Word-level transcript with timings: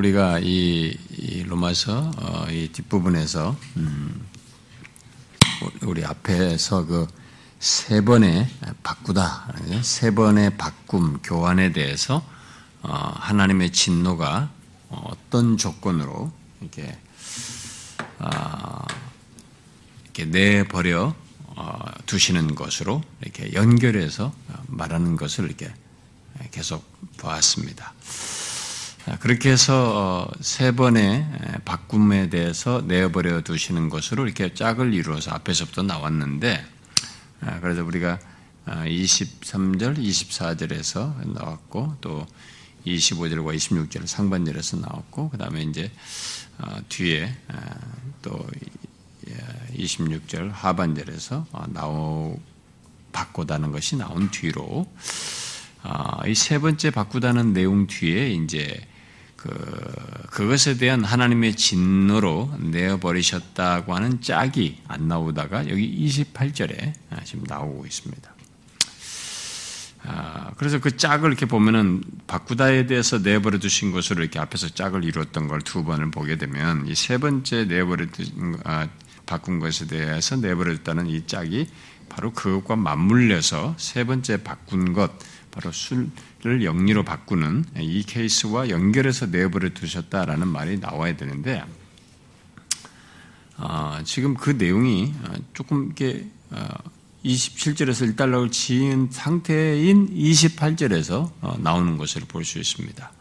우리가 0.00 0.40
이, 0.40 0.96
이 1.10 1.42
로마서 1.44 2.10
어, 2.16 2.46
이 2.50 2.68
뒷부분에서 2.72 3.56
음, 3.76 4.26
우리 5.82 6.04
앞에서 6.04 6.86
그 6.86 7.20
세 7.60 8.00
번의 8.00 8.48
바꾸다, 8.82 9.52
세 9.82 10.14
번의 10.14 10.56
바꿈, 10.56 11.18
교환에 11.22 11.72
대해서 11.72 12.26
어, 12.80 13.12
하나님의 13.16 13.70
진노가 13.70 14.50
어떤 14.88 15.58
조건으로 15.58 16.32
이렇게, 16.62 16.98
어, 18.18 18.86
이렇게 20.04 20.24
내버려 20.24 21.14
어, 21.48 21.78
두시는 22.06 22.54
것으로 22.54 23.02
이렇게 23.20 23.52
연결해서 23.52 24.32
말하는 24.66 25.16
것을 25.16 25.44
이렇게 25.44 25.70
계속 26.52 26.82
보았습니다. 27.18 27.92
그렇게 29.18 29.50
해서 29.50 30.28
어, 30.28 30.30
세 30.40 30.72
번의 30.72 31.26
바꿈에 31.64 32.28
대해서 32.30 32.82
내버려 32.86 33.40
두시는 33.42 33.88
것으로 33.88 34.24
이렇게 34.26 34.54
짝을 34.54 34.94
이루어서 34.94 35.32
앞에서부터 35.32 35.82
나왔는데, 35.82 36.64
그래서 37.60 37.82
우리가 37.82 38.18
23절, 38.66 39.98
24절에서 39.98 41.32
나왔고, 41.32 41.96
또 42.00 42.26
25절과 42.86 43.56
26절 43.56 44.06
상반절에서 44.06 44.76
나왔고, 44.78 45.30
그 45.30 45.38
다음에 45.38 45.62
이제 45.62 45.90
어, 46.58 46.76
뒤에 46.88 47.34
또 48.22 48.46
26절 49.74 50.50
하반절에서 50.52 51.46
어, 51.52 51.64
나오 51.68 52.38
바꾸다는 53.12 53.72
것이 53.72 53.96
나온 53.96 54.30
뒤로 54.30 54.86
이 56.26 56.34
세 56.34 56.58
번째 56.58 56.90
바꾸다는 56.90 57.52
내용 57.52 57.86
뒤에 57.86 58.30
이제 58.30 58.86
그, 59.40 59.48
그것에 60.30 60.76
대한 60.76 61.02
하나님의 61.02 61.56
진노로 61.56 62.52
내어버리셨다고 62.58 63.94
하는 63.94 64.20
짝이 64.20 64.78
안 64.86 65.08
나오다가 65.08 65.68
여기 65.70 66.06
28절에 66.06 66.92
지금 67.24 67.44
나오고 67.46 67.86
있습니다. 67.86 68.34
아, 70.02 70.52
그래서 70.56 70.78
그 70.78 70.96
짝을 70.96 71.28
이렇게 71.30 71.46
보면은 71.46 72.02
바꾸다에 72.26 72.86
대해서 72.86 73.18
내버려 73.18 73.58
두신 73.58 73.92
것으로 73.92 74.22
이렇게 74.22 74.38
앞에서 74.38 74.68
짝을 74.68 75.04
이루었던 75.04 75.48
걸 75.48 75.60
두 75.60 75.84
번을 75.84 76.10
보게 76.10 76.36
되면 76.36 76.86
이 76.86 76.94
세 76.94 77.16
번째 77.18 77.64
내버려 77.64 78.06
두신, 78.06 78.56
아, 78.64 78.88
바꾼 79.26 79.58
것에 79.58 79.86
대해서 79.86 80.36
내버려 80.36 80.74
뒀다는 80.78 81.06
이 81.06 81.26
짝이 81.26 81.66
바로 82.08 82.32
그것과 82.32 82.76
맞물려서 82.76 83.76
세 83.78 84.04
번째 84.04 84.42
바꾼 84.42 84.92
것, 84.92 85.12
바로 85.50 85.70
술 85.72 86.08
을 86.46 86.64
영리로 86.64 87.04
바꾸는 87.04 87.66
이 87.80 88.02
케이스와 88.02 88.70
연결해서 88.70 89.26
내버려 89.26 89.70
두셨다라는 89.74 90.48
말이 90.48 90.78
나와야 90.78 91.14
되는데 91.14 91.62
어, 93.58 93.98
지금 94.04 94.34
그 94.34 94.50
내용이 94.50 95.12
어, 95.22 95.34
조금 95.52 95.86
이렇게 95.86 96.26
어, 96.50 96.66
27절에서 97.26 98.16
1달러를 98.16 98.50
지은 98.50 99.08
상태인 99.10 100.08
28절에서 100.14 101.30
어, 101.42 101.56
나오는 101.58 101.98
것을 101.98 102.22
볼 102.26 102.44
수 102.44 102.58
있습니다. 102.58 103.12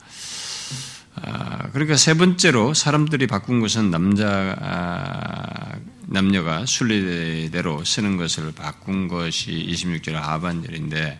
아, 1.21 1.69
그러니까 1.71 1.97
세 1.97 2.13
번째로 2.13 2.73
사람들이 2.73 3.27
바꾼 3.27 3.59
것은 3.59 3.91
남자 3.91 4.55
아, 4.61 5.77
남녀가 6.05 6.65
순리대로 6.65 7.83
쓰는 7.83 8.15
것을 8.15 8.53
바꾼 8.53 9.09
것이 9.09 9.51
26절 9.51 10.13
하반절인데 10.13 11.19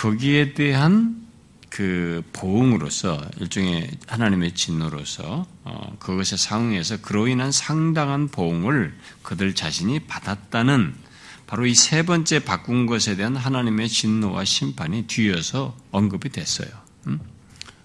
거기에 0.00 0.54
대한 0.54 1.28
그 1.68 2.22
보응으로서 2.32 3.22
일종의 3.38 3.90
하나님의 4.06 4.54
진노로서 4.54 5.46
어, 5.64 5.96
그것에 5.98 6.38
상응해서 6.38 7.02
그로 7.02 7.28
인한 7.28 7.52
상당한 7.52 8.28
보응을 8.28 8.96
그들 9.22 9.54
자신이 9.54 10.06
받았다는 10.06 10.94
바로 11.46 11.66
이 11.66 11.74
세 11.74 12.02
번째 12.02 12.42
바꾼 12.42 12.86
것에 12.86 13.14
대한 13.14 13.36
하나님의 13.36 13.90
진노와 13.90 14.46
심판이 14.46 15.06
뒤어서 15.06 15.76
언급이 15.90 16.30
됐어요. 16.30 16.70
음? 17.06 17.20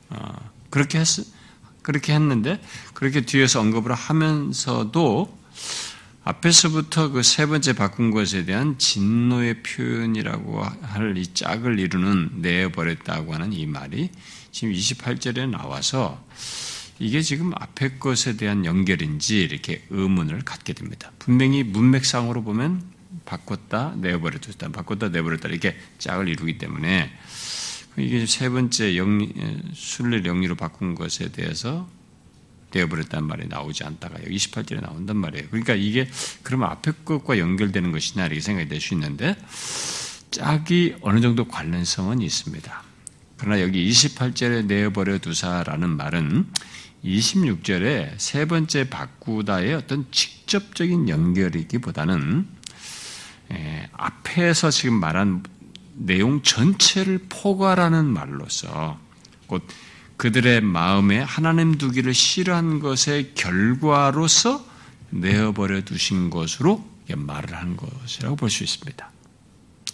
어, 0.09 0.51
그렇게 0.69 0.99
했 0.99 1.07
그렇게 1.81 2.13
했는데 2.13 2.61
그렇게 2.93 3.25
뒤에서 3.25 3.59
언급을 3.59 3.93
하면서도 3.93 5.37
앞에서부터 6.27 7.09
그 7.09 7.21
세 7.21 7.45
번째 7.45 7.73
바꾼 7.73 8.09
것에 8.09 8.45
대한 8.45 8.79
진노의 8.79 9.61
표현이라고 9.61 10.63
할 10.63 11.17
이 11.17 11.27
짝을 11.33 11.79
이루는 11.79 12.41
내버렸다고 12.41 13.33
하는 13.35 13.53
이 13.53 13.67
말이 13.67 14.09
지금 14.51 14.73
28절에 14.73 15.47
나와서 15.47 16.25
이게 16.97 17.21
지금 17.21 17.51
앞에 17.53 17.99
것에 17.99 18.37
대한 18.37 18.65
연결인지 18.65 19.39
이렇게 19.39 19.85
의문을 19.91 20.41
갖게 20.43 20.73
됩니다. 20.73 21.11
분명히 21.19 21.63
문맥상으로 21.63 22.43
보면 22.43 22.81
바꿨다, 23.25 23.93
내버려뒀다, 23.97 24.69
바꿨다, 24.69 25.09
내버렸다 25.09 25.49
이렇게 25.49 25.77
짝을 25.99 26.27
이루기 26.27 26.57
때문에 26.57 27.11
이게 27.97 28.25
세 28.25 28.49
번째 28.49 28.97
영리, 28.97 29.31
순례 29.73 30.23
영리로 30.25 30.55
바꾼 30.55 30.95
것에 30.95 31.31
대해서 31.31 31.87
되어버렸다는 32.71 33.27
말이 33.27 33.47
나오지 33.47 33.83
않다가 33.83 34.21
여기 34.23 34.35
28절에 34.35 34.81
나온단 34.81 35.17
말이에요. 35.17 35.47
그러니까 35.49 35.73
이게 35.73 36.09
그러면 36.43 36.69
앞에 36.69 36.91
것과 37.05 37.37
연결되는 37.37 37.91
것이냐 37.91 38.25
이렇게 38.25 38.41
생각이 38.41 38.67
될 38.67 38.81
수 38.81 38.93
있는데 38.93 39.35
짝이 40.31 40.95
어느 41.01 41.21
정도 41.21 41.47
관련성은 41.47 42.21
있습니다. 42.21 42.83
그러나 43.37 43.61
여기 43.61 43.89
28절에 43.89 44.65
내어버려 44.65 45.19
두사라는 45.19 45.89
말은 45.89 46.47
26절에 47.03 48.13
세 48.17 48.45
번째 48.45 48.89
바꾸다의 48.89 49.73
어떤 49.75 50.05
직접적인 50.11 51.07
연결이기보다는 51.07 52.47
에, 53.51 53.89
앞에서 53.93 54.71
지금 54.71 54.95
말한 54.99 55.43
내용 55.93 56.41
전체를 56.41 57.27
포괄하는 57.29 58.05
말로서 58.05 58.99
곧 59.47 59.65
그들의 60.17 60.61
마음에 60.61 61.19
하나님 61.19 61.77
두기를 61.77 62.13
싫어한 62.13 62.79
것의 62.79 63.33
결과로서 63.35 64.65
내어버려 65.09 65.81
두신 65.81 66.29
것으로 66.29 66.85
말을 67.13 67.55
한 67.55 67.77
것이라고 67.77 68.35
볼 68.35 68.49
수 68.49 68.63
있습니다. 68.63 69.11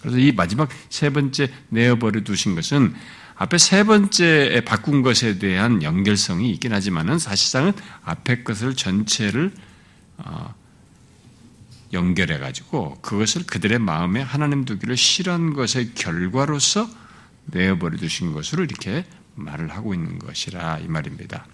그래서 0.02 0.18
이 0.18 0.32
마지막 0.32 0.70
세 0.90 1.10
번째 1.12 1.52
내어버려 1.70 2.22
두신 2.22 2.56
것은 2.56 2.94
앞에 3.36 3.58
세 3.58 3.84
번째 3.84 4.62
바꾼 4.66 5.02
것에 5.02 5.40
대한 5.40 5.84
연결성이 5.84 6.52
있긴 6.52 6.74
하지만은 6.74 7.20
사실상은 7.20 7.74
앞에 8.04 8.44
것을 8.44 8.76
전체를 8.76 9.52
어, 10.18 10.54
연결해 11.94 12.38
가지고 12.40 12.96
그것을 13.02 13.46
그들의 13.46 13.80
마음에 13.80 14.22
하나님 14.22 14.66
두기를 14.66 14.96
싫어한 14.96 15.54
것의 15.54 15.94
결과로서 15.96 16.88
내어버려 17.46 17.98
두신 17.98 18.32
것으로 18.32 18.64
이렇게 18.64 19.06
말을 19.42 19.72
하고 19.72 19.94
있는 19.94 20.20
것이라 20.20 20.80
이 20.80 20.88
말입니다. 20.88 21.46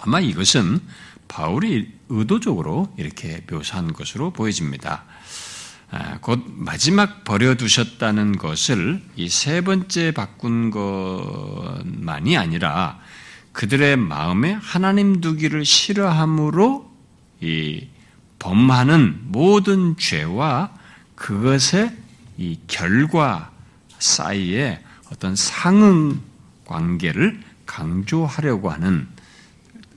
아마 0.00 0.20
이것은 0.20 0.80
바울이 1.26 1.92
의도적으로 2.08 2.92
이렇게 2.96 3.44
묘사한 3.50 3.92
것으로 3.92 4.30
보여집니다. 4.30 5.04
아, 5.90 6.18
곧 6.20 6.44
마지막 6.48 7.24
버려두셨다는 7.24 8.36
것을 8.36 9.02
이 9.16 9.28
세 9.28 9.62
번째 9.62 10.12
바꾼 10.12 10.70
것만이 10.70 12.36
아니라 12.36 13.00
그들의 13.52 13.96
마음에 13.96 14.52
하나님 14.52 15.20
두기를 15.20 15.64
싫어함으로 15.64 16.90
이 17.40 17.88
범하는 18.38 19.20
모든 19.24 19.96
죄와 19.96 20.72
그것의 21.14 21.96
이 22.36 22.58
결과 22.68 23.50
사이에 23.98 24.82
어떤 25.10 25.34
상응 25.34 26.20
관계를 26.68 27.42
강조하려고 27.66 28.70
하는 28.70 29.08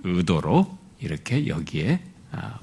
의도로 0.03 0.77
이렇게 0.99 1.47
여기에 1.47 2.03
아, 2.31 2.59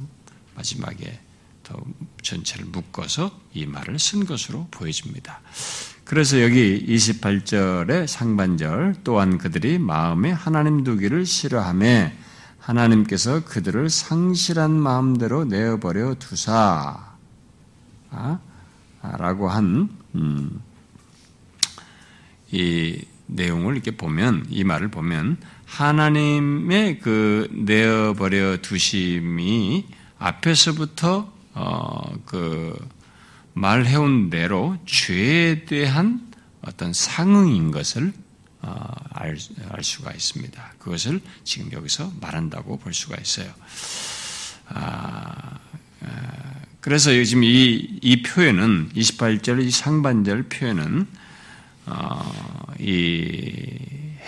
마지막에 0.56 1.20
더 1.62 1.80
전체를 2.22 2.66
묶어서 2.66 3.38
이 3.54 3.66
말을 3.66 3.98
쓴 3.98 4.24
것으로 4.24 4.66
보여집니다. 4.70 5.40
그래서 6.04 6.42
여기 6.42 6.84
28절의 6.86 8.06
상반절 8.06 8.96
또한 9.04 9.36
그들이 9.36 9.78
마음에 9.78 10.32
하나님 10.32 10.82
두기를 10.82 11.26
싫어함에 11.26 12.16
하나님께서 12.60 13.44
그들을 13.44 13.90
상실한 13.90 14.70
마음대로 14.70 15.44
내어버려 15.44 16.14
두사 16.14 17.14
아, 18.10 18.38
라고 19.02 19.48
한, 19.48 19.90
음, 20.14 20.60
이 22.50 23.04
내용을 23.28 23.74
이렇게 23.74 23.92
보면, 23.92 24.46
이 24.50 24.64
말을 24.64 24.88
보면, 24.88 25.38
하나님의 25.66 26.98
그 27.00 27.48
내어버려 27.52 28.58
두심이 28.62 29.86
앞에서부터, 30.18 31.32
어, 31.54 32.12
그, 32.26 32.76
말해온 33.54 34.30
대로 34.30 34.76
죄에 34.86 35.64
대한 35.64 36.28
어떤 36.60 36.92
상응인 36.92 37.70
것을 37.70 38.12
어, 38.60 38.92
알, 39.10 39.36
알 39.70 39.84
수가 39.84 40.12
있습니다. 40.12 40.74
그것을 40.78 41.20
지금 41.44 41.72
여기서 41.72 42.12
말한다고 42.20 42.78
볼 42.78 42.92
수가 42.94 43.16
있어요. 43.20 43.52
아, 44.68 45.58
그래서 46.80 47.10
지금 47.24 47.44
이, 47.44 47.98
이 48.02 48.22
표현은 48.22 48.90
28절 48.94 49.64
이 49.64 49.70
상반절 49.70 50.44
표현은 50.44 51.02
어, 51.02 51.17
이 52.78 53.64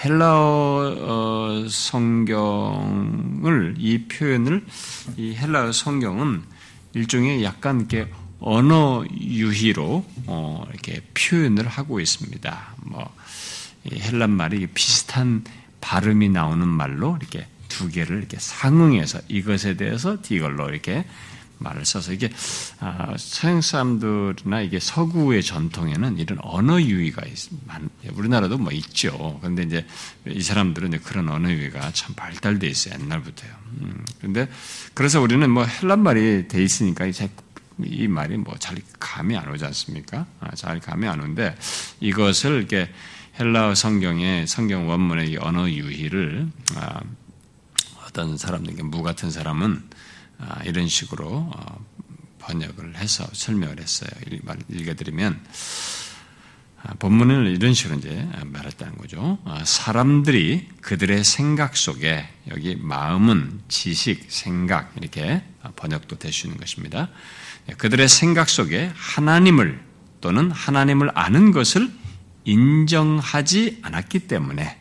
헬라어 0.05 1.67
성경을 1.69 3.75
이 3.79 4.07
표현을 4.07 4.65
이 5.17 5.35
헬라어 5.35 5.73
성경은 5.73 6.43
일종의 6.95 7.45
약간 7.45 7.81
이렇게 7.81 8.11
언어 8.41 9.05
유희로 9.13 10.05
어, 10.27 10.67
이렇게 10.71 11.01
표현을 11.15 11.69
하고 11.69 12.01
있습니다. 12.01 12.75
뭐 12.85 13.15
헬란 13.93 14.31
말이 14.31 14.67
비슷한 14.69 15.45
발음이 15.81 16.31
나오는 16.31 16.67
말로 16.67 17.17
이렇게 17.21 17.47
두 17.69 17.89
개를 17.89 18.19
이렇게 18.19 18.39
상응해서 18.39 19.21
이것에 19.29 19.77
대해서 19.77 20.19
디걸로 20.21 20.69
이렇게 20.69 21.05
말을 21.61 21.85
써서 21.85 22.13
이게 22.13 22.31
아, 22.81 23.15
서양 23.17 23.61
사람들이나 23.61 24.63
이게 24.63 24.81
서구의 24.81 25.43
전통에는 25.43 26.19
이런 26.19 26.39
언어 26.43 26.81
유희가 26.81 27.25
있, 27.27 27.49
우리나라도 28.13 28.59
뭐 28.59 28.73
있죠. 28.73 29.39
그런데 29.41 29.63
이제 29.63 29.87
이 30.27 30.43
사람들은 30.43 30.89
이제 30.89 30.99
그런 30.99 31.29
언어 31.29 31.51
유희가 31.51 31.93
참 31.93 32.15
발달돼 32.15 32.67
있어요 32.67 32.95
옛날부터요. 33.01 33.51
음, 33.83 34.05
그런데 34.19 34.49
그래서 34.95 35.21
우리는 35.21 35.49
뭐 35.49 35.65
헬란 35.65 36.03
말이 36.03 36.49
돼 36.49 36.63
있으니까 36.63 37.07
이제 37.07 37.31
이 37.83 38.09
말이 38.09 38.37
뭐 38.37 38.57
잘 38.59 38.77
감이 38.99 39.37
안 39.37 39.49
오지 39.51 39.65
않습니까? 39.65 40.27
아, 40.41 40.55
잘 40.55 40.81
감이 40.81 41.07
안 41.07 41.21
오는데 41.21 41.57
이것을 42.01 42.59
이렇게 42.59 42.91
헬라어 43.39 43.75
성경의 43.75 44.47
성경 44.47 44.89
원문의 44.89 45.37
언어 45.39 45.69
유희를 45.69 46.49
아, 46.77 47.01
어떤 48.07 48.37
사람들, 48.37 48.75
무 48.85 49.03
같은 49.03 49.31
사람은 49.31 49.83
아, 49.91 50.00
이런 50.65 50.89
식으로 50.89 51.29
어, 51.29 51.87
번역을 52.39 52.97
해서 52.97 53.27
설명을 53.33 53.81
했어요. 53.81 54.11
읽어드리면 54.69 55.41
아, 56.83 56.95
본문을 56.95 57.49
이런 57.49 57.75
식으로 57.75 57.99
이제 57.99 58.27
말했다는 58.45 58.97
거죠. 58.97 59.39
아, 59.45 59.63
사람들이 59.65 60.69
그들의 60.81 61.25
생각 61.25 61.77
속에 61.77 62.27
여기 62.51 62.75
마음은 62.77 63.61
지식, 63.69 64.33
생각 64.33 64.93
이렇게 64.97 65.43
번역도 65.77 66.19
될 66.19 66.33
수 66.33 66.47
있는 66.47 66.59
것입니다. 66.59 67.11
그들의 67.77 68.09
생각 68.09 68.49
속에 68.49 68.91
하나님을 68.95 69.79
또는 70.23 70.51
하나님을 70.51 71.11
아는 71.15 71.51
것을 71.53 71.91
인정하지 72.45 73.81
않았기 73.83 74.21
때문에 74.21 74.79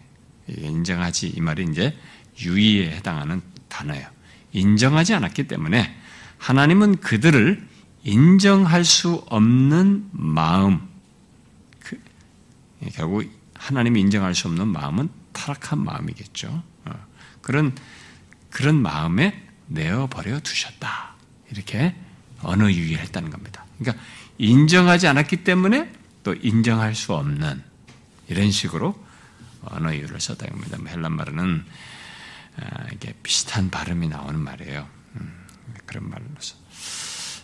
인정하지 0.47 1.33
이 1.35 1.41
말이 1.41 1.65
이제 1.69 1.97
유의에 2.39 2.91
해당하는 2.91 3.41
단어예요. 3.67 4.07
인정하지 4.51 5.13
않았기 5.13 5.47
때문에 5.47 5.95
하나님은 6.37 6.97
그들을 6.97 7.67
인정할 8.03 8.85
수 8.85 9.23
없는 9.27 10.09
마음, 10.11 10.87
그, 11.79 12.01
예, 12.83 12.89
결국 12.89 13.29
하나님이 13.55 13.99
인정할 14.01 14.33
수 14.33 14.47
없는 14.47 14.67
마음은 14.69 15.09
타락한 15.33 15.83
마음이겠죠. 15.83 16.63
어, 16.85 16.91
그런 17.41 17.75
그런 18.49 18.81
마음에 18.81 19.47
내어 19.67 20.07
버려 20.07 20.39
두셨다. 20.39 21.13
이렇게 21.51 21.95
언어 22.41 22.71
유의를 22.71 22.99
했다는 22.99 23.29
겁니다. 23.29 23.65
그러니까 23.77 24.03
인정하지 24.37 25.07
않았기 25.07 25.43
때문에 25.43 25.91
또 26.23 26.33
인정할 26.33 26.95
수 26.95 27.13
없는 27.13 27.61
이런 28.27 28.51
식으로 28.51 28.95
언어 29.61 29.93
유의를 29.93 30.19
썼다는 30.19 30.53
겁니다. 30.53 30.77
헬란 30.87 31.13
말은 31.13 31.39
아, 31.39 31.63
이게 32.93 33.13
비슷한 33.23 33.69
발음이 33.69 34.07
나오는 34.07 34.39
말이에요. 34.39 34.87
음, 35.15 35.45
그런 35.85 36.09
말로서. 36.09 36.55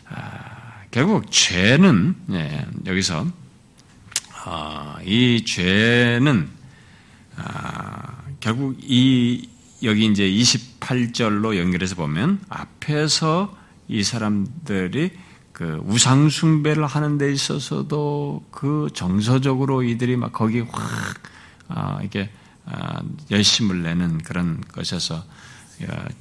아, 0.09 0.83
결국 0.91 1.31
죄는 1.31 2.15
예, 2.31 2.65
여기서 2.85 3.27
아, 4.45 4.97
이 5.03 5.43
죄는 5.45 6.49
결국 8.39 8.77
이 8.81 9.49
여기 9.83 10.05
이제 10.05 10.23
28절로 10.23 11.57
연결해서 11.57 11.95
보면 11.95 12.41
앞에서 12.49 13.55
이 13.87 14.03
사람들이 14.03 15.11
그 15.51 15.81
우상 15.85 16.29
숭배를 16.29 16.85
하는 16.85 17.17
데 17.17 17.31
있어서도 17.31 18.45
그 18.51 18.87
정서적으로 18.93 19.83
이들이 19.83 20.17
막 20.17 20.31
거기 20.31 20.59
확 20.59 21.21
아, 21.67 21.99
이게 22.03 22.29
아, 22.29 22.44
열심을 23.31 23.83
내는 23.83 24.19
그런 24.19 24.61
것에서 24.71 25.23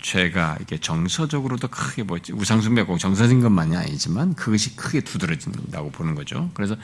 죄가 0.02 0.58
이게 0.61 0.79
정서적으로도 0.79 1.69
크게 1.69 2.02
뭐 2.02 2.19
우상숭배고 2.32 2.99
정서적인 2.99 3.41
것만이 3.41 3.76
아니지만 3.76 4.35
그것이 4.35 4.76
크게 4.76 5.00
두드러진다고 5.02 5.91
보는 5.91 6.14
거죠. 6.14 6.50
그래서 6.55 6.76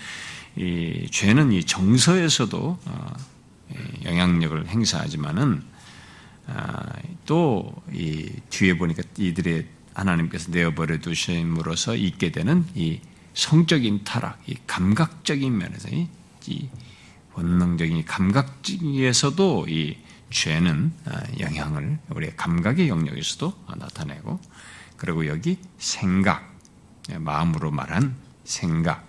이 0.57 1.09
죄는 1.11 1.53
이 1.53 1.65
정서에서도 1.65 2.79
어, 2.85 3.13
영향력을 4.05 4.69
행사하지만은 4.69 5.63
아, 6.47 6.93
또이 7.27 8.29
뒤에 8.51 8.77
보니까 8.77 9.03
이들의 9.17 9.67
하나님께서 9.95 10.51
내어버려 10.51 10.99
두심으로써 10.99 11.95
있게 11.95 12.33
되는 12.33 12.65
이 12.75 13.01
성적인 13.35 14.03
타락, 14.05 14.41
이 14.47 14.57
감각적인 14.67 15.57
면에서 15.57 15.89
이 15.91 16.69
본능적인 17.33 18.05
감각에서도 18.05 19.67
이 19.69 19.97
죄는 20.31 20.93
아, 21.07 21.23
영향을 21.39 21.99
우리의 22.11 22.37
감각의 22.37 22.89
영역에서도 22.89 23.53
나타내고 23.77 24.41
그리고 24.97 25.27
여기 25.27 25.59
생각 25.79 26.55
마음으로 27.19 27.71
말한 27.71 28.15
생각 28.45 29.07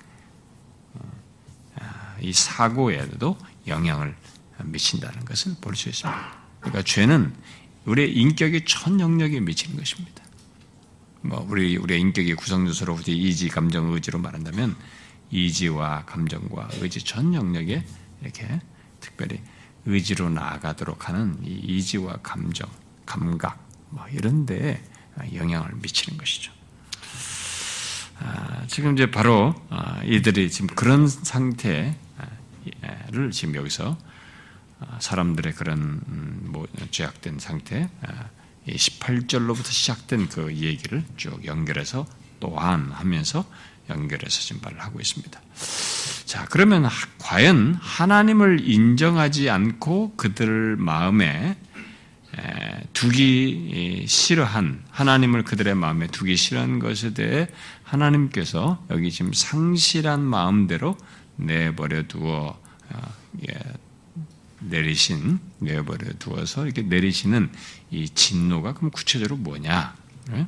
아, 1.79 2.15
이 2.21 2.33
사고에도 2.33 3.37
영향을 3.67 4.15
미친다는 4.63 5.25
것을 5.25 5.55
볼 5.61 5.75
수 5.75 5.89
있습니다. 5.89 6.41
그러니까 6.59 6.83
죄는 6.83 7.33
우리의 7.85 8.15
인격의 8.15 8.65
전 8.65 8.99
영역에 8.99 9.39
미치는 9.39 9.77
것입니다. 9.77 10.23
뭐 11.21 11.45
우리 11.49 11.77
우리의 11.77 11.99
인격의 11.99 12.35
구성 12.35 12.67
요소로 12.67 12.99
이지, 13.05 13.49
감정, 13.49 13.91
의지로 13.93 14.19
말한다면 14.19 14.75
이지와 15.31 16.05
감정과 16.05 16.69
의지 16.81 17.03
전 17.03 17.33
영역에 17.33 17.83
이렇게 18.21 18.61
특별히 18.99 19.41
의지로 19.85 20.29
나아가도록 20.29 21.09
하는 21.09 21.37
이 21.43 21.49
이지와 21.49 22.17
감정, 22.23 22.69
감각 23.05 23.67
뭐 23.89 24.07
이런 24.07 24.45
데에 24.45 24.81
영향을 25.33 25.71
미치는 25.75 26.17
것이죠. 26.17 26.51
아, 28.19 28.65
지금 28.67 28.93
이제 28.93 29.09
바로 29.09 29.55
아, 29.69 30.01
이들이 30.03 30.51
지금 30.51 30.67
그런 30.75 31.07
상태를 31.07 31.95
지금 33.31 33.55
여기서 33.55 33.97
아, 34.79 34.97
사람들의 34.99 35.53
그런 35.53 35.79
음, 36.07 36.49
뭐 36.51 36.67
죄악된 36.91 37.39
상태, 37.39 37.89
18절로부터 38.67 39.65
시작된 39.65 40.29
그 40.29 40.53
얘기를 40.53 41.03
쭉 41.17 41.43
연결해서 41.45 42.05
또한 42.39 42.91
하면서 42.91 43.45
연결해서 43.89 44.55
말을 44.61 44.79
하고 44.81 44.99
있습니다. 44.99 45.41
자, 46.31 46.45
그러면 46.49 46.87
과연 47.17 47.77
하나님을 47.81 48.65
인정하지 48.65 49.49
않고 49.49 50.15
그들 50.15 50.77
마음에 50.77 51.57
두기 52.93 54.05
싫어한 54.07 54.81
하나님을 54.91 55.43
그들의 55.43 55.75
마음에 55.75 56.07
두기 56.07 56.37
싫어한 56.37 56.79
것에 56.79 57.13
대해 57.13 57.49
하나님께서 57.83 58.81
여기 58.91 59.11
지금 59.11 59.33
상실한 59.33 60.21
마음대로 60.21 60.95
내버려 61.35 62.03
두어 62.03 62.57
어, 62.91 63.13
예, 63.49 63.59
내리신 64.59 65.37
내버려 65.59 66.13
두어서 66.17 66.63
이렇게 66.63 66.81
내리시는 66.83 67.51
이 67.89 68.07
진노가 68.07 68.75
그럼 68.75 68.91
구체적으로 68.91 69.35
뭐냐? 69.35 69.97
네? 70.29 70.47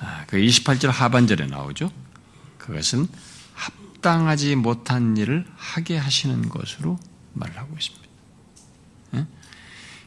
아, 0.00 0.24
그 0.28 0.38
28절 0.38 0.90
하반절에 0.90 1.44
나오죠. 1.44 1.92
그것은 2.56 3.06
합당하지 4.02 4.56
못한 4.56 5.16
일을 5.16 5.46
하게 5.56 5.96
하시는 5.96 6.48
것으로 6.48 6.98
말하고 7.34 7.76
있습니다. 7.76 8.08
예? 9.14 9.26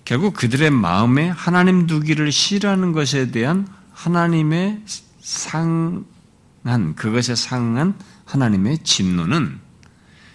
결국 0.04 0.34
그들의 0.34 0.70
마음에 0.70 1.30
하나님 1.30 1.88
두기를 1.88 2.32
싫어하는 2.34 2.92
것에 2.92 3.32
대한 3.32 3.68
하나님의 3.94 4.82
상한 5.22 6.04
그것에 6.96 7.36
상한 7.36 7.98
하나님의 8.25 8.80
진노는 8.84 9.62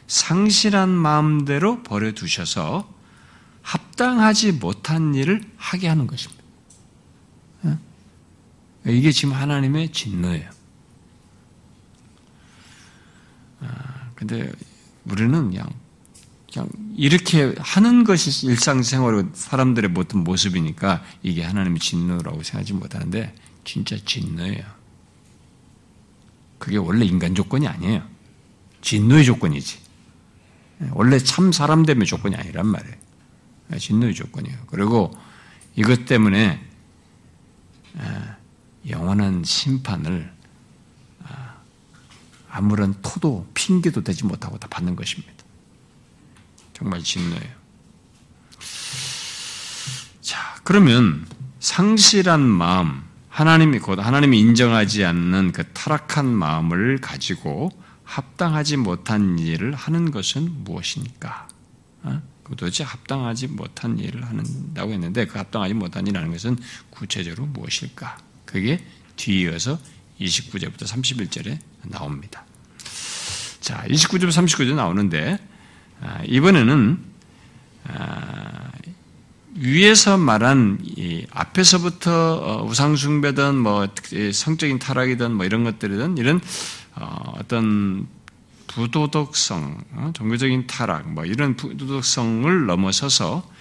상실한 0.07 0.88
마음대로 0.88 1.83
버려 1.83 2.12
두셔서 2.12 2.90
합당하지 3.61 4.52
못한 4.52 5.14
일을 5.14 5.43
하게 5.59 5.88
하는 5.88 6.07
것입니다. 6.07 6.43
예? 7.67 7.76
이게 8.87 9.12
지금 9.12 9.35
하나님의 9.35 9.93
진노예요. 9.93 10.49
아, 10.49 10.52
근데 14.14 14.50
우리는 15.05 15.50
그냥 15.50 15.69
그냥 16.52 16.69
이렇게 16.97 17.55
하는 17.59 18.05
것이 18.05 18.47
일상생활로 18.47 19.31
사람들의 19.33 19.93
어떤 19.97 20.25
모습이니까 20.25 21.02
이게 21.23 21.43
하나님의 21.45 21.79
진노라고 21.79 22.43
생각하지 22.43 22.73
못하는데 22.75 23.35
진짜 23.64 23.97
진노예요. 24.05 24.64
그게 26.59 26.76
원래 26.76 27.05
인간 27.07 27.35
조건이 27.35 27.69
아니에요. 27.69 28.02
진노의 28.83 29.25
조건이지. 29.25 29.79
원래 30.93 31.19
참 31.19 31.52
사람 31.52 31.85
되면 31.85 32.05
조건이 32.05 32.37
아니란 32.37 32.67
말이에요. 32.67 32.97
진노의 33.79 34.14
조건이에요. 34.14 34.59
그리고 34.67 35.12
이것 35.76 36.05
때문에 36.07 36.61
영원한 38.88 39.45
심판을 39.45 40.33
아무런 42.50 42.95
토도 43.02 43.49
핑계도 43.54 44.02
되지 44.02 44.25
못하고 44.25 44.59
다 44.59 44.66
받는 44.69 44.97
것입니다. 44.97 45.33
정말 46.73 47.02
진노예요. 47.02 47.61
자, 50.21 50.57
그러면 50.64 51.26
상실한 51.61 52.40
마음, 52.40 53.02
하나님이 53.28 53.78
곧 53.78 53.99
하나님이 53.99 54.40
인정하지 54.40 55.04
않는 55.04 55.52
그 55.52 55.64
타락한 55.73 56.26
마음을 56.26 56.99
가지고 57.00 57.71
합당하지 58.04 58.78
못한 58.78 59.38
일을 59.38 59.75
하는 59.75 60.11
것은 60.11 60.64
무엇입니까? 60.64 61.49
어? 62.02 62.23
도대체 62.57 62.83
합당하지 62.83 63.47
못한 63.49 63.99
일을 63.99 64.25
한다고 64.25 64.92
했는데 64.92 65.26
그 65.26 65.38
합당하지 65.38 65.75
못한 65.75 66.07
일이라는 66.07 66.33
것은 66.33 66.59
구체적으로 66.90 67.47
무엇일까? 67.47 68.19
그게 68.45 68.85
뒤이어서 69.14 69.78
29절부터 70.21 70.83
31절에 70.83 71.59
나옵니다. 71.85 72.45
자, 73.61 73.85
29절, 73.89 74.29
39절 74.29 74.75
나오는데 74.75 75.39
아, 76.00 76.23
이번에는 76.27 76.99
아, 77.85 78.71
위에서 79.55 80.17
말한 80.17 80.79
앞에서부터 81.31 82.37
어, 82.37 82.65
우상숭배든 82.67 83.57
뭐 83.57 83.89
성적인 84.33 84.79
타락이든 84.79 85.33
뭐 85.33 85.45
이런 85.45 85.65
것들이든 85.65 86.19
이런 86.19 86.41
어, 86.95 87.35
어떤 87.39 88.07
부도덕성, 88.69 89.85
어, 89.95 90.11
종교적인 90.15 90.67
타락, 90.67 91.11
뭐 91.11 91.25
이런 91.25 91.57
부도덕성을 91.57 92.67
넘어서서 92.67 93.43
예, 93.43 93.60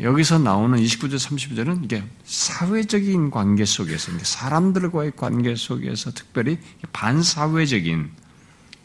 여기서 0.00 0.38
나오는 0.38 0.78
29절, 0.78 1.14
30절은 1.14 1.84
이게 1.84 2.02
사회적인 2.24 3.30
관계 3.30 3.64
속에서, 3.64 4.12
사람들과의 4.18 5.12
관계 5.16 5.54
속에서 5.54 6.12
특별히 6.12 6.58
반사회적인 6.92 8.10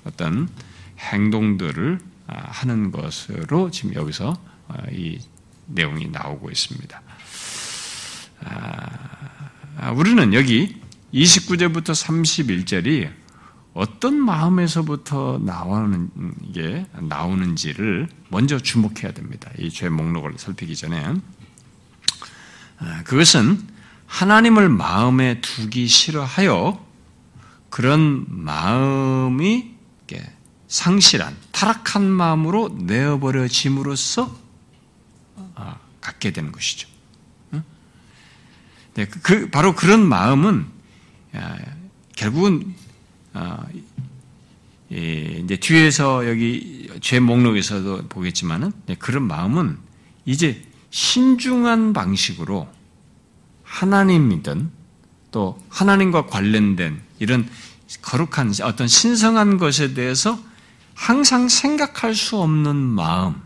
어떤 0.05 0.49
행동들을 0.99 1.99
아, 2.27 2.35
하는 2.51 2.91
것으로 2.91 3.69
지금 3.69 3.93
여기서 3.95 4.33
어, 4.69 4.75
이 4.91 5.19
내용이 5.65 6.07
나오고 6.07 6.49
있습니다. 6.49 7.01
아, 8.45 9.91
우리는 9.91 10.33
여기 10.33 10.81
29절부터 11.13 11.91
31절이 11.91 13.22
어떤 13.73 14.15
마음에서부터 14.15 15.39
나오는 15.43 16.09
게 16.53 16.85
나오는지를 16.99 18.07
먼저 18.29 18.59
주목해야 18.59 19.13
됩니다. 19.13 19.49
이 19.57 19.69
죄 19.69 19.89
목록을 19.89 20.33
살피기 20.37 20.75
전에 20.75 21.15
아, 22.79 23.03
그것은 23.03 23.59
하나님을 24.05 24.69
마음에 24.69 25.41
두기 25.41 25.87
싫어하여 25.87 26.85
그런 27.69 28.25
마음이 28.29 29.73
상실한 30.67 31.35
타락한 31.51 32.03
마음으로 32.03 32.69
내어버려짐으로써 32.69 34.35
아, 35.55 35.77
갖게 36.01 36.31
되는 36.31 36.51
것이죠. 36.51 36.87
네, 38.95 39.05
그, 39.07 39.19
그 39.21 39.49
바로 39.49 39.75
그런 39.75 40.07
마음은 40.07 40.65
결국은 42.15 42.75
아, 42.77 42.82
이제 44.89 45.57
뒤에서 45.59 46.27
여기 46.29 46.89
죄 47.01 47.19
목록에서도 47.19 48.07
보겠지만은 48.09 48.71
네, 48.85 48.95
그런 48.95 49.23
마음은 49.23 49.77
이제 50.25 50.63
신중한 50.91 51.93
방식으로 51.93 52.67
하나님이든 53.63 54.69
또 55.31 55.59
하나님과 55.69 56.27
관련된 56.27 57.01
이런 57.19 57.49
거룩한 58.03 58.53
어떤 58.61 58.87
신성한 58.87 59.57
것에 59.57 59.95
대해서 59.95 60.39
항상 60.93 61.49
생각할 61.49 62.13
수 62.13 62.37
없는 62.37 62.75
마음. 62.75 63.41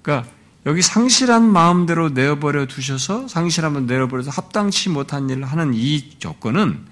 그러니까 0.00 0.30
여기 0.66 0.80
상실한 0.80 1.44
마음대로 1.44 2.08
내어버려 2.08 2.66
두셔서 2.66 3.28
상실하면 3.28 3.84
내어버려서 3.84 4.30
합당치 4.30 4.88
못한 4.88 5.28
일을 5.28 5.44
하는 5.44 5.74
이 5.74 6.18
조건은 6.18 6.86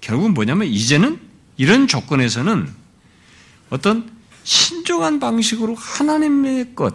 결국은 0.00 0.34
뭐냐면 0.34 0.68
이제는 0.68 1.20
이런 1.56 1.86
조건에서는 1.86 2.72
어떤 3.70 4.10
신중한 4.44 5.20
방식으로 5.20 5.74
하나님의 5.74 6.74
것, 6.74 6.94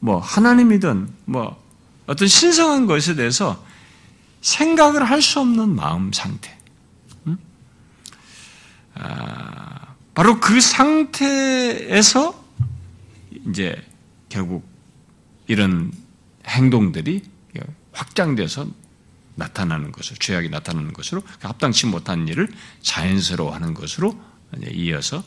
뭐 0.00 0.18
하나님이든 0.18 1.08
뭐 1.24 1.62
어떤 2.06 2.28
신성한 2.28 2.86
것에 2.86 3.14
대해서 3.14 3.64
생각을 4.40 5.04
할 5.04 5.22
수 5.22 5.40
없는 5.40 5.74
마음 5.74 6.12
상태. 6.12 6.56
음? 7.26 7.38
아, 8.94 9.94
바로 10.14 10.38
그 10.38 10.60
상태에서 10.60 12.44
이제 13.48 13.76
결국 14.28 14.68
이런 15.46 15.92
행동들이 16.46 17.22
확장돼서 17.92 18.68
나타나는 19.36 19.92
것으로 19.92 20.16
죄악이 20.18 20.48
나타나는 20.48 20.92
것으로 20.92 21.22
합당치 21.40 21.86
못한 21.86 22.26
일을 22.26 22.48
자연스러워하는 22.82 23.74
것으로 23.74 24.18
이어서 24.72 25.22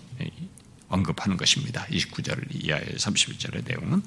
언급하는 0.89 1.37
것입니다. 1.37 1.85
29절 1.85 2.47
이하의 2.51 2.95
31절의 2.97 3.65
내용은. 3.67 4.01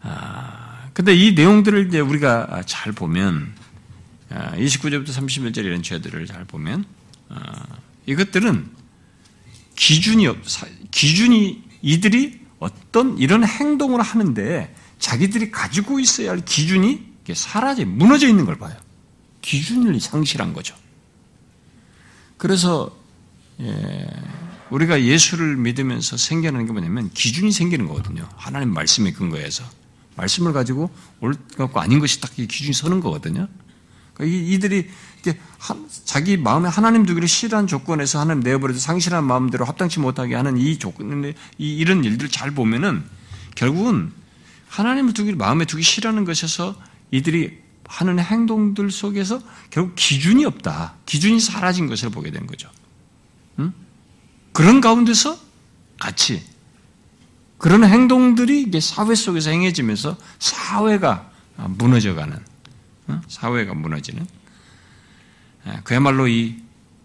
아, 0.00 0.88
근데 0.94 1.14
이 1.14 1.32
내용들을 1.32 1.88
이제 1.88 2.00
우리가 2.00 2.62
잘 2.66 2.92
보면, 2.92 3.54
29절부터 4.30 5.10
아, 5.10 5.20
31절 5.20 5.64
이런 5.64 5.82
죄들을 5.82 6.26
잘 6.26 6.44
보면, 6.44 6.84
아, 7.28 7.64
이것들은 8.06 8.70
기준이 9.76 10.26
없, 10.26 10.38
기준이 10.90 11.62
이들이 11.82 12.40
어떤 12.58 13.18
이런 13.18 13.44
행동을 13.44 14.00
하는데 14.00 14.74
자기들이 14.98 15.50
가지고 15.50 16.00
있어야 16.00 16.30
할 16.30 16.40
기준이 16.44 17.06
사라져, 17.34 17.84
무너져 17.86 18.28
있는 18.28 18.44
걸 18.44 18.58
봐요. 18.58 18.74
기준을 19.42 20.00
상실한 20.00 20.52
거죠. 20.52 20.74
그래서, 22.36 22.96
예, 23.60 24.06
우리가 24.70 25.02
예수를 25.02 25.56
믿으면서 25.56 26.16
생겨나는 26.16 26.66
게 26.66 26.72
뭐냐면 26.72 27.10
기준이 27.10 27.52
생기는 27.52 27.86
거거든요. 27.86 28.28
하나님 28.36 28.72
말씀에 28.72 29.12
근거해서. 29.12 29.64
말씀을 30.16 30.52
가지고 30.52 30.90
올 31.20 31.34
것과 31.56 31.82
아닌 31.82 32.00
것이 32.00 32.20
딱 32.20 32.34
기준이 32.34 32.72
서는 32.72 33.00
거거든요. 33.00 33.48
그러니까 34.14 34.36
이들이 34.36 34.88
자기 36.04 36.36
마음에 36.36 36.68
하나님 36.68 37.06
두기를 37.06 37.28
싫어한 37.28 37.66
조건에서 37.66 38.18
하나님 38.18 38.42
내버려서 38.42 38.80
상실한 38.80 39.24
마음대로 39.24 39.64
합당치 39.64 40.00
못하게 40.00 40.34
하는 40.34 40.58
이 40.58 40.78
조건, 40.78 41.32
이, 41.58 41.76
이런 41.76 42.04
일들을 42.04 42.30
잘 42.30 42.50
보면은 42.50 43.04
결국은 43.54 44.12
하나님을 44.68 45.14
두기 45.14 45.32
마음에 45.32 45.64
두기 45.64 45.82
싫어하는 45.82 46.24
것에서 46.24 46.74
이들이 47.10 47.58
하는 47.86 48.18
행동들 48.18 48.90
속에서 48.90 49.40
결국 49.70 49.94
기준이 49.96 50.44
없다. 50.44 50.94
기준이 51.06 51.40
사라진 51.40 51.86
것을 51.86 52.10
보게 52.10 52.30
된 52.30 52.46
거죠. 52.46 52.70
응? 53.58 53.72
그런 54.52 54.80
가운데서 54.80 55.38
같이 55.98 56.42
그런 57.56 57.84
행동들이 57.84 58.62
이게 58.62 58.80
사회 58.80 59.14
속에서 59.14 59.50
행해지면서 59.50 60.16
사회가 60.38 61.30
무너져가는, 61.56 62.38
사회가 63.26 63.74
무너지는, 63.74 64.26
그야말로 65.82 66.28
이 66.28 66.56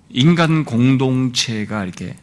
인간 0.10 0.64
공동체가 0.64 1.84
이렇게 1.86 2.16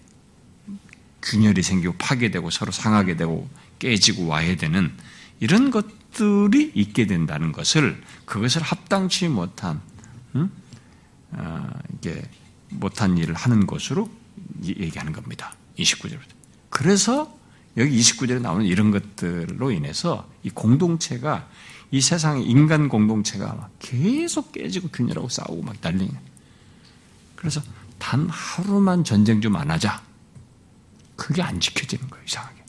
균열이 1.23 1.63
생기고 1.63 1.95
파괴되고 1.99 2.51
서로 2.51 2.71
상하게 2.71 3.17
되고 3.17 3.51
깨지고 3.81 4.27
와야 4.27 4.55
되는 4.57 4.93
이런 5.41 5.71
것 5.73 5.87
들이 6.13 6.73
있게 6.75 7.07
된다는 7.07 7.53
것을 7.53 8.03
그것을 8.25 8.63
합당치 8.63 9.29
못한 9.29 9.81
음? 10.35 10.51
어, 11.33 11.71
이게 11.95 12.23
못한 12.71 13.19
일을 13.19 13.35
하는 13.35 13.67
것으로 13.67 14.11
얘기하는 14.65 15.13
겁니다. 15.13 15.55
29절부터. 15.79 16.29
그래서 16.69 17.37
여기 17.77 17.99
29절에 17.99 18.41
나오는 18.41 18.65
이런 18.67 18.91
것들로 18.91 19.71
인해서 19.71 20.29
이 20.43 20.51
공동체가 20.51 21.49
이 21.91 22.01
세상의 22.01 22.45
인간 22.45 22.89
공동체가 22.89 23.69
계속 23.79 24.53
깨지고 24.53 24.89
균열하고 24.89 25.29
싸우고 25.29 25.63
막 25.63 25.77
난리는. 25.81 26.15
그래서 27.37 27.61
단 27.99 28.29
하루만 28.31 29.05
전쟁 29.05 29.41
좀 29.41 29.57
안 29.57 29.71
하자. 29.71 30.03
그게 31.17 31.43
안 31.43 31.61
지켜지는 31.61 32.09
거예요, 32.09 32.25
이상하게. 32.25 32.65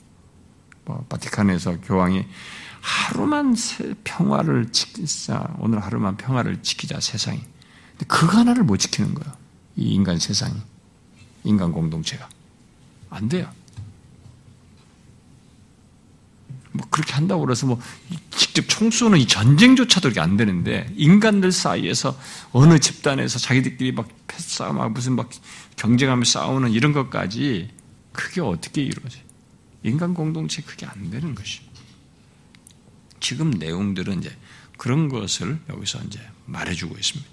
뭐, 0.84 1.04
바티칸에서 1.08 1.80
교황이 1.80 2.26
하루만 2.82 3.54
평화를 4.02 4.72
지키자, 4.72 5.54
오늘 5.58 5.78
하루만 5.80 6.16
평화를 6.16 6.62
지키자, 6.62 7.00
세상이. 7.00 7.40
근데 7.92 8.06
그거 8.06 8.38
하나를 8.38 8.64
못 8.64 8.76
지키는 8.76 9.14
거예요. 9.14 9.32
이 9.76 9.94
인간 9.94 10.18
세상이. 10.18 10.54
인간 11.44 11.72
공동체가. 11.72 12.28
안 13.08 13.28
돼요. 13.28 13.48
뭐 16.72 16.86
그렇게 16.90 17.12
한다고 17.12 17.42
그래서 17.42 17.66
뭐 17.66 17.78
직접 18.30 18.66
총 18.66 18.90
쏘는 18.90 19.18
이 19.18 19.26
전쟁조차도 19.26 20.08
이렇게 20.08 20.20
안 20.20 20.36
되는데 20.36 20.90
인간들 20.96 21.52
사이에서 21.52 22.18
어느 22.50 22.78
집단에서 22.78 23.38
자기들끼리 23.38 23.92
막 23.92 24.08
패싸움 24.26 24.78
막 24.78 24.90
무슨 24.90 25.14
막 25.14 25.30
경쟁하며 25.76 26.24
싸우는 26.24 26.72
이런 26.72 26.92
것까지 26.92 27.70
그게 28.12 28.40
어떻게 28.40 28.82
이루어져? 28.82 29.18
인간 29.82 30.14
공동체 30.14 30.62
그게 30.62 30.86
안 30.86 31.10
되는 31.10 31.34
것이. 31.34 31.60
지금 33.22 33.50
내용들은 33.50 34.18
이제 34.18 34.36
그런 34.76 35.08
것을 35.08 35.58
여기서 35.70 36.00
이제 36.04 36.20
말해주고 36.44 36.96
있습니다. 36.98 37.30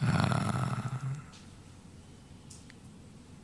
아, 0.00 0.98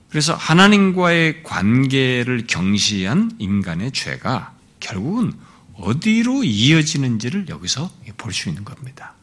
그래서 0.09 0.35
하나님과의 0.35 1.43
관계를 1.43 2.47
경시한 2.47 3.37
인간의 3.39 3.93
죄가 3.93 4.55
결국은 4.81 5.33
어디로 5.75 6.43
이어지는지를 6.45 7.49
여기서 7.49 7.93
볼 8.17 8.33
수 8.33 8.49
있는 8.49 8.65
겁니다. 8.65 9.15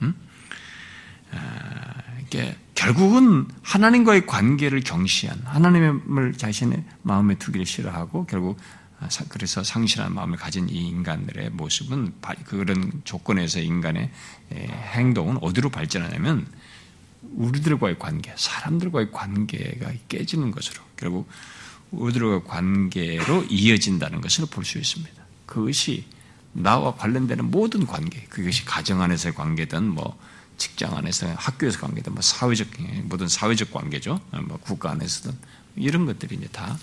음? 0.00 0.14
아, 1.32 1.92
이게 2.22 2.56
결국은 2.74 3.46
하나님과의 3.62 4.24
관계를 4.26 4.80
경시한 4.80 5.42
하나님을 5.44 6.32
자신의 6.34 6.84
마음에 7.02 7.34
두기를 7.34 7.66
싫어하고 7.66 8.24
결국 8.26 8.58
아, 8.58 8.79
그래서 9.28 9.64
상실한 9.64 10.14
마음을 10.14 10.36
가진 10.36 10.68
이 10.68 10.88
인간들의 10.88 11.50
모습은 11.50 12.12
그런 12.44 12.92
조건에서 13.04 13.60
인간의 13.60 14.10
행동은 14.52 15.38
어디로 15.40 15.70
발전하냐면 15.70 16.46
우리들과의 17.22 17.98
관계, 17.98 18.32
사람들과의 18.36 19.12
관계가 19.12 19.92
깨지는 20.08 20.50
것으로 20.50 20.82
결국 20.96 21.28
우리들과의 21.90 22.44
관계로 22.44 23.44
이어진다는 23.44 24.20
것을 24.20 24.46
볼 24.50 24.64
수 24.64 24.78
있습니다. 24.78 25.22
그것이 25.46 26.06
나와 26.52 26.94
관련되는 26.94 27.50
모든 27.50 27.86
관계, 27.86 28.22
그것이 28.24 28.64
가정 28.64 29.00
안에서의 29.02 29.34
관계든 29.34 29.88
뭐 29.88 30.18
직장 30.56 30.96
안에서 30.96 31.32
학교에서 31.36 31.80
관계든 31.80 32.12
뭐 32.12 32.22
사회적 32.22 32.68
모든 33.04 33.28
사회적 33.28 33.72
관계죠. 33.72 34.20
뭐 34.46 34.58
국가 34.58 34.90
안에서든 34.90 35.32
이런 35.76 36.06
것들이 36.06 36.36
이제 36.36 36.48
다 36.48 36.78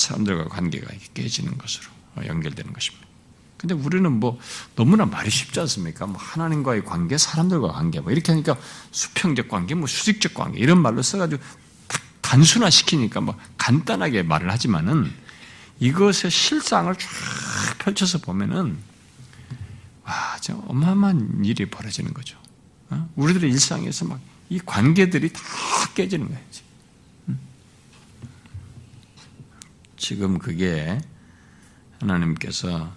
사람들과 0.00 0.48
관계가 0.48 0.88
깨지는 1.14 1.56
것으로 1.58 1.86
연결되는 2.26 2.72
것입니다. 2.72 3.06
근데 3.56 3.74
우리는 3.74 4.10
뭐 4.10 4.38
너무나 4.74 5.04
말이 5.04 5.30
쉽지 5.30 5.60
않습니까? 5.60 6.06
뭐 6.06 6.16
하나님과의 6.18 6.84
관계, 6.84 7.18
사람들과 7.18 7.72
관계, 7.72 8.00
뭐 8.00 8.10
이렇게 8.10 8.32
하니까 8.32 8.56
수평적 8.90 9.48
관계, 9.48 9.74
뭐 9.74 9.86
수직적 9.86 10.32
관계 10.34 10.58
이런 10.58 10.80
말로 10.80 11.02
써가지고 11.02 11.42
단순화 12.22 12.70
시키니까 12.70 13.20
뭐 13.20 13.38
간단하게 13.58 14.22
말을 14.22 14.50
하지만은 14.50 15.12
이것의 15.78 16.30
실상을 16.30 16.94
쫙 16.94 17.08
펼쳐서 17.78 18.18
보면은 18.18 18.78
와, 20.04 20.38
저 20.40 20.54
어마어마한 20.66 21.44
일이 21.44 21.66
벌어지는 21.66 22.14
거죠. 22.14 22.38
어? 22.88 23.08
우리들의 23.16 23.50
일상에서 23.50 24.06
막 24.06 24.30
이 24.50 24.58
관계들이 24.58 25.32
다 25.32 25.40
깨지는 25.94 26.26
거예요. 26.26 26.40
음? 27.28 27.38
지금 30.00 30.38
그게 30.38 30.98
하나님께서 32.00 32.90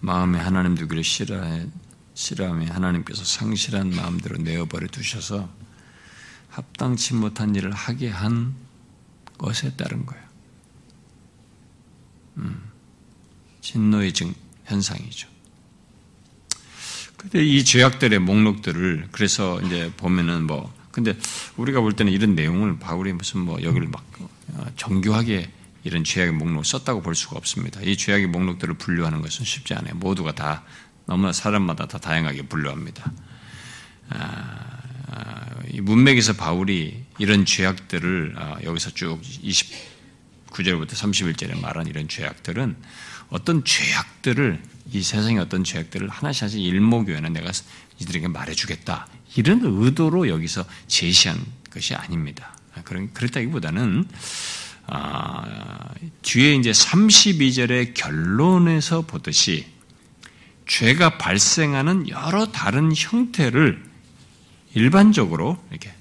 마음에 0.00 0.38
하나님 0.40 0.74
두기를 0.74 1.04
싫어해, 1.04 1.68
싫어하며 2.14 2.66
하나님께서 2.66 3.24
상실한 3.24 3.90
마음대로 3.90 4.36
내어버려 4.38 4.88
두셔서 4.88 5.48
합당치 6.48 7.14
못한 7.14 7.54
일을 7.54 7.70
하게 7.72 8.08
한 8.08 8.54
것에 9.38 9.76
따른 9.76 10.04
거예요. 10.04 10.24
음, 12.38 12.60
진노의 13.60 14.12
증, 14.12 14.34
현상이죠. 14.64 15.28
근데 17.16 17.44
이 17.44 17.64
죄악들의 17.64 18.18
목록들을 18.18 19.08
그래서 19.12 19.60
이제 19.62 19.92
보면은 19.96 20.48
뭐 20.48 20.74
근데 20.90 21.16
우리가 21.56 21.80
볼 21.80 21.92
때는 21.92 22.12
이런 22.12 22.34
내용을 22.34 22.80
바울이 22.80 23.12
무슨 23.12 23.40
뭐 23.40 23.62
여기를 23.62 23.86
막 23.88 24.04
어, 24.54 24.66
정교하게 24.76 25.52
이런 25.84 26.04
죄악의 26.04 26.32
목록을 26.32 26.64
썼다고 26.64 27.02
볼 27.02 27.14
수가 27.14 27.36
없습니다. 27.36 27.80
이 27.82 27.96
죄악의 27.96 28.26
목록들을 28.26 28.74
분류하는 28.74 29.22
것은 29.22 29.44
쉽지 29.44 29.74
않아요. 29.74 29.94
모두가 29.94 30.34
다 30.34 30.64
너무나 31.06 31.32
사람마다 31.32 31.86
다 31.86 31.98
다양하게 31.98 32.42
분류합니다. 32.42 33.12
아, 34.10 34.80
아, 35.08 35.46
이 35.68 35.80
문맥에서 35.80 36.34
바울이 36.34 37.04
이런 37.18 37.44
죄악들을 37.44 38.34
아, 38.36 38.58
여기서 38.62 38.90
쭉 38.90 39.20
29절부터 39.22 40.90
31절에 40.90 41.60
말한 41.60 41.86
이런 41.86 42.08
죄악들은 42.08 42.76
어떤 43.30 43.64
죄악들을 43.64 44.62
이 44.92 45.02
세상의 45.02 45.38
어떤 45.38 45.62
죄악들을 45.64 46.08
하나씩 46.08 46.42
하나씩 46.42 46.60
일목요연에 46.60 47.28
내가 47.30 47.52
이들에게 48.00 48.28
말해주겠다 48.28 49.06
이런 49.36 49.60
의도로 49.62 50.28
여기서 50.28 50.64
제시한 50.88 51.38
것이 51.70 51.94
아닙니다. 51.94 52.56
그런 52.84 53.12
그렇다기보다는 53.12 54.08
아, 54.90 55.94
뒤에 56.22 56.54
이제 56.54 56.70
32절의 56.70 57.94
결론에서 57.94 59.02
보듯이 59.02 59.66
죄가 60.66 61.18
발생하는 61.18 62.08
여러 62.08 62.46
다른 62.46 62.92
형태를 62.94 63.82
일반적으로 64.74 65.62
이렇게 65.70 65.92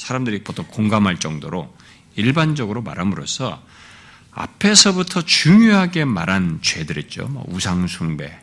사람들이 0.00 0.42
보통 0.42 0.64
공감할 0.66 1.18
정도로 1.18 1.72
일반적으로 2.16 2.82
말함으로써 2.82 3.62
앞에서부터 4.32 5.22
중요하게 5.22 6.06
말한 6.06 6.60
죄들 6.62 6.96
있죠. 6.98 7.28
뭐 7.28 7.44
우상숭배, 7.48 8.24
예? 8.24 8.40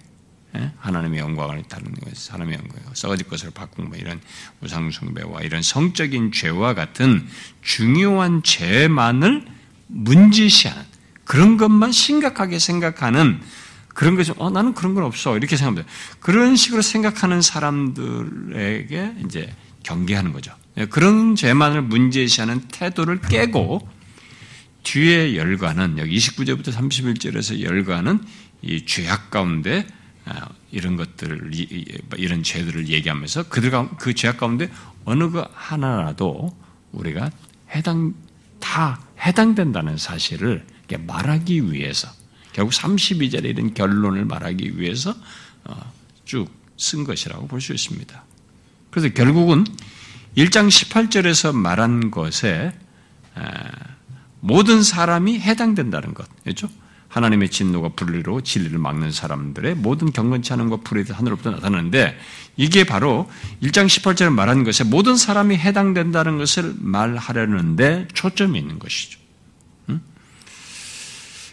하나님의 0.78 1.20
영광을 1.20 1.64
다루는 1.64 1.94
것, 1.94 2.16
사람의 2.16 2.58
영광, 2.58 2.80
썩어질 2.94 3.28
것을 3.28 3.52
바꾸는 3.52 3.90
뭐 3.90 3.98
이런 3.98 4.20
우상숭배와 4.62 5.42
이런 5.42 5.62
성적인 5.62 6.32
죄와 6.32 6.74
같은 6.74 7.28
중요한 7.62 8.42
죄만을 8.44 9.46
문지시하는 9.88 10.84
그런 11.26 11.58
것만 11.58 11.92
심각하게 11.92 12.60
생각하는 12.60 13.42
그런 13.90 14.16
것이 14.16 14.32
어 14.38 14.50
나는 14.50 14.74
그런 14.74 14.94
건 14.94 15.04
없어 15.04 15.36
이렇게 15.36 15.58
생각합니다. 15.58 15.88
그런 16.20 16.56
식으로 16.56 16.82
생각하는 16.82 17.42
사람들에게 17.42 19.16
이제 19.26 19.54
경계하는 19.84 20.34
거죠. 20.34 20.54
예, 20.78 20.86
그런 20.86 21.36
죄만을 21.36 21.82
문제시하는 21.82 22.62
태도를 22.72 23.22
깨고 23.22 23.88
뒤에 24.84 25.36
열과는 25.36 25.98
여기 25.98 26.16
29절부터 26.18 26.72
31절에서 26.72 27.62
열과는 27.62 28.20
이 28.62 28.86
죄악 28.86 29.32
가운데 29.32 29.86
아, 29.90 29.97
이런 30.72 30.96
것들을 30.98 31.52
이런 32.18 32.44
죄들을 32.44 32.90
얘기하면서 32.90 33.44
그들 33.50 33.72
그 33.98 34.14
죄악 34.14 34.38
가운데 34.38 34.70
어느 35.06 35.30
그 35.30 35.44
하나라도 35.54 36.56
우리가 36.92 37.32
해당 37.72 38.14
다 38.60 39.02
해당된다는 39.20 39.98
사실을 39.98 40.66
말하기 41.06 41.72
위해서 41.72 42.10
결국 42.54 42.72
32절에 42.74 43.46
이런 43.46 43.74
결론을 43.74 44.26
말하기 44.26 44.80
위해서 44.80 45.14
어, 45.66 45.94
쭉쓴 46.26 47.04
것이라고 47.04 47.48
볼 47.48 47.62
수 47.62 47.74
있습니다. 47.74 48.24
그래서 48.90 49.14
결국은 49.14 49.66
1장 50.36 50.68
18절에서 50.70 51.56
말한 51.56 52.12
것에 52.12 52.74
모든 54.40 54.82
사람이 54.84 55.40
해당된다는 55.40 56.14
것, 56.14 56.28
그렇죠? 56.44 56.70
하나님의 57.18 57.50
진노가 57.50 57.90
불리로 57.90 58.42
진리를 58.42 58.78
막는 58.78 59.12
사람들의 59.12 59.76
모든 59.76 60.12
경건치 60.12 60.54
않은 60.54 60.70
것 60.70 60.84
불이 60.84 61.04
하늘로부터 61.10 61.52
나타나는데 61.52 62.18
이게 62.56 62.84
바로 62.84 63.30
1장 63.62 63.88
18절에 63.88 64.32
말한 64.32 64.64
것에 64.64 64.84
모든 64.84 65.18
사람이 65.18 65.58
해당된다는 65.58 66.38
것을 66.38 66.74
말하려는데 66.78 68.08
초점이 68.14 68.58
있는 68.58 68.80
것이죠. 68.80 69.20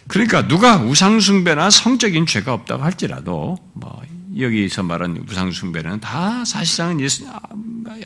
그러니까 0.07 0.47
누가 0.47 0.77
우상숭배나 0.77 1.71
성적인 1.71 2.27
죄가 2.27 2.53
없다고 2.53 2.83
할지라도 2.83 3.57
뭐 3.73 4.03
여기서 4.37 4.83
말한 4.83 5.25
우상숭배는 5.27 5.99
다 5.99 6.45
사실상은 6.45 6.99
예수, 6.99 7.25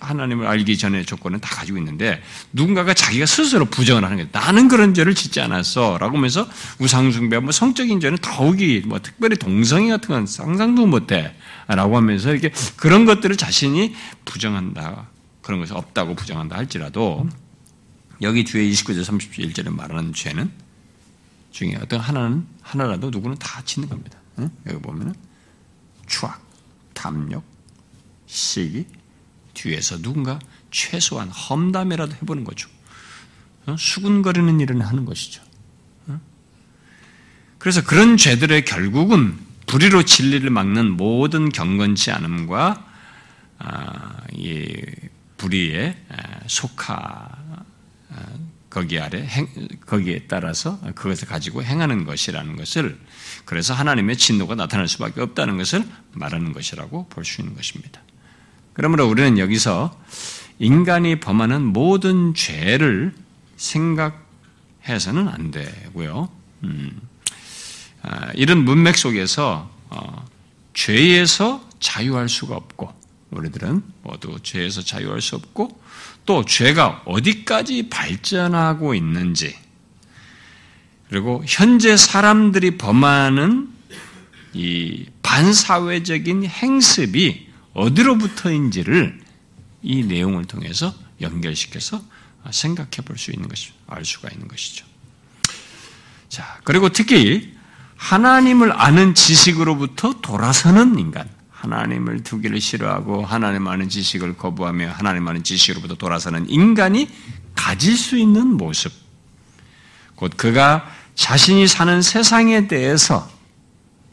하나님을 0.02 0.48
알기 0.48 0.78
전에 0.78 1.04
조건은 1.04 1.40
다 1.40 1.56
가지고 1.56 1.78
있는데 1.78 2.22
누군가가 2.54 2.94
자기가 2.94 3.26
스스로 3.26 3.66
부정을 3.66 4.04
하는 4.04 4.18
거예요. 4.18 4.30
나는 4.32 4.68
그런 4.68 4.94
죄를 4.94 5.16
짓지 5.16 5.42
않았어. 5.42 5.98
라고 5.98 6.18
하면서 6.18 6.48
우상숭배, 6.80 7.40
뭐 7.40 7.52
성적인 7.52 8.00
죄는 8.00 8.18
더욱이 8.22 8.82
뭐 8.86 9.00
특별히 9.00 9.38
동성애 9.38 9.90
같은 9.90 10.10
건 10.10 10.26
상상도 10.26 10.86
못해. 10.86 11.36
라고 11.68 11.98
하면서 11.98 12.32
이렇게 12.32 12.52
그런 12.76 13.06
것들을 13.06 13.36
자신이 13.36 13.96
부정한다. 14.26 15.08
그런 15.42 15.60
것이 15.60 15.74
없다고 15.74 16.16
부정한다 16.16 16.58
할지라도 16.58 17.28
여기 18.22 18.44
뒤에 18.44 18.70
29절 18.70 19.04
31절에 19.04 19.74
말하는 19.74 20.14
죄는 20.14 20.52
중에 21.52 21.78
어떤 21.82 22.00
하나는 22.00 22.46
하나라도 22.62 23.10
누구는 23.10 23.38
다 23.38 23.62
짓는 23.64 23.90
겁니다. 23.90 24.20
응? 24.40 24.50
여기 24.68 24.80
보면은 24.80 25.16
추악, 26.06 26.42
탐욕, 26.94 27.44
시기 28.28 28.86
뒤에서 29.60 30.02
누군가 30.02 30.40
최소한 30.72 31.30
험담이라도 31.30 32.14
해보는 32.16 32.44
거죠. 32.44 32.70
어? 33.66 33.76
수군거리는 33.78 34.60
일을 34.60 34.82
하는 34.86 35.06
것이죠. 35.06 35.42
어? 36.08 36.20
그래서 37.58 37.84
그런 37.84 38.18
죄들의 38.18 38.66
결국은 38.66 39.38
불의로 39.68 40.04
진리를 40.04 40.50
막는 40.50 40.98
모든 40.98 41.50
경건치 41.50 42.12
않음과 42.12 42.86
아, 43.60 44.18
이 44.34 44.68
불의에 45.38 45.98
속하 46.48 47.30
거기 48.70 49.00
아래 49.00 49.26
행, 49.26 49.48
거기에 49.86 50.26
따라서 50.28 50.80
그것을 50.96 51.28
가지고 51.28 51.64
행하는 51.64 52.06
것이라는 52.06 52.56
것을 52.56 53.00
그래서 53.46 53.74
하나님의 53.74 54.18
진노가 54.18 54.56
나타날 54.56 54.88
수밖에 54.88 55.22
없다는 55.22 55.58
것을 55.58 55.86
말하는 56.14 56.54
것이라고 56.54 57.08
볼 57.10 57.26
수 57.26 57.42
있는 57.42 57.56
것입니다. 57.56 58.02
그러므로 58.80 59.10
우리는 59.10 59.38
여기서 59.38 59.94
인간이 60.58 61.20
범하는 61.20 61.66
모든 61.66 62.34
죄를 62.34 63.14
생각해서는 63.58 65.28
안 65.28 65.52
되고요. 65.52 66.30
음, 66.64 67.02
아, 68.02 68.32
이런 68.36 68.60
문맥 68.64 68.98
속에서 68.98 69.70
어, 69.90 70.26
죄에서 70.74 71.62
자유할 71.82 72.30
수가 72.30 72.56
없고 72.56 72.94
우리들은 73.32 73.84
모두 74.02 74.40
죄에서 74.42 74.82
자유할 74.82 75.20
수 75.20 75.36
없고 75.36 75.78
또 76.26 76.46
죄가 76.46 77.02
어디까지 77.04 77.90
발전하고 77.90 78.96
있는지 78.96 79.54
그리고 81.10 81.44
현재 81.46 81.98
사람들이 81.98 82.78
범하는 82.78 83.68
이 84.54 85.06
반사회적인 85.22 86.46
행습이 86.46 87.49
어디로부터인지를 87.74 89.20
이 89.82 90.04
내용을 90.04 90.46
통해서 90.46 90.94
연결시켜서 91.22 92.02
생각해 92.50 93.02
볼 93.06 93.18
수 93.18 93.32
있는 93.32 93.48
것이 93.48 93.72
알 93.88 94.06
수가 94.06 94.30
있는 94.30 94.48
것이죠. 94.48 94.86
자, 96.30 96.60
그리고 96.64 96.90
특히 96.90 97.54
하나님을 97.96 98.72
아는 98.72 99.14
지식으로부터 99.14 100.22
돌아서는 100.22 100.98
인간, 101.00 101.30
하나님을 101.50 102.24
두기를 102.24 102.62
싫어하고 102.62 103.26
하나님 103.26 103.68
아는 103.68 103.90
지식을 103.90 104.38
거부하며 104.38 104.92
하나님 104.92 105.28
아는 105.28 105.44
지식으로부터 105.44 105.96
돌아서는 105.96 106.50
인간이 106.50 107.10
가질 107.56 107.98
수 107.98 108.18
있는 108.18 108.48
모습, 108.56 108.94
곧 110.16 110.34
그가 110.38 110.90
자신이 111.16 111.68
사는 111.68 112.02
세상에 112.02 112.68
대해서 112.68 113.30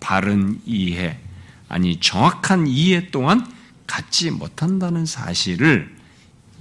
바른 0.00 0.60
이해, 0.66 1.20
아니 1.68 1.98
정확한 2.00 2.66
이해 2.66 3.08
또한 3.10 3.46
갖지 3.86 4.30
못한다는 4.30 5.06
사실을 5.06 5.94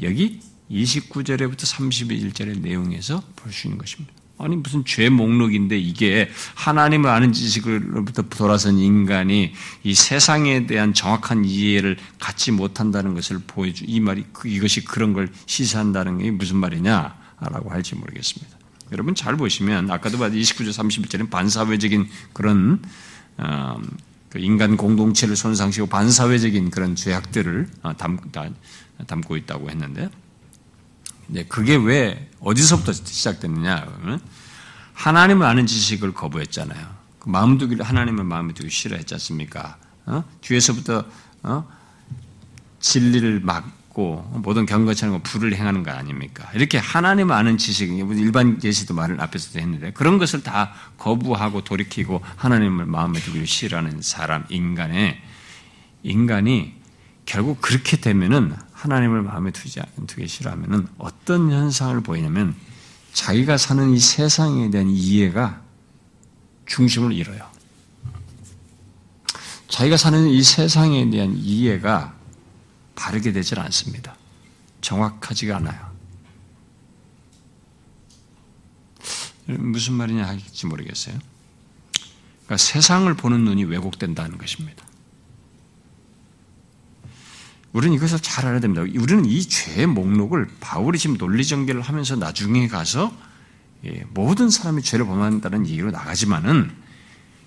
여기 0.01 0.39
29절에부터 0.71 1.61
31절의 1.61 2.59
내용에서 2.59 3.23
볼 3.35 3.51
수 3.51 3.67
있는 3.67 3.77
것입니다. 3.77 4.13
아니 4.37 4.57
무슨 4.57 4.83
죄 4.83 5.07
목록인데 5.09 5.77
이게 5.77 6.29
하나님을 6.55 7.09
아는 7.09 7.31
지식으로부터 7.31 8.23
돌아선 8.23 8.77
인간이 8.79 9.53
이 9.83 9.93
세상에 9.93 10.67
대한 10.67 10.93
정확한 10.93 11.45
이해를 11.45 11.97
갖지 12.19 12.51
못한다는 12.51 13.13
것을 13.13 13.39
보여주 13.47 13.85
이 13.87 14.01
말이 14.01 14.25
그, 14.33 14.49
이것이 14.49 14.83
그런 14.83 15.13
걸 15.13 15.29
시사한다는 15.45 16.17
게 16.17 16.31
무슨 16.31 16.57
말이냐라고 16.57 17.69
할지 17.69 17.95
모르겠습니다. 17.95 18.57
여러분 18.91 19.15
잘 19.15 19.37
보시면 19.37 19.89
아까도 19.89 20.17
봤 20.17 20.31
29절 20.31 20.69
31절은 20.69 21.29
반사회적인 21.29 22.09
그런 22.33 22.81
어, 23.37 23.77
그 23.79 23.87
인간 24.37 24.75
공동체를 24.75 25.35
손상시키고 25.35 25.87
반사회적인 25.87 26.69
그런 26.69 26.95
죄악들을 26.95 27.69
어, 27.83 27.95
담, 27.95 28.19
담고 29.07 29.37
있다고 29.37 29.69
했는데 29.69 30.09
네, 31.27 31.45
그게 31.45 31.75
왜 31.75 32.29
어디서부터 32.39 32.93
시작됐느냐 32.93 33.87
하나님을 34.93 35.45
아는 35.45 35.65
지식을 35.65 36.13
거부했잖아요. 36.13 36.95
그 37.19 37.29
마음 37.29 37.57
두기를 37.57 37.83
하나님을 37.83 38.23
마음에 38.23 38.53
두기 38.53 38.69
싫어했지 38.69 39.15
않습니까? 39.15 39.77
어? 40.05 40.23
뒤에서부터 40.41 41.05
어? 41.43 41.67
진리를 42.79 43.39
막 43.41 43.69
고 43.95 44.29
모든 44.43 44.65
경거처럼 44.65 45.21
불을 45.23 45.55
행하는 45.55 45.83
거 45.83 45.91
아닙니까? 45.91 46.51
이렇게 46.53 46.77
하나님을 46.77 47.33
아는 47.33 47.57
지식, 47.57 47.97
일반 47.97 48.59
예시도 48.61 48.93
말을 48.93 49.21
앞에서도 49.21 49.57
했는데 49.57 49.93
그런 49.93 50.17
것을 50.17 50.43
다 50.43 50.73
거부하고 50.97 51.63
돌이키고 51.63 52.19
하나님을 52.35 52.87
마음에 52.87 53.21
두기를 53.21 53.47
싫어하는 53.47 54.01
사람, 54.01 54.43
인간의 54.49 55.17
인간이 56.03 56.73
결국 57.25 57.61
그렇게 57.61 57.95
되면은 57.95 58.57
하나님을 58.73 59.21
마음에 59.21 59.51
두지 59.51 59.79
두기 60.07 60.27
싫어하면은 60.27 60.89
어떤 60.97 61.49
현상을 61.49 61.97
보이냐면 62.01 62.53
자기가 63.13 63.55
사는 63.55 63.93
이 63.93 63.97
세상에 63.97 64.69
대한 64.71 64.89
이해가 64.89 65.61
중심을 66.65 67.13
잃어요. 67.13 67.49
자기가 69.69 69.95
사는 69.95 70.27
이 70.27 70.43
세상에 70.43 71.09
대한 71.09 71.33
이해가 71.37 72.14
바르게 72.95 73.31
되질 73.31 73.59
않습니다. 73.59 74.15
정확하지가 74.81 75.57
않아요. 75.57 75.95
무슨 79.47 79.93
말이냐 79.93 80.25
할지 80.25 80.65
모르겠어요. 80.65 81.17
그러니까 82.45 82.57
세상을 82.57 83.11
보는 83.15 83.43
눈이 83.45 83.65
왜곡된다는 83.65 84.37
것입니다. 84.37 84.85
우리는 87.73 87.95
이것을 87.95 88.19
잘 88.19 88.45
알아야 88.45 88.61
됩니다. 88.61 88.81
우리는 88.81 89.25
이 89.25 89.41
죄의 89.41 89.87
목록을 89.87 90.47
바울이 90.61 90.97
지금 90.97 91.17
논리정결을 91.17 91.81
하면서 91.81 92.15
나중에 92.15 92.67
가서 92.67 93.15
예, 93.83 94.03
모든 94.11 94.49
사람이 94.49 94.81
죄를 94.81 95.05
범한다는 95.05 95.67
얘기로 95.67 95.91
나가지만은 95.91 96.71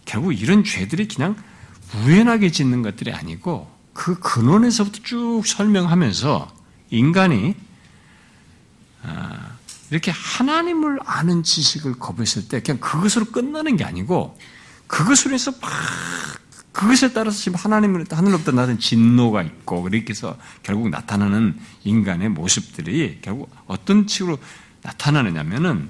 결국 0.05 0.33
이런 0.33 0.65
죄들이 0.65 1.09
그냥 1.09 1.37
우연하게 1.95 2.51
짓는 2.51 2.83
것들이 2.83 3.13
아니고 3.13 3.78
그 3.99 4.17
근원에서부터 4.21 5.01
쭉 5.03 5.43
설명하면서 5.45 6.55
인간이 6.91 7.57
아, 9.03 9.57
이렇게 9.91 10.13
하나님을 10.13 11.01
아는 11.05 11.43
지식을 11.43 11.95
거부했을 11.99 12.47
때 12.47 12.63
그냥 12.63 12.79
그것으로 12.79 13.25
끝나는 13.25 13.77
게 13.77 13.83
아니고 13.83 14.39
그것으로 14.87 15.35
해서 15.35 15.51
막 15.61 15.69
그것에 16.71 17.13
따라서 17.13 17.37
지금 17.37 17.59
하나님을 17.59 18.05
하늘로부터 18.09 18.53
나는 18.53 18.79
진노가 18.79 19.43
있고 19.43 19.83
그렇게 19.83 20.11
해서 20.11 20.39
결국 20.63 20.91
나타나는 20.91 21.59
인간의 21.83 22.29
모습들이 22.29 23.19
결국 23.21 23.51
어떤 23.67 24.07
식으로 24.07 24.39
나타나느냐면은 24.83 25.89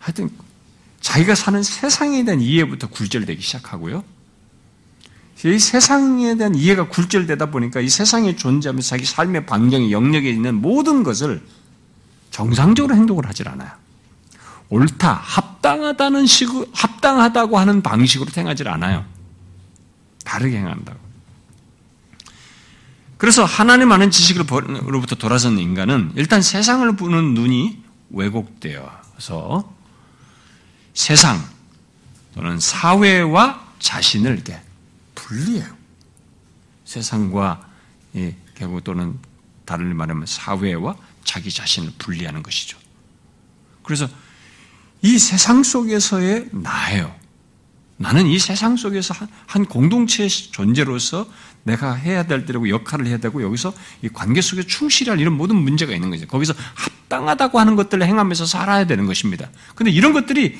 하여튼 0.00 0.30
자기가 1.00 1.36
사는 1.36 1.62
세상에 1.62 2.24
대한 2.24 2.40
이해부터 2.40 2.88
굴절되기 2.88 3.40
시작하고요. 3.40 4.02
이 5.44 5.58
세상에 5.58 6.36
대한 6.36 6.54
이해가 6.54 6.88
굴절되다 6.88 7.46
보니까 7.46 7.80
이 7.80 7.88
세상에 7.88 8.36
존재하면서 8.36 8.88
자기 8.88 9.04
삶의 9.04 9.46
반경의 9.46 9.90
영역에 9.90 10.30
있는 10.30 10.54
모든 10.54 11.02
것을 11.02 11.44
정상적으로 12.30 12.94
행동을 12.94 13.26
하질 13.26 13.48
않아요. 13.48 13.70
옳다, 14.68 15.12
합당하다는 15.12 16.26
식으로, 16.26 16.66
합당하다고 16.72 17.58
하는 17.58 17.82
방식으로 17.82 18.30
행하지 18.34 18.64
않아요. 18.68 19.04
다르게 20.24 20.56
행한다고. 20.58 20.98
그래서 23.18 23.44
하나님 23.44 23.92
아는 23.92 24.10
지식으로부터 24.10 25.16
돌아선 25.16 25.58
인간은 25.58 26.12
일단 26.16 26.42
세상을 26.42 26.96
보는 26.96 27.34
눈이 27.34 27.82
왜곡되어서 28.10 29.72
세상 30.94 31.40
또는 32.34 32.58
사회와 32.58 33.62
자신을 33.78 34.34
이렇게 34.34 34.60
분리해요. 35.32 35.66
세상과 36.84 37.66
예, 38.16 38.36
결국 38.54 38.84
또는 38.84 39.18
다른 39.64 39.96
말하면 39.96 40.26
사회와 40.26 40.96
자기 41.24 41.50
자신을 41.50 41.92
분리하는 41.98 42.42
것이죠. 42.42 42.78
그래서 43.82 44.08
이 45.00 45.18
세상 45.18 45.62
속에서의 45.62 46.48
나예요. 46.52 47.14
나는 47.96 48.26
이 48.26 48.38
세상 48.38 48.76
속에서 48.76 49.14
한 49.46 49.64
공동체의 49.64 50.28
존재로서 50.28 51.26
내가 51.62 51.94
해야 51.94 52.26
될 52.26 52.44
때라고 52.44 52.68
역할을 52.68 53.06
해야 53.06 53.18
되고 53.18 53.42
여기서 53.42 53.72
이 54.02 54.08
관계 54.08 54.40
속에 54.40 54.64
충실할 54.64 55.20
이런 55.20 55.36
모든 55.36 55.56
문제가 55.56 55.94
있는 55.94 56.10
거죠. 56.10 56.26
거기서 56.26 56.52
합당하다고 56.74 57.60
하는 57.60 57.76
것들을 57.76 58.04
행하면서 58.04 58.46
살아야 58.46 58.86
되는 58.86 59.06
것입니다. 59.06 59.48
근데 59.76 59.90
이런 59.90 60.12
것들이 60.12 60.58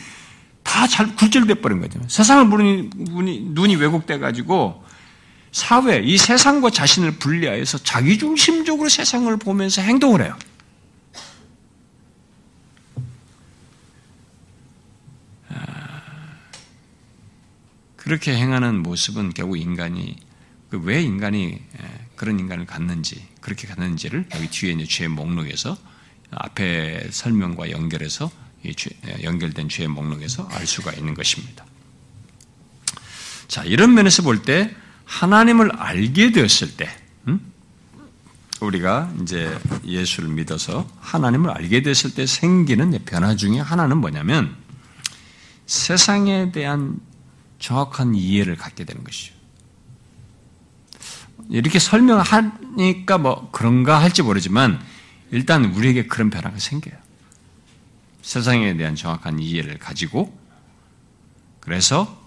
다 0.62 0.86
잘 0.86 1.14
굴절돼 1.16 1.54
버린 1.54 1.80
거죠. 1.80 2.00
세상을 2.08 2.48
보는 2.50 2.90
눈이, 2.94 3.40
눈이 3.50 3.76
왜곡돼 3.76 4.18
가지고 4.18 4.84
사회 5.52 5.98
이 6.00 6.16
세상과 6.16 6.70
자신을 6.70 7.18
분리하여서 7.18 7.78
자기중심적으로 7.78 8.88
세상을 8.88 9.36
보면서 9.36 9.82
행동을 9.82 10.22
해요. 10.24 10.36
아, 15.48 16.00
그렇게 17.96 18.34
행하는 18.34 18.82
모습은 18.82 19.34
결국 19.34 19.56
인간이 19.56 20.16
그 20.70 20.78
왜 20.78 21.02
인간이 21.02 21.60
그런 22.16 22.40
인간을 22.40 22.64
갖는지 22.64 23.26
그렇게 23.42 23.66
갖는지를 23.66 24.26
여기 24.34 24.48
뒤에 24.48 24.72
이제 24.72 24.86
죄 24.86 25.06
목록에서 25.06 25.76
앞에 26.30 27.08
설명과 27.10 27.70
연결해서 27.70 28.30
연결된 29.22 29.68
죄의 29.68 29.88
목록에서 29.88 30.48
알 30.52 30.66
수가 30.66 30.92
있는 30.92 31.14
것입니다. 31.14 31.64
자 33.48 33.62
이런 33.64 33.94
면에서 33.94 34.22
볼 34.22 34.42
때 34.42 34.74
하나님을 35.04 35.72
알게 35.76 36.32
되었을 36.32 36.76
때 36.76 36.88
음? 37.28 37.40
우리가 38.60 39.12
이제 39.20 39.58
예수를 39.84 40.30
믿어서 40.30 40.88
하나님을 41.00 41.50
알게 41.50 41.82
됐을 41.82 42.14
때 42.14 42.24
생기는 42.26 42.98
변화 43.04 43.36
중에 43.36 43.58
하나는 43.58 43.98
뭐냐면 43.98 44.56
세상에 45.66 46.52
대한 46.52 46.98
정확한 47.58 48.14
이해를 48.14 48.56
갖게 48.56 48.84
되는 48.84 49.04
것이죠. 49.04 49.34
이렇게 51.50 51.78
설명하니까 51.78 53.18
뭐 53.18 53.50
그런가 53.50 54.00
할지 54.00 54.22
모르지만 54.22 54.80
일단 55.30 55.66
우리에게 55.66 56.06
그런 56.06 56.30
변화가 56.30 56.58
생겨요. 56.58 57.01
세상에 58.22 58.76
대한 58.76 58.94
정확한 58.94 59.38
이해를 59.38 59.78
가지고 59.78 60.32
그래서 61.60 62.20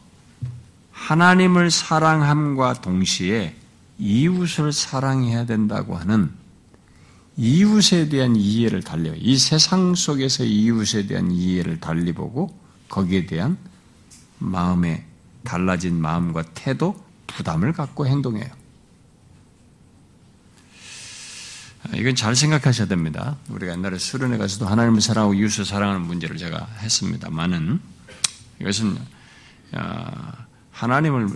하나님을 0.91 1.71
사랑함과 1.71 2.75
동시에 2.81 3.55
이웃을 3.97 4.71
사랑해야 4.71 5.45
된다고 5.45 5.95
하는 5.95 6.31
이웃에 7.38 8.10
대한 8.10 8.36
이해를 8.36 8.81
달리 8.81 9.12
이 9.19 9.38
세상 9.38 9.95
속에서 9.95 10.43
이웃에 10.43 11.08
대한 11.08 11.31
이해를 11.31 11.79
달리 11.79 12.13
보고 12.13 12.58
거기에 12.88 13.25
대한 13.25 13.58
마음의 14.39 15.03
달라진 15.43 15.95
마음과 15.95 16.43
태도, 16.53 16.95
부담을 17.27 17.73
갖고 17.73 18.08
행동해요. 18.08 18.47
이건 21.93 22.15
잘 22.15 22.36
생각하셔야 22.36 22.88
됩니다. 22.88 23.38
우리가 23.50 23.74
옛날에 23.74 23.98
수련회 23.98 24.38
가서도 24.38 24.65
하나님을 24.65 25.02
사랑하고 25.02 25.34
이웃을 25.36 25.65
사랑하는 25.65 26.02
문제를 26.02 26.38
제가 26.38 26.67
했습니다만은 26.80 27.80
이것은 28.62 28.98
아, 29.74 30.45
하나님을 30.71 31.30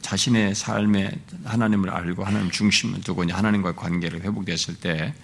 자신의 0.00 0.54
삶에 0.54 1.12
하나님을 1.44 1.90
알고 1.90 2.24
하나님 2.24 2.50
중심을 2.50 3.00
두고 3.02 3.30
하나님과의 3.30 3.76
관계를 3.76 4.22
회복됐을 4.22 4.76
때 4.76 5.14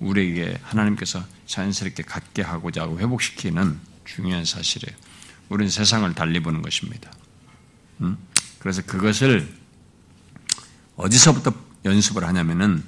우리에게 0.00 0.58
하나님께서 0.62 1.24
자연스럽게 1.46 2.04
갖게 2.04 2.42
하고자 2.42 2.82
하고 2.82 2.98
회복시키는 2.98 3.78
중요한 4.04 4.44
사실이에요. 4.44 4.96
우리는 5.48 5.70
세상을 5.70 6.12
달리 6.14 6.40
보는 6.40 6.62
것입니다. 6.62 7.10
음? 8.00 8.16
그래서 8.58 8.82
그것을 8.82 9.48
어디서부터 10.96 11.52
연습을 11.84 12.24
하냐면은 12.24 12.82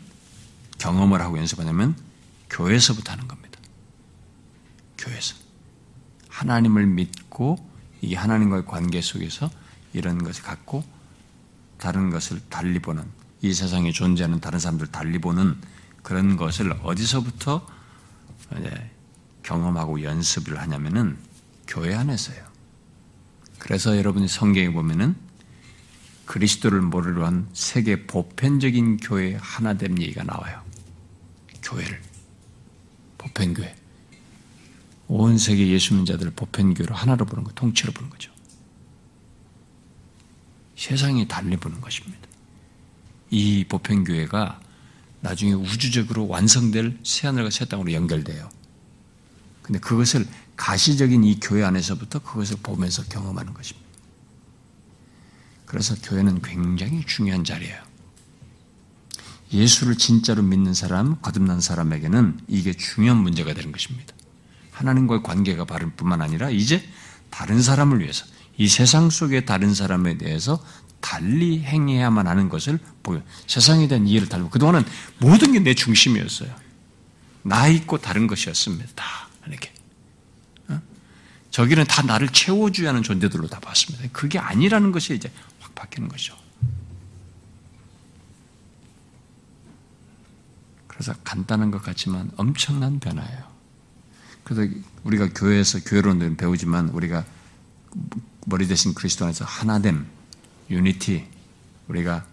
경험을 0.81 1.21
하고 1.21 1.39
연습하냐면 1.39 1.95
교회에서부터 2.49 3.13
하는 3.13 3.29
겁니다. 3.29 3.61
교회에서. 4.99 5.37
하나님을 6.29 6.87
믿고 6.87 7.59
이게 8.01 8.17
하나님과의 8.17 8.65
관계 8.67 9.01
속에서 9.01 9.51
이런 9.93 10.25
것을 10.25 10.43
갖고 10.43 10.83
다른 11.79 12.11
것을 12.11 12.41
달리 12.49 12.79
보는 12.79 13.05
이 13.43 13.53
세상에 13.53 13.93
존재하는 13.93 14.41
다른 14.41 14.59
사람들 14.59 14.89
달리 14.89 15.19
보는 15.19 15.61
그런 16.03 16.37
것을 16.37 16.73
어디서부터 16.83 17.67
경험하고 19.43 20.03
연습을 20.03 20.59
하냐면은 20.59 21.19
교회 21.67 21.95
안에서요. 21.95 22.43
그래서 23.59 23.97
여러분이 23.97 24.29
성경에 24.29 24.71
보면은 24.73 25.15
그리스도를 26.25 26.81
모르러 26.81 27.27
한 27.27 27.49
세계 27.53 28.07
보편적인 28.07 28.99
교회 28.99 29.37
하나 29.41 29.75
됨 29.75 30.01
얘기가 30.01 30.23
나와요. 30.25 30.70
교회를. 31.63 32.01
보편교회. 33.19 33.75
온 35.09 35.39
세계 35.39 35.67
예수 35.69 35.95
믿자들을 35.95 36.33
보편교회로 36.33 36.95
하나로 36.95 37.27
보는 37.27 37.45
거, 37.45 37.53
통째로 37.53 37.93
보는 37.93 38.11
거죠. 38.11 38.33
세상이 40.77 41.29
달리 41.29 41.57
보는 41.57 41.81
것입니다. 41.81 42.29
이 43.31 43.65
보편교회가 43.69 44.61
나중에 45.21 45.53
우주적으로 45.53 46.27
완성될 46.29 46.99
새하늘과 47.05 47.51
새 47.51 47.65
땅으로 47.67 47.93
연결돼요. 47.93 48.49
근데 49.63 49.79
그것을 49.79 50.27
가시적인 50.57 51.25
이 51.25 51.39
교회 51.41 51.65
안에서부터 51.65 52.21
그것을 52.21 52.57
보면서 52.63 53.05
경험하는 53.05 53.53
것입니다. 53.53 53.89
그래서 55.67 55.95
교회는 56.03 56.43
굉장히 56.43 57.05
중요한 57.07 57.45
자리예요. 57.45 57.90
예수를 59.53 59.97
진짜로 59.97 60.43
믿는 60.43 60.75
사람, 60.75 61.21
거듭난 61.21 61.61
사람에게는 61.61 62.41
이게 62.49 62.73
중요한 62.73 63.19
문제가 63.19 63.53
되는 63.53 63.73
것입니다. 63.73 64.15
하나님과의 64.71 65.23
관계가 65.23 65.65
바른 65.65 65.95
뿐만 65.97 66.23
아니라 66.23 66.51
이제 66.51 66.83
다른 67.31 67.61
사람을 67.61 68.01
위해서 68.01 68.25
이 68.57 68.69
세상 68.69 69.11
속의 69.11 69.47
다른 69.47 69.75
사람에 69.75 70.19
대해서 70.19 70.65
달리 71.01 71.61
행해야만 71.61 72.27
하는 72.27 72.49
것을 72.49 72.79
보여. 73.03 73.23
세상에 73.47 73.89
대한 73.89 74.07
이해를 74.07 74.29
달고 74.29 74.51
그동안은 74.51 74.85
모든 75.19 75.53
게 75.53 75.61
내 75.61 75.75
중심이었어요. 75.75 76.55
나 77.43 77.69
있고 77.69 77.99
다른 77.99 78.27
것이었습니다. 78.27 78.87
다 78.95 79.29
이렇게. 79.47 79.73
어? 80.69 80.81
저기는 81.51 81.85
다 81.87 82.03
나를 82.03 82.29
채워줘야 82.29 82.91
하는 82.91 83.03
존재들로 83.03 83.49
다 83.49 83.61
봤습니다. 83.61 84.07
그게 84.13 84.39
아니라는 84.39 84.93
것이 84.93 85.15
이제 85.15 85.31
확 85.59 85.75
바뀌는 85.75 86.09
거죠. 86.09 86.37
그래서 91.01 91.15
간단한 91.25 91.71
것 91.71 91.83
같지만 91.83 92.31
엄청난 92.37 93.01
변화예요. 93.01 93.43
그래서 94.45 94.71
우리가 95.03 95.31
교회에서 95.35 95.81
교회론들 95.83 96.37
배우지만 96.37 96.91
우리가 96.91 97.25
머리 98.45 98.69
대신 98.69 98.93
그리스도 98.93 99.25
안에서 99.25 99.47
하나됨, 99.47 100.07
유니티, 100.69 101.27
우리가 101.89 102.27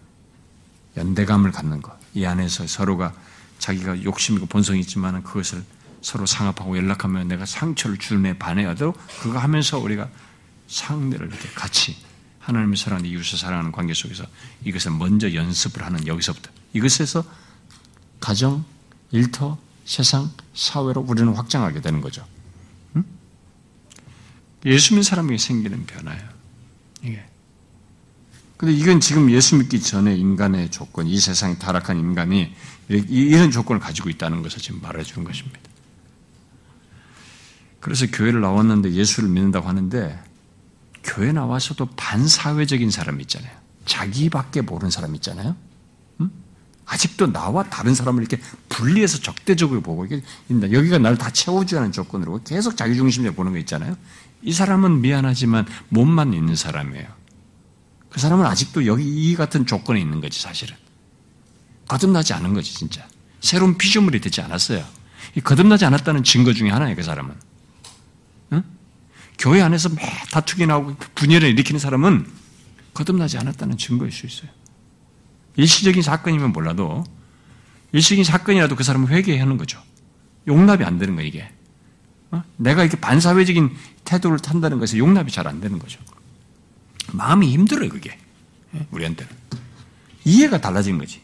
연대감을 0.98 1.50
갖는 1.50 1.80
것. 1.80 1.98
이 2.12 2.26
안에서 2.26 2.66
서로가 2.66 3.14
자기가 3.58 4.04
욕심이고 4.04 4.44
본성이 4.44 4.80
있지만 4.80 5.22
그것을 5.22 5.64
서로 6.02 6.26
상합하고 6.26 6.76
연락하면 6.76 7.26
내가 7.26 7.46
상처를 7.46 7.96
주는 7.96 8.26
애 8.26 8.38
반해야도 8.38 8.92
그거 9.22 9.38
하면서 9.38 9.78
우리가 9.78 10.10
상대를 10.66 11.28
이렇게 11.28 11.48
같이 11.54 11.96
하나님을 12.40 12.76
사랑하는 12.76 13.08
이웃을 13.08 13.38
사랑하는 13.38 13.72
관계 13.72 13.94
속에서 13.94 14.26
이것을 14.62 14.90
먼저 14.90 15.32
연습을 15.32 15.86
하는 15.86 16.06
여기서부터 16.06 16.50
이것에서 16.74 17.24
가정, 18.20 18.64
일터, 19.10 19.58
세상, 19.84 20.30
사회로 20.54 21.02
우리는 21.08 21.32
확장하게 21.32 21.80
되는 21.80 22.00
거죠. 22.00 22.26
응? 22.96 23.04
예수 24.66 24.94
믿는 24.94 25.02
사람에게 25.02 25.38
생기는 25.38 25.86
변화예요. 25.86 26.28
이게. 27.02 27.24
근데 28.56 28.74
이건 28.74 29.00
지금 29.00 29.30
예수 29.30 29.56
믿기 29.56 29.80
전에 29.80 30.16
인간의 30.16 30.70
조건, 30.70 31.06
이 31.06 31.18
세상에 31.18 31.56
타락한 31.58 31.96
인간이 31.96 32.52
이런 32.88 33.50
조건을 33.52 33.80
가지고 33.80 34.10
있다는 34.10 34.42
것을 34.42 34.58
지금 34.60 34.80
말해주는 34.82 35.24
것입니다. 35.24 35.60
그래서 37.78 38.06
교회를 38.06 38.40
나왔는데 38.40 38.92
예수를 38.92 39.28
믿는다고 39.28 39.68
하는데 39.68 40.20
교회 41.04 41.30
나와서도 41.30 41.86
반사회적인 41.96 42.90
사람 42.90 43.20
있잖아요. 43.20 43.56
자기밖에 43.86 44.62
모르는 44.62 44.90
사람 44.90 45.14
있잖아요. 45.14 45.56
아직도 46.88 47.32
나와 47.32 47.62
다른 47.64 47.94
사람을 47.94 48.22
이렇게 48.22 48.42
분리해서 48.70 49.18
적대적으로 49.18 49.82
보고 49.82 50.06
이게 50.06 50.22
여기가 50.50 50.98
나를 50.98 51.18
다 51.18 51.30
채워주는 51.30 51.92
조건으로 51.92 52.40
계속 52.44 52.76
자기중심적으로 52.76 53.34
보는 53.34 53.52
거 53.52 53.58
있잖아요. 53.58 53.96
이 54.42 54.52
사람은 54.52 55.02
미안하지만 55.02 55.66
몸만 55.90 56.32
있는 56.32 56.56
사람이에요. 56.56 57.06
그 58.08 58.20
사람은 58.20 58.46
아직도 58.46 58.86
여기 58.86 59.04
이 59.04 59.34
같은 59.34 59.66
조건에 59.66 60.00
있는 60.00 60.22
거지 60.22 60.40
사실은. 60.40 60.76
거듭나지 61.88 62.32
않은 62.32 62.54
거지 62.54 62.74
진짜. 62.74 63.06
새로운 63.40 63.76
피조물이 63.76 64.20
되지 64.20 64.40
않았어요. 64.40 64.84
이 65.34 65.40
거듭나지 65.40 65.84
않았다는 65.84 66.24
증거 66.24 66.54
중에 66.54 66.70
하나예요 66.70 66.96
그 66.96 67.02
사람은. 67.02 67.34
응? 68.54 68.62
교회 69.38 69.60
안에서 69.60 69.90
매 69.90 70.02
다투기 70.32 70.66
나오고 70.66 70.96
분열을 71.14 71.50
일으키는 71.50 71.78
사람은 71.78 72.26
거듭나지 72.94 73.36
않았다는 73.36 73.76
증거일 73.76 74.10
수 74.10 74.24
있어요. 74.24 74.50
일시적인 75.58 76.02
사건이면 76.02 76.52
몰라도 76.52 77.04
일시적인 77.92 78.24
사건이라도 78.24 78.76
그 78.76 78.84
사람은 78.84 79.08
회개하는 79.08 79.58
거죠. 79.58 79.82
용납이 80.46 80.84
안 80.84 80.98
되는 80.98 81.16
거 81.16 81.22
이게. 81.22 81.50
어? 82.30 82.42
내가 82.56 82.82
이렇게 82.82 82.98
반사회적인 82.98 83.74
태도를 84.04 84.38
탄다는 84.38 84.78
것에 84.78 84.98
용납이 84.98 85.30
잘 85.30 85.46
안 85.46 85.60
되는 85.60 85.78
거죠. 85.78 86.00
마음이 87.12 87.50
힘들어요 87.50 87.88
그게 87.88 88.18
예? 88.74 88.86
우리한테는 88.90 89.32
이해가 90.24 90.60
달라지는 90.60 90.98
거지. 90.98 91.20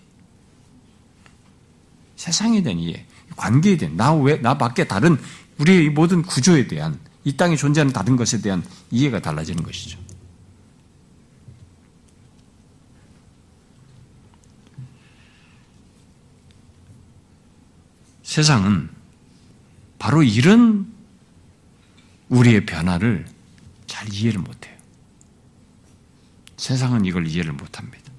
세상에 2.17 2.63
대한 2.63 2.79
이해, 2.79 3.05
관계에 3.37 3.77
대한 3.77 3.97
나왜나 3.97 4.59
밖에 4.59 4.85
다른 4.85 5.19
우리의 5.59 5.91
모든 5.91 6.23
구조에 6.23 6.67
대한 6.67 6.99
이 7.23 7.37
땅에 7.37 7.55
존재하는 7.55 7.93
다른 7.93 8.17
것에 8.17 8.41
대한 8.41 8.65
이해가 8.91 9.21
달라지는 9.21 9.63
것이죠. 9.63 9.99
세상은 18.35 18.91
바로 19.97 20.25
이런 20.25 20.93
우리의 22.31 22.67
변화를 22.67 23.27
잘 23.87 24.13
이해를 24.13 24.41
못해요. 24.41 24.77
세상은 26.57 27.05
이걸 27.05 27.29
이해를 27.29 27.53
못합니다. 27.53 28.11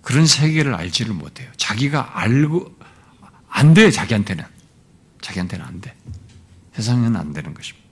그런 0.00 0.28
세계를 0.28 0.76
알지를 0.76 1.12
못해요. 1.12 1.50
자기가 1.56 2.20
알고 2.20 2.72
안 3.48 3.74
돼, 3.74 3.90
자기한테는. 3.90 4.44
자기한테는 5.20 5.66
안 5.66 5.80
돼. 5.80 5.92
세상에는 6.74 7.16
안 7.16 7.32
되는 7.32 7.52
것입니다. 7.52 7.88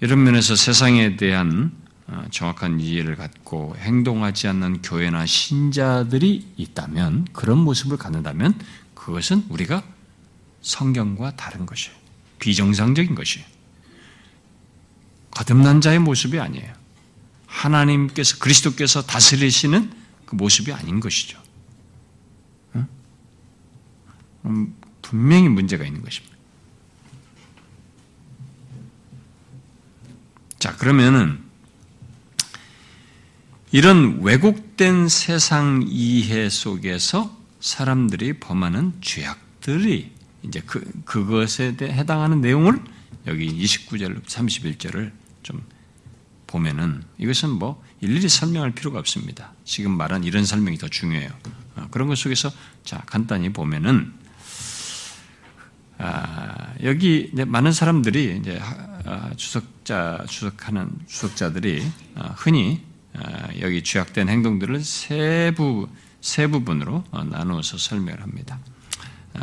이런 0.00 0.24
면에서 0.24 0.56
세상에 0.56 1.16
대한 1.16 1.72
어, 1.72 1.83
정확한 2.30 2.80
이해를 2.80 3.16
갖고 3.16 3.74
행동하지 3.78 4.48
않는 4.48 4.82
교회나 4.82 5.26
신자들이 5.26 6.52
있다면, 6.56 7.26
그런 7.32 7.58
모습을 7.58 7.96
갖는다면, 7.96 8.58
그것은 8.94 9.44
우리가 9.48 9.82
성경과 10.60 11.34
다른 11.36 11.66
것이에요. 11.66 11.96
비정상적인 12.38 13.14
것이에요. 13.14 13.46
거듭난 15.30 15.80
자의 15.80 15.98
모습이 15.98 16.38
아니에요. 16.38 16.72
하나님께서, 17.46 18.38
그리스도께서 18.38 19.02
다스리시는 19.02 19.92
그 20.26 20.34
모습이 20.34 20.72
아닌 20.72 21.00
것이죠. 21.00 21.42
음, 24.46 24.74
분명히 25.02 25.48
문제가 25.48 25.84
있는 25.84 26.02
것입니다. 26.02 26.36
자, 30.58 30.76
그러면은 30.76 31.43
이런 33.74 34.20
왜곡된 34.22 35.08
세상 35.08 35.84
이해 35.88 36.48
속에서 36.48 37.36
사람들이 37.58 38.34
범하는 38.34 38.92
죄악들이 39.00 40.12
이제 40.44 40.62
그, 40.64 40.88
그것에 41.04 41.74
대해 41.74 41.92
해당하는 41.92 42.40
내용을 42.40 42.80
여기 43.26 43.48
29절, 43.48 44.22
31절을 44.26 45.10
좀 45.42 45.60
보면은 46.46 47.02
이것은 47.18 47.50
뭐 47.50 47.82
일일이 48.00 48.28
설명할 48.28 48.76
필요가 48.76 49.00
없습니다. 49.00 49.52
지금 49.64 49.96
말한 49.96 50.22
이런 50.22 50.44
설명이 50.44 50.78
더 50.78 50.86
중요해요. 50.86 51.32
어, 51.74 51.88
그런 51.90 52.06
것 52.06 52.16
속에서 52.16 52.52
자, 52.84 53.02
간단히 53.06 53.52
보면은 53.52 54.12
아, 55.98 56.74
여기 56.84 57.32
많은 57.34 57.72
사람들이 57.72 58.38
이제 58.40 58.56
아, 59.04 59.32
주석자 59.34 60.26
주석하는 60.28 60.92
주석자들이 61.08 61.84
아, 62.14 62.34
흔히 62.36 62.80
아, 62.80 62.93
여기 63.60 63.82
죄악된 63.82 64.28
행동들을 64.28 64.82
세부 64.82 65.88
세 66.20 66.46
부분으로 66.46 67.04
어, 67.10 67.24
나누어서 67.24 67.78
설명을 67.78 68.22
합니다. 68.22 68.58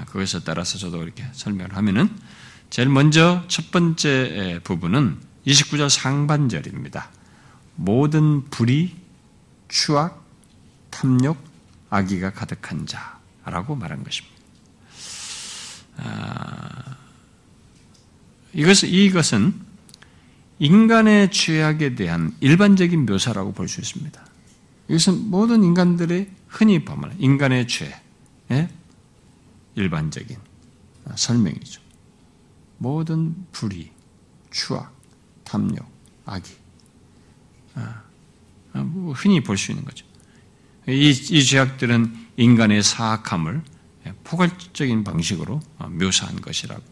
그것에 0.08 0.40
따라서 0.44 0.78
저도 0.78 1.04
이렇게 1.04 1.26
설명을 1.34 1.76
하면은 1.76 2.10
제일 2.70 2.90
먼저 2.90 3.44
첫 3.48 3.72
번째 3.72 4.62
부분은 4.64 5.20
29절 5.46 5.90
상반절입니다. 5.90 7.10
모든 7.76 8.50
불의, 8.50 8.96
추악, 9.68 10.26
탐욕, 10.90 11.38
악의가 11.90 12.32
가득한 12.32 12.86
자라고 12.88 13.76
말한 13.76 14.04
것입니다. 14.04 14.36
아, 15.98 16.98
이것, 18.54 18.84
이것은 18.84 19.71
인간의 20.62 21.32
죄악에 21.32 21.96
대한 21.96 22.36
일반적인 22.40 23.08
묘사라고 23.08 23.52
볼 23.52 23.68
수 23.68 23.82
있습니다. 23.82 24.24
이것은 24.90 25.30
모든 25.32 25.64
인간들의 25.64 26.30
흔히 26.48 26.86
범하는 26.86 27.20
인간의 27.20 27.68
죄의 27.68 28.70
일반적인 29.74 30.38
설명이죠. 31.16 31.82
모든 32.78 33.36
불의, 33.52 33.92
추악, 34.52 34.96
탐욕, 35.44 35.84
악의. 36.26 36.56
아, 37.74 38.04
아, 38.74 38.82
뭐 38.84 39.14
흔히 39.14 39.42
볼 39.42 39.58
수 39.58 39.72
있는 39.72 39.84
거죠. 39.84 40.06
이, 40.88 41.10
이 41.10 41.44
죄악들은 41.44 42.28
인간의 42.38 42.84
사악함을 42.84 43.64
포괄적인 44.24 45.04
방식으로 45.04 45.60
어, 45.80 45.88
묘사한 45.88 46.40
것이라고 46.40 46.84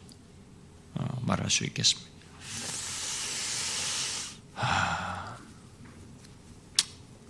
어, 0.96 1.22
말할 1.28 1.52
수 1.52 1.66
있겠습니다. 1.66 2.09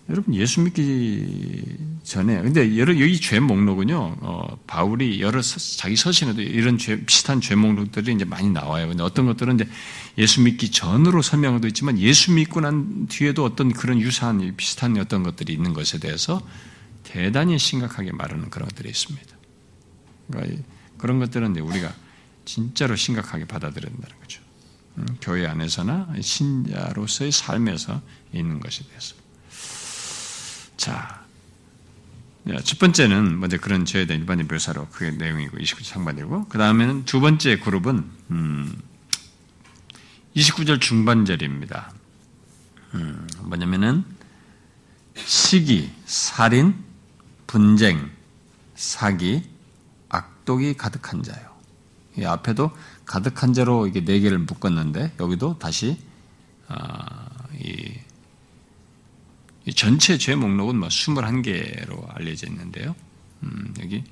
여러분 0.10 0.34
예수 0.34 0.62
믿기 0.62 1.78
전에 2.04 2.42
근데 2.42 2.78
여러 2.78 3.00
여기 3.00 3.22
죄 3.22 3.40
목록은요 3.40 4.18
어, 4.22 4.58
바울이 4.66 5.22
여러 5.22 5.42
서, 5.44 5.60
자기 5.78 5.96
서신에도 5.96 6.42
이런 6.42 6.80
죄, 6.80 7.06
비슷한 7.06 7.42
죄 7.42 7.54
목록들이 7.54 8.14
이제 8.14 8.26
많이 8.26 8.50
나와요. 8.50 8.88
근데 8.88 9.04
어떤 9.04 9.28
것들은 9.28 9.56
이제 9.56 9.70
예수 10.18 10.42
믿기 10.42 10.72
전으로 10.72 11.22
설명도 11.22 11.68
있지만 11.68 12.00
예수 12.00 12.32
믿고 12.32 12.62
난 12.62 13.08
뒤에도 13.08 13.46
어떤 13.46 13.72
그런 13.72 14.02
유사한 14.02 14.56
비슷한 14.58 14.98
어떤 14.98 15.22
것들이 15.22 15.54
있는 15.54 15.74
것에 15.74 16.00
대해서 16.00 16.42
대단히 17.04 17.60
심각하게 17.60 18.12
말하는 18.12 18.50
그런 18.50 18.68
것들이 18.68 18.90
있습니다. 18.90 19.28
그러니까 20.32 20.64
그런 20.98 21.20
것들은 21.20 21.56
우리가 21.56 21.94
진짜로 22.46 22.96
심각하게 22.96 23.46
받아들여야 23.46 23.92
된다는 23.92 24.20
거죠. 24.20 24.42
음, 25.00 25.18
교회 25.22 25.48
안에서나 25.48 26.14
신자로서의 26.20 27.32
삶에서 27.32 28.02
있는 28.34 28.60
것에 28.60 28.84
대해서. 28.84 29.16
자, 30.76 31.24
첫 32.64 32.80
번째는 32.80 33.40
먼저 33.40 33.58
그런 33.58 33.86
죄에 33.86 34.06
대한 34.06 34.22
일반의 34.22 34.46
묘사로 34.46 34.88
그게 34.88 35.12
내용이고 35.12 35.58
29절 35.58 35.84
상반이고 35.84 36.48
그 36.50 36.58
다음에는 36.58 37.06
두 37.06 37.20
번째 37.20 37.60
그룹은 37.60 38.10
음, 38.32 38.82
29절 40.36 40.82
중반절입니다. 40.82 41.92
음, 42.96 43.28
뭐냐면은 43.42 44.04
시기, 45.16 45.92
살인, 46.06 46.76
분쟁, 47.46 48.10
사기, 48.76 49.44
악독이 50.10 50.76
가득한 50.76 51.24
자요. 51.24 51.50
이 52.18 52.26
앞에도 52.26 52.72
가득한 53.10 53.54
자로 53.54 53.88
이게 53.88 54.06
네 54.06 54.20
개를 54.20 54.38
묶었는데 54.38 55.16
여기도 55.20 55.58
다시 55.58 55.98
아, 56.68 57.28
이, 57.60 57.92
이 59.66 59.74
전체 59.74 60.20
죄 60.20 60.36
목록은 60.36 60.78
뭐 60.78 60.90
21개로 60.90 62.16
알려져 62.16 62.46
있는데요. 62.46 62.96
음, 63.42 63.74
여기 63.82 64.04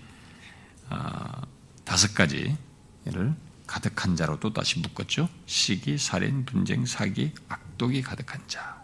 아, 0.90 1.44
다섯 1.86 2.16
가지를 2.16 3.36
가득한 3.68 4.16
자로 4.16 4.40
또 4.40 4.52
다시 4.52 4.80
묶었죠. 4.80 5.30
시기, 5.46 6.00
살인, 6.00 6.46
분쟁, 6.46 6.88
사기, 6.88 7.34
악독이 7.50 8.02
가득한 8.02 8.42
자. 8.48 8.82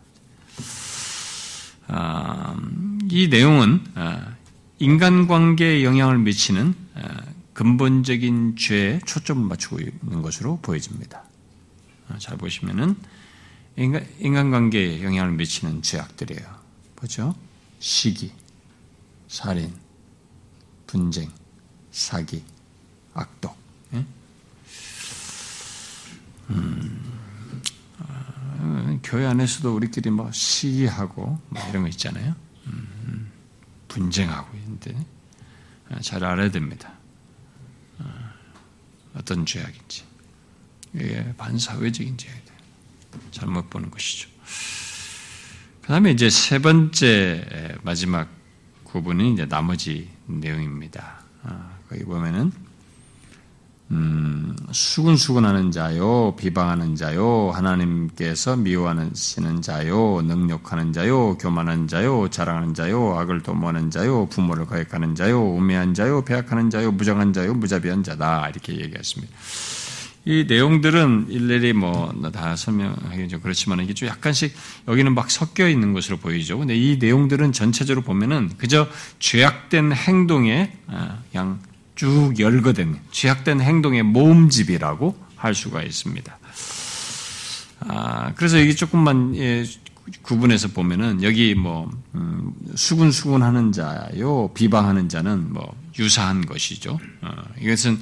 아, 1.88 2.56
이 3.10 3.30
내용은 3.30 3.84
아, 3.95 4.36
인간관계에 4.78 5.84
영향을 5.84 6.19
미치는 6.19 6.76
아, 6.93 7.33
근본적인 7.53 8.55
죄에 8.55 8.99
초점을 9.05 9.47
맞추고 9.47 9.79
있는 9.79 10.21
것으로 10.21 10.59
보여집니다. 10.61 11.23
어, 12.10 12.17
잘 12.19 12.37
보시면은 12.37 12.95
인간, 13.75 14.06
인간관계에 14.19 15.04
영향을 15.04 15.33
미치는 15.33 15.81
죄악들이에요. 15.81 16.45
보죠? 16.95 17.35
시기, 17.79 18.31
살인, 19.27 19.73
분쟁, 20.87 21.29
사기, 21.91 22.43
악독. 23.13 23.56
예? 23.93 24.06
음, 26.49 27.19
어, 27.99 28.99
교회 29.04 29.25
안에서도 29.25 29.75
우리끼리 29.75 30.10
뭐 30.10 30.31
시기하고 30.31 31.39
뭐 31.49 31.69
이런 31.69 31.83
거 31.83 31.89
있잖아요. 31.89 32.35
음, 32.67 33.31
분쟁하고 33.87 34.56
있는데 34.58 34.95
어, 35.89 35.99
잘 36.01 36.23
알아야 36.23 36.49
됩니다. 36.51 36.92
어떤 39.15 39.45
죄악인지. 39.45 40.03
이게 40.95 41.33
반사회적인 41.37 42.17
죄악이 42.17 42.41
잘못 43.31 43.69
보는 43.69 43.91
것이죠. 43.91 44.29
그 45.81 45.87
다음에 45.87 46.11
이제 46.11 46.29
세 46.29 46.59
번째 46.59 47.77
마지막 47.81 48.29
구분은 48.83 49.33
이제 49.33 49.47
나머지 49.47 50.09
내용입니다. 50.27 51.23
아, 51.43 51.77
거기 51.89 52.03
보면은 52.03 52.51
음, 53.92 54.56
수근수근하는 54.71 55.71
자요, 55.71 56.36
비방하는 56.38 56.96
자요, 56.96 57.52
하나님께서 57.54 58.56
미워하시는 58.56 59.62
자요, 59.62 60.21
능력하는 60.23 60.94
자요, 60.94 61.38
교만한 61.38 61.88
자요, 61.88 62.27
자랑하는 62.29 62.73
자요, 62.73 63.15
악을 63.17 63.44
도모하는 63.44 63.92
자요, 63.92 64.27
부모를 64.27 64.65
거역하는 64.65 65.13
자요, 65.15 65.44
우매한 65.44 65.94
자요, 65.94 66.23
배악하는 66.23 66.69
자요, 66.71 66.92
무정한 66.92 67.34
자요, 67.34 67.54
무자비한 67.54 68.04
자다 68.04 68.50
이렇게 68.50 68.73
얘기했습니다. 68.79 69.31
이 70.25 70.46
내용들은 70.48 71.27
일일이 71.29 71.73
뭐 71.73 72.13
다 72.31 72.56
설명하기 72.56 73.27
좀 73.27 73.42
그렇지만 73.42 73.81
이게 73.81 73.94
좀 73.94 74.08
약간씩 74.08 74.56
여기는 74.88 75.13
막 75.13 75.29
섞여 75.29 75.67
있는 75.67 75.92
것으로 75.94 76.15
보이죠. 76.17 76.58
근데 76.58 76.75
이 76.75 76.98
내용들은 76.98 77.52
전체적으로 77.52 78.04
보면은 78.04 78.50
그저 78.58 78.88
죄악된 79.19 79.92
행동에 79.92 80.71
아, 80.88 81.19
그냥 81.31 81.60
쭉 81.96 82.33
열거된 82.39 83.00
죄악된 83.12 83.62
행동의 83.62 84.04
모음집이라고 84.04 85.15
할 85.35 85.54
수가 85.54 85.83
있습니다. 85.83 86.37
아, 87.81 88.33
그래서 88.35 88.60
여기 88.60 88.75
조금만 88.75 89.35
예, 89.35 89.65
구분해서 90.21 90.69
보면은 90.69 91.23
여기 91.23 91.56
뭐 91.56 91.89
음, 92.15 92.54
수군수군하는 92.75 93.71
자요 93.71 94.52
비방하는 94.54 95.10
자는 95.10 95.54
뭐 95.54 95.75
유사한 96.00 96.46
것이죠. 96.46 97.00
어, 97.21 97.29
이것은 97.60 98.02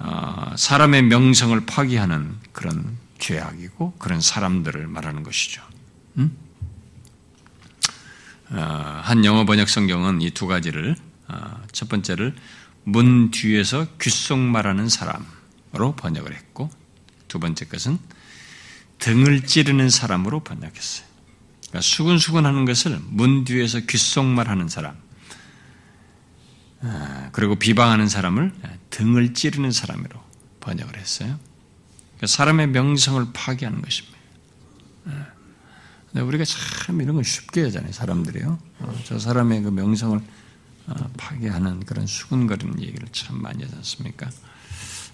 어, 0.00 0.52
사람의 0.56 1.02
명성을 1.04 1.58
파기하는 1.66 2.34
그런 2.52 2.96
죄악이고 3.18 3.94
그런 3.98 4.20
사람들을 4.20 4.86
말하는 4.86 5.22
것이죠. 5.22 5.62
음? 6.18 6.36
어, 8.50 9.00
한 9.02 9.24
영어 9.24 9.44
번역 9.44 9.68
성경은 9.68 10.22
이 10.22 10.30
두 10.30 10.46
가지를 10.46 10.96
어, 11.28 11.60
첫 11.72 11.88
번째를 11.88 12.34
문 12.88 13.30
뒤에서 13.30 13.86
귓속말하는 13.98 14.88
사람으로 14.88 15.94
번역을 15.96 16.34
했고 16.34 16.70
두 17.28 17.38
번째 17.38 17.66
것은 17.66 17.98
등을 18.98 19.44
찌르는 19.44 19.90
사람으로 19.90 20.40
번역했어요. 20.40 21.06
그러니까 21.68 21.80
수근수근하는 21.82 22.64
것을 22.64 22.98
문 23.10 23.44
뒤에서 23.44 23.80
귓속말하는 23.80 24.68
사람, 24.68 24.96
그리고 27.32 27.56
비방하는 27.56 28.08
사람을 28.08 28.52
등을 28.88 29.34
찌르는 29.34 29.70
사람으로 29.70 30.18
번역을 30.60 30.96
했어요. 30.96 31.38
그러니까 32.16 32.26
사람의 32.26 32.68
명성을 32.68 33.26
파괴하는 33.34 33.82
것입니다. 33.82 34.18
우리가 36.14 36.44
참 36.44 37.02
이런 37.02 37.16
걸 37.16 37.24
쉽게 37.24 37.64
하잖아요, 37.64 37.92
사람들이요. 37.92 38.58
어, 38.78 39.00
저 39.04 39.18
사람의 39.18 39.62
그 39.62 39.68
명성을 39.68 40.18
어, 40.18 40.37
파괴하는 41.16 41.80
그런 41.80 42.06
수근거리는 42.06 42.80
얘기를 42.80 43.06
참 43.12 43.40
많이 43.42 43.62
하지 43.62 43.74
않습니까? 43.76 44.28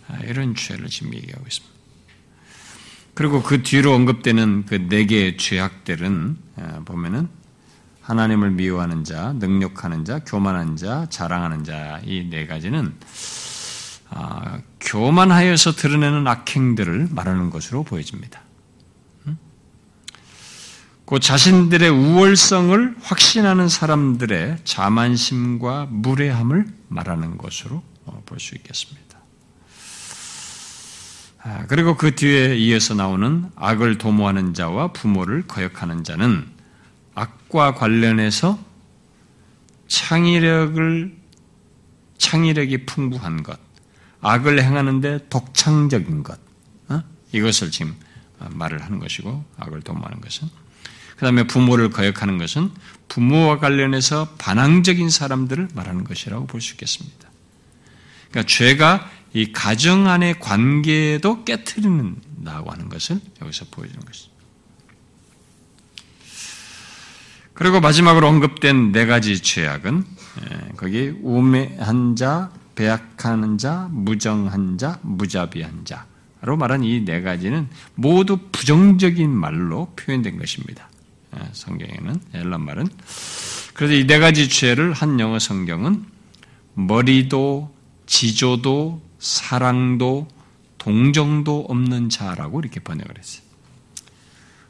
아, 0.09 0.19
이런 0.25 0.55
죄를 0.55 0.89
지금 0.89 1.15
얘기하고 1.15 1.45
있습니다. 1.47 1.75
그리고 3.15 3.43
그 3.43 3.63
뒤로 3.63 3.95
언급되는 3.95 4.67
그 4.67 4.89
네 4.89 5.07
개의 5.07 5.37
죄악들은 5.37 6.37
어, 6.57 6.83
보면은 6.85 7.29
하나님을 8.03 8.51
미워하는 8.51 9.05
자, 9.05 9.33
능력하는 9.35 10.05
자, 10.05 10.19
교만한 10.21 10.77
자, 10.77 11.07
자랑하는 11.09 11.65
자 11.65 12.01
이 12.05 12.29
네 12.29 12.47
가지는 12.47 12.93
아, 14.11 14.61
교만하여서 14.81 15.73
드러내는 15.73 16.27
악행들을 16.27 17.09
말하는 17.11 17.51
것으로 17.51 17.83
보여집니다. 17.83 18.44
그 21.07 21.21
자신들의 21.21 21.91
우월성을 21.91 22.97
확신하는 23.03 23.69
사람들의 23.69 24.59
자만심과 24.65 25.89
무례함을 25.91 26.67
말하는 26.89 27.37
것으로 27.37 27.83
어, 28.07 28.23
볼수 28.25 28.55
있겠습니다. 28.55 29.19
아, 31.43 31.67
그리고 31.67 31.97
그 31.99 32.15
뒤에 32.15 32.57
이어서 32.57 32.95
나오는 32.95 33.51
악을 33.55 33.99
도모하는 33.99 34.55
자와 34.55 34.93
부모를 34.93 35.47
거역하는 35.47 36.03
자는 36.03 36.49
악과 37.15 37.75
관련해서 37.75 38.59
창의력을 39.89 41.15
창의력이 42.17 42.87
풍부한 42.87 43.43
것, 43.43 43.61
악을 44.23 44.63
행하는데 44.63 45.29
독창적인 45.29 46.23
것, 46.23 46.39
어? 46.89 47.03
이것을 47.33 47.71
지금 47.71 47.95
말을 48.39 48.83
하는 48.83 48.99
것이고 48.99 49.45
악을 49.59 49.83
도모하는 49.83 50.23
것은 50.23 50.49
그 51.17 51.21
다음에 51.21 51.47
부모를 51.47 51.91
거역하는 51.91 52.39
것은 52.39 52.71
부모와 53.09 53.59
관련해서 53.59 54.31
반항적인 54.39 55.11
사람들을 55.11 55.69
말하는 55.75 56.05
것이라고 56.05 56.47
볼 56.47 56.61
수 56.61 56.73
있겠습니다. 56.73 57.29
그러니까 58.31 58.53
죄가 58.53 59.11
이 59.33 59.53
가정 59.53 60.09
안의 60.09 60.39
관계도 60.41 61.45
깨뜨리는다고 61.45 62.71
하는 62.71 62.89
것을 62.89 63.21
여기서 63.43 63.67
보여주는 63.71 64.01
것입니다. 64.05 64.35
그리고 67.53 67.81
마지막으로 67.81 68.27
언급된 68.27 68.93
네 68.93 69.07
가지 69.07 69.41
죄악은 69.41 70.05
예, 70.43 70.73
거기 70.77 71.13
우매한 71.23 72.17
자, 72.17 72.51
배약하는 72.75 73.59
자, 73.59 73.89
무정한 73.93 74.77
자, 74.79 74.99
무자비한 75.03 75.85
자로 75.85 76.57
말한 76.57 76.83
이 76.83 77.05
네 77.05 77.23
가지는 77.23 77.69
모두 77.95 78.39
부정적인 78.51 79.31
말로 79.31 79.93
표현된 79.95 80.39
것입니다. 80.39 80.89
예, 81.37 81.49
성경에는 81.53 82.21
엘란 82.35 82.61
말은 82.61 82.89
그래서 83.75 83.95
이 83.95 84.07
네 84.07 84.19
가지 84.19 84.49
죄를 84.49 84.93
한 84.93 85.19
영어 85.21 85.39
성경은 85.39 86.05
머리도 86.75 87.75
지조도 88.07 89.03
사랑도 89.19 90.29
동정도 90.79 91.67
없는 91.69 92.11
자라고 92.11 92.61
이렇게 92.61 92.81
번역을 92.81 93.19
했어요. 93.19 93.43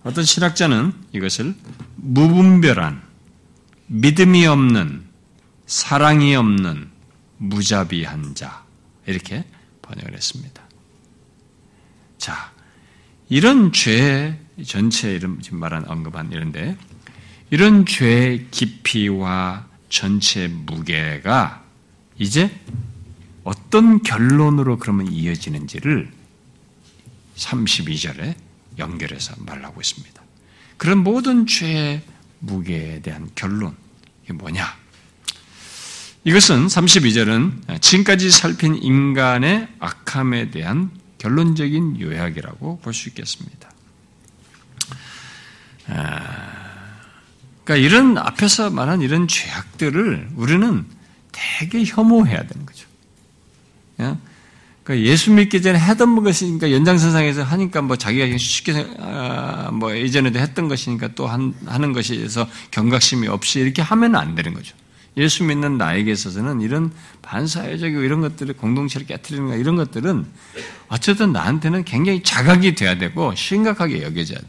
어떤 0.04 0.24
신학자는 0.24 0.92
이것을 1.12 1.54
무분별한 1.96 3.02
믿음이 3.86 4.46
없는 4.46 5.04
사랑이 5.66 6.36
없는 6.36 6.88
무자비한 7.38 8.34
자 8.34 8.64
이렇게 9.06 9.44
번역을 9.82 10.14
했습니다. 10.14 10.62
자, 12.18 12.52
이런 13.28 13.72
죄 13.72 14.38
전체 14.64 15.12
이름 15.12 15.40
지금 15.40 15.58
말한 15.58 15.88
언급한 15.88 16.30
이런데 16.32 16.76
이런 17.50 17.86
죄의 17.86 18.48
깊이와 18.50 19.66
전체 19.88 20.48
무게가 20.48 21.64
이제 22.18 22.50
어떤 23.42 24.02
결론으로 24.02 24.78
그러면 24.78 25.10
이어지는지를 25.12 26.10
32절에 27.36 28.34
연결해서 28.78 29.34
말하고 29.38 29.80
있습니다. 29.80 30.22
그런 30.76 30.98
모든 30.98 31.46
죄의 31.46 32.02
무게에 32.40 33.00
대한 33.00 33.30
결론, 33.34 33.74
이게 34.24 34.32
뭐냐? 34.32 34.66
이것은 36.24 36.66
32절은 36.66 37.80
지금까지 37.80 38.30
살핀 38.30 38.82
인간의 38.82 39.68
악함에 39.78 40.50
대한 40.50 40.90
결론적인 41.18 42.00
요약이라고 42.00 42.80
볼 42.80 42.94
수 42.94 43.08
있겠습니다. 43.10 43.73
아, 45.88 46.44
그러니까 47.64 47.86
이런 47.86 48.18
앞에서 48.18 48.70
말한 48.70 49.02
이런 49.02 49.28
죄악들을 49.28 50.30
우리는 50.36 50.84
되게 51.32 51.84
혐오해야 51.84 52.46
되는 52.46 52.66
거죠. 52.66 52.86
예? 54.00 54.16
그러니까 54.84 55.10
예수 55.10 55.32
믿기 55.32 55.62
전에 55.62 55.78
하던 55.78 56.22
것이니까 56.22 56.70
연장선상에서 56.70 57.42
하니까 57.42 57.80
뭐 57.80 57.96
자기가 57.96 58.36
쉽게 58.36 58.86
아, 58.98 59.70
뭐 59.72 59.96
예전에도 59.96 60.38
했던 60.38 60.68
것이니까 60.68 61.08
또 61.14 61.26
하는 61.26 61.92
것이서 61.92 62.46
경각심이 62.70 63.26
없이 63.28 63.60
이렇게 63.60 63.80
하면 63.80 64.14
안 64.14 64.34
되는 64.34 64.52
거죠. 64.52 64.74
예수 65.16 65.44
믿는 65.44 65.78
나에게 65.78 66.10
있어서는 66.12 66.60
이런 66.60 66.92
반사회적이고 67.22 68.02
이런 68.02 68.20
것들을 68.20 68.54
공동체를 68.54 69.06
깨뜨리는 69.06 69.48
거 69.48 69.56
이런 69.56 69.76
것들은 69.76 70.26
어쨌든 70.88 71.32
나한테는 71.32 71.84
굉장히 71.84 72.22
자각이 72.22 72.74
돼야 72.74 72.98
되고 72.98 73.34
심각하게 73.34 74.02
여겨져야 74.02 74.38
돼. 74.38 74.46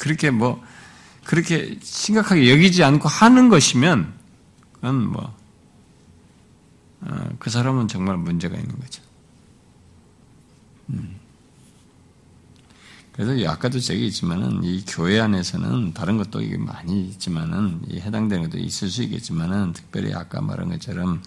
응? 0.00 0.02
그렇게 0.02 0.30
뭐 0.30 0.62
그렇게 1.24 1.78
심각하게 1.82 2.50
여기지 2.50 2.82
않고 2.82 3.08
하는 3.08 3.48
것이면 3.48 4.12
그건 4.72 5.06
뭐그 5.06 5.30
어, 7.02 7.50
사람은 7.50 7.88
정말 7.88 8.16
문제가 8.16 8.56
있는 8.56 8.78
거죠. 8.78 9.02
음. 10.90 11.16
그래서 13.12 13.50
아까도 13.50 13.78
저기 13.78 14.06
있지만은 14.06 14.64
이 14.64 14.82
교회 14.86 15.20
안에서는 15.20 15.92
다른 15.92 16.16
것도 16.16 16.40
많이 16.58 17.08
있지만은 17.08 17.82
이 17.88 18.00
해당되는 18.00 18.44
것도 18.44 18.58
있을 18.58 18.88
수 18.88 19.02
있겠지만은 19.02 19.74
특별히 19.74 20.14
아까 20.14 20.40
말한 20.40 20.70
것처럼 20.70 21.22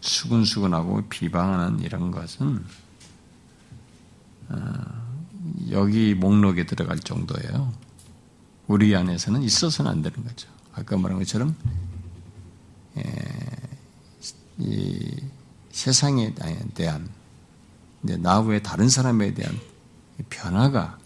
수근수근하고 0.00 1.08
비방하는 1.08 1.80
이런 1.80 2.10
것은 2.10 2.64
어, 4.50 5.00
여기 5.70 6.14
목록에 6.14 6.66
들어갈 6.66 6.98
정도예요. 6.98 7.72
우리 8.70 8.94
안에서는 8.94 9.42
있어서는 9.42 9.90
안 9.90 10.00
되는 10.00 10.22
거죠. 10.22 10.48
아까 10.72 10.96
말한 10.96 11.18
것처럼 11.18 11.56
예, 12.98 13.02
이 14.58 15.16
세상에 15.72 16.32
대한 16.74 17.08
나외 18.00 18.62
다른 18.62 18.88
사람에 18.88 19.34
대한 19.34 19.58
변화가 20.28 20.98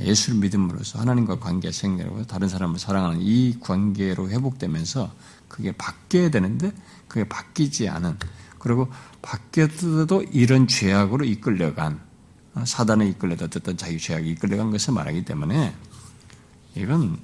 예수를 0.00 0.40
믿음으로써 0.40 0.98
하나님과 0.98 1.40
관계 1.40 1.70
생기고 1.70 2.26
다른 2.26 2.48
사람을 2.48 2.78
사랑하는 2.78 3.18
이 3.20 3.58
관계로 3.60 4.30
회복되면서 4.30 5.12
그게 5.48 5.72
바뀌어야 5.72 6.30
되는데 6.30 6.72
그게 7.06 7.28
바뀌지 7.28 7.90
않은 7.90 8.16
그리고 8.58 8.88
밖에서도 9.20 10.22
이런 10.32 10.66
죄악으로 10.68 11.26
이끌려간 11.26 12.00
어, 12.54 12.64
사단에 12.64 13.06
이끌려다 13.08 13.44
어떤 13.44 13.76
자기 13.76 13.98
죄악이 13.98 14.30
이끌려간 14.30 14.70
것을 14.70 14.94
말하기 14.94 15.26
때문에 15.26 15.74
이건 16.76 17.18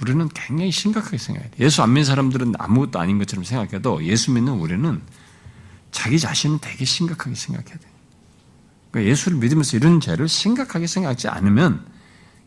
우리는 0.00 0.28
굉장히 0.28 0.70
심각하게 0.70 1.18
생각해야 1.18 1.50
돼. 1.50 1.64
예수 1.64 1.82
안 1.82 1.90
믿는 1.90 2.04
사람들은 2.04 2.54
아무것도 2.58 2.98
아닌 3.00 3.18
것처럼 3.18 3.44
생각해도 3.44 4.04
예수 4.04 4.30
믿는 4.32 4.52
우리는 4.54 5.00
자기 5.90 6.18
자신은 6.18 6.58
되게 6.60 6.84
심각하게 6.84 7.34
생각해야 7.34 7.78
돼. 7.78 7.88
그러니까 8.90 9.10
예수를 9.10 9.38
믿으면서 9.38 9.76
이런 9.76 10.00
죄를 10.00 10.28
심각하게 10.28 10.86
생각하지 10.86 11.28
않으면 11.28 11.84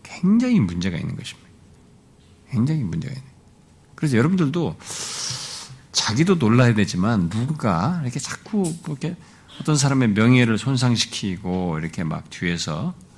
굉장히 0.04 0.60
문제가 0.60 0.98
있는 0.98 1.16
것입니다. 1.16 1.50
굉장히 2.50 2.84
문제가 2.84 3.14
있는. 3.14 3.30
그래서 3.96 4.18
여러분들도 4.18 4.78
자기도 5.92 6.36
놀라야 6.36 6.74
되지만 6.74 7.30
누가 7.30 8.00
이렇게 8.04 8.20
자꾸 8.20 8.74
이렇게 8.88 9.16
어떤 9.60 9.76
사람의 9.76 10.10
명예를 10.10 10.58
손상시키고 10.58 11.78
이렇게 11.80 12.04
막 12.04 12.30
뒤에서 12.30 12.88
어, 12.88 13.11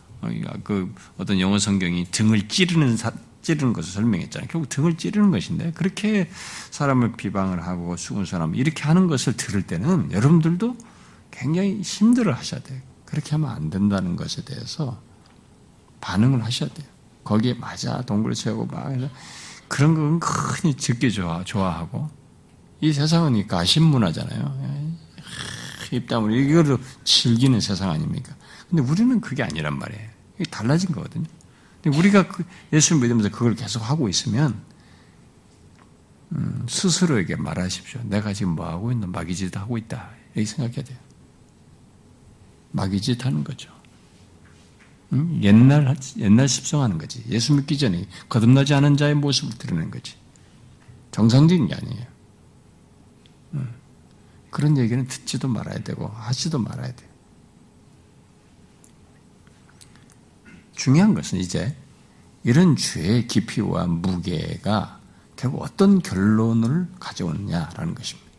그 0.64 0.94
어떤 1.18 1.40
영어 1.40 1.60
성경이 1.60 2.06
등을 2.12 2.48
찌르는 2.48 2.98
사, 2.98 3.12
찌르는 3.42 3.74
것을 3.74 3.92
설명했잖아요. 3.92 4.48
결국 4.50 4.70
등을 4.70 4.98
찌르는 4.98 5.32
것인데 5.32 5.72
그렇게 5.74 6.30
사람을 6.72 7.14
비방을 7.14 7.66
하고 7.66 7.98
수군 7.98 8.26
사람 8.26 8.56
이렇게 8.56 8.84
하는 8.84 9.08
것을 9.08 9.36
들을 9.38 9.62
때는 9.64 10.12
여러분들도 10.12 10.78
굉장히 11.32 11.82
힘들어 11.82 12.34
하셔야 12.34 12.62
돼요. 12.62 12.80
그렇게 13.06 13.32
하면 13.32 13.50
안 13.50 13.70
된다는 13.70 14.16
것에 14.16 14.44
대해서 14.44 15.02
반응을 16.02 16.44
하셔야 16.44 16.70
돼요. 16.70 16.88
거기에 17.24 17.54
맞아 17.54 18.02
동굴을 18.02 18.36
채우고 18.36 18.66
막 18.68 18.92
해서 18.92 19.10
그런 19.68 19.94
건 19.94 20.20
흔히 20.22 20.76
듣기 20.76 21.12
좋아 21.12 21.44
좋아하고 21.44 22.10
이 22.82 22.92
세상은 22.92 23.48
가신 23.48 23.84
문화잖아요. 23.84 24.74
입담을 25.92 26.34
이거로 26.34 26.80
즐기는 27.04 27.60
세상 27.60 27.92
아닙니까? 27.92 28.36
근데 28.70 28.82
우리는 28.84 29.22
그게 29.22 29.44
아니란 29.44 29.78
말이에요. 29.78 30.13
달라진 30.46 30.92
거거든요. 30.92 31.26
근데 31.82 31.98
우리가 31.98 32.28
그 32.28 32.44
예수를 32.72 33.02
믿으면서 33.02 33.30
그걸 33.30 33.56
계속 33.56 33.82
하고 33.82 34.10
있으면 34.10 34.62
음, 36.32 36.66
스스로에게 36.68 37.36
말하십시오. 37.36 38.02
내가 38.06 38.34
지금 38.34 38.54
뭐 38.54 38.68
하고 38.68 38.92
있는 38.92 39.12
마귀짓 39.12 39.56
하고 39.58 39.78
있다. 39.78 40.10
이렇게 40.34 40.46
생각해야 40.46 40.84
돼요. 40.84 40.98
마귀짓 42.72 43.24
하는 43.26 43.44
거죠. 43.44 43.72
음? 45.12 45.40
옛날 45.44 45.96
옛날 46.18 46.48
습성하는 46.48 46.98
거지. 46.98 47.24
예수 47.30 47.54
믿기 47.54 47.78
전에 47.78 48.08
거듭나지 48.30 48.74
않은 48.74 48.98
자의 48.98 49.14
모습을 49.14 49.58
드러낸 49.58 49.92
거지. 49.92 50.16
정상적인 51.12 51.68
게 51.68 51.76
아니에요. 51.76 52.06
음. 53.54 53.74
그런 54.50 54.78
얘기는 54.78 55.06
듣지도 55.08 55.48
말아야 55.48 55.80
되고 55.80 56.08
하지도 56.08 56.58
말아야 56.58 56.96
돼요. 56.96 57.13
중요한 60.84 61.14
것은 61.14 61.40
이제 61.40 61.74
이런 62.44 62.76
죄의 62.76 63.30
깊이와 63.30 63.88
무게가 63.88 65.00
결국 65.38 65.62
어떤 65.62 66.02
결론을 66.02 66.88
가져오느냐라는 67.00 67.96
것입니다. 67.96 68.30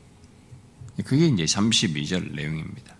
그게 1.06 1.28
이제 1.28 1.44
32절 1.46 2.34
내용입니다. 2.34 2.94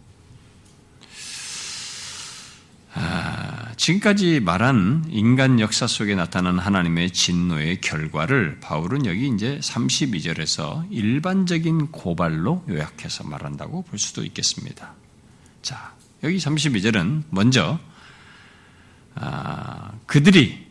아, 2.94 3.74
지금까지 3.76 4.40
말한 4.40 5.08
인간 5.10 5.60
역사 5.60 5.86
속에 5.86 6.14
나타난 6.14 6.58
하나님의 6.58 7.10
진노의 7.10 7.82
결과를 7.82 8.60
바울은 8.60 9.04
여기 9.04 9.28
이제 9.28 9.58
32절에서 9.60 10.90
일반적인 10.90 11.88
고발로 11.88 12.64
요약해서 12.70 13.24
말한다고 13.24 13.82
볼 13.82 13.98
수도 13.98 14.24
있겠습니다. 14.24 14.94
자, 15.60 15.94
여기 16.22 16.38
32절은 16.38 17.24
먼저 17.28 17.78
아, 17.78 17.93
그들이 20.06 20.64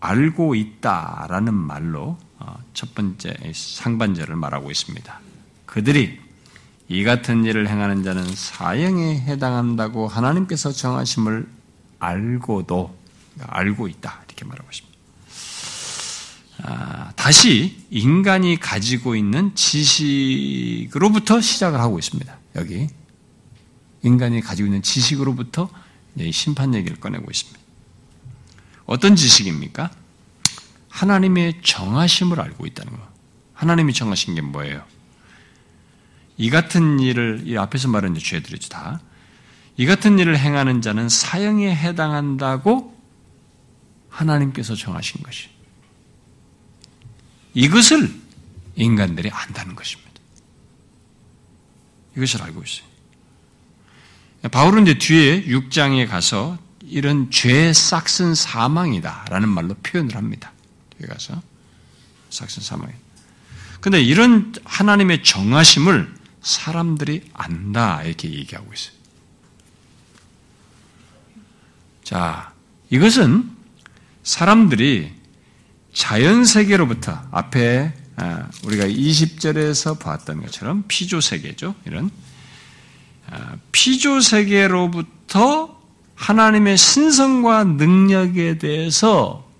알고 0.00 0.54
있다라는 0.54 1.54
말로 1.54 2.18
어, 2.38 2.58
첫 2.74 2.92
번째 2.94 3.34
상반절을 3.54 4.34
말하고 4.34 4.70
있습니다. 4.70 5.20
그들이 5.64 6.18
이 6.88 7.04
같은 7.04 7.44
일을 7.44 7.68
행하는 7.68 8.02
자는 8.02 8.24
사형에 8.34 9.20
해당한다고 9.20 10.08
하나님께서 10.08 10.72
정하심을 10.72 11.48
알고도 12.00 12.98
알고 13.40 13.86
있다 13.88 14.22
이렇게 14.26 14.44
말하고 14.44 14.68
있습니다. 14.70 14.98
아, 16.64 17.12
다시 17.14 17.86
인간이 17.90 18.58
가지고 18.58 19.14
있는 19.14 19.54
지식으로부터 19.54 21.40
시작을 21.40 21.80
하고 21.80 21.98
있습니다. 21.98 22.36
여기 22.56 22.88
인간이 24.02 24.40
가지고 24.40 24.66
있는 24.66 24.82
지식으로부터 24.82 25.70
심판 26.32 26.74
얘기를 26.74 26.98
꺼내고 26.98 27.30
있습니다. 27.30 27.61
어떤 28.92 29.16
지식입니까? 29.16 29.90
하나님의 30.90 31.62
정하심을 31.62 32.38
알고 32.38 32.66
있다는 32.66 32.92
거. 32.92 33.08
하나님이 33.54 33.94
정하신 33.94 34.34
게 34.34 34.42
뭐예요? 34.42 34.84
이 36.36 36.50
같은 36.50 37.00
일을 37.00 37.44
이 37.46 37.56
앞에서 37.56 37.88
말한 37.88 38.14
죄들이죠 38.18 38.68
다. 38.68 39.00
이 39.78 39.86
같은 39.86 40.18
일을 40.18 40.38
행하는 40.38 40.82
자는 40.82 41.08
사형에 41.08 41.74
해당한다고 41.74 42.94
하나님께서 44.10 44.74
정하신 44.74 45.22
것이. 45.22 45.48
이것을 47.54 48.14
인간들이 48.76 49.30
안다는 49.30 49.74
것입니다. 49.74 50.12
이것을 52.14 52.42
알고 52.42 52.62
있어요. 52.62 52.86
바울은 54.50 54.82
이제 54.82 54.98
뒤에 54.98 55.44
6장에 55.46 56.06
가서 56.06 56.58
이런 56.92 57.30
죄의 57.30 57.72
싹슨 57.72 58.34
사망이다라는 58.34 59.48
말로 59.48 59.74
표현을 59.82 60.14
합니다. 60.14 60.52
뒤에 60.98 61.08
가서 61.08 61.40
싹슨 62.30 62.62
사망이. 62.62 62.92
근데 63.80 64.00
이런 64.00 64.54
하나님의 64.64 65.24
정하심을 65.24 66.14
사람들이 66.42 67.30
안다 67.32 68.02
이렇게 68.02 68.30
얘기하고 68.30 68.72
있어요. 68.72 68.96
자, 72.04 72.52
이것은 72.90 73.50
사람들이 74.22 75.12
자연 75.94 76.44
세계로부터 76.44 77.20
앞에 77.30 77.94
아, 78.16 78.48
우리가 78.64 78.84
20절에서 78.84 79.98
봤던 79.98 80.42
것처럼 80.42 80.84
피조 80.86 81.20
세계죠. 81.20 81.74
이런 81.86 82.10
아, 83.30 83.56
피조 83.72 84.20
세계로부터 84.20 85.81
하나님의 86.22 86.76
신성과 86.78 87.64
능력에 87.64 88.56
대해서 88.58 89.50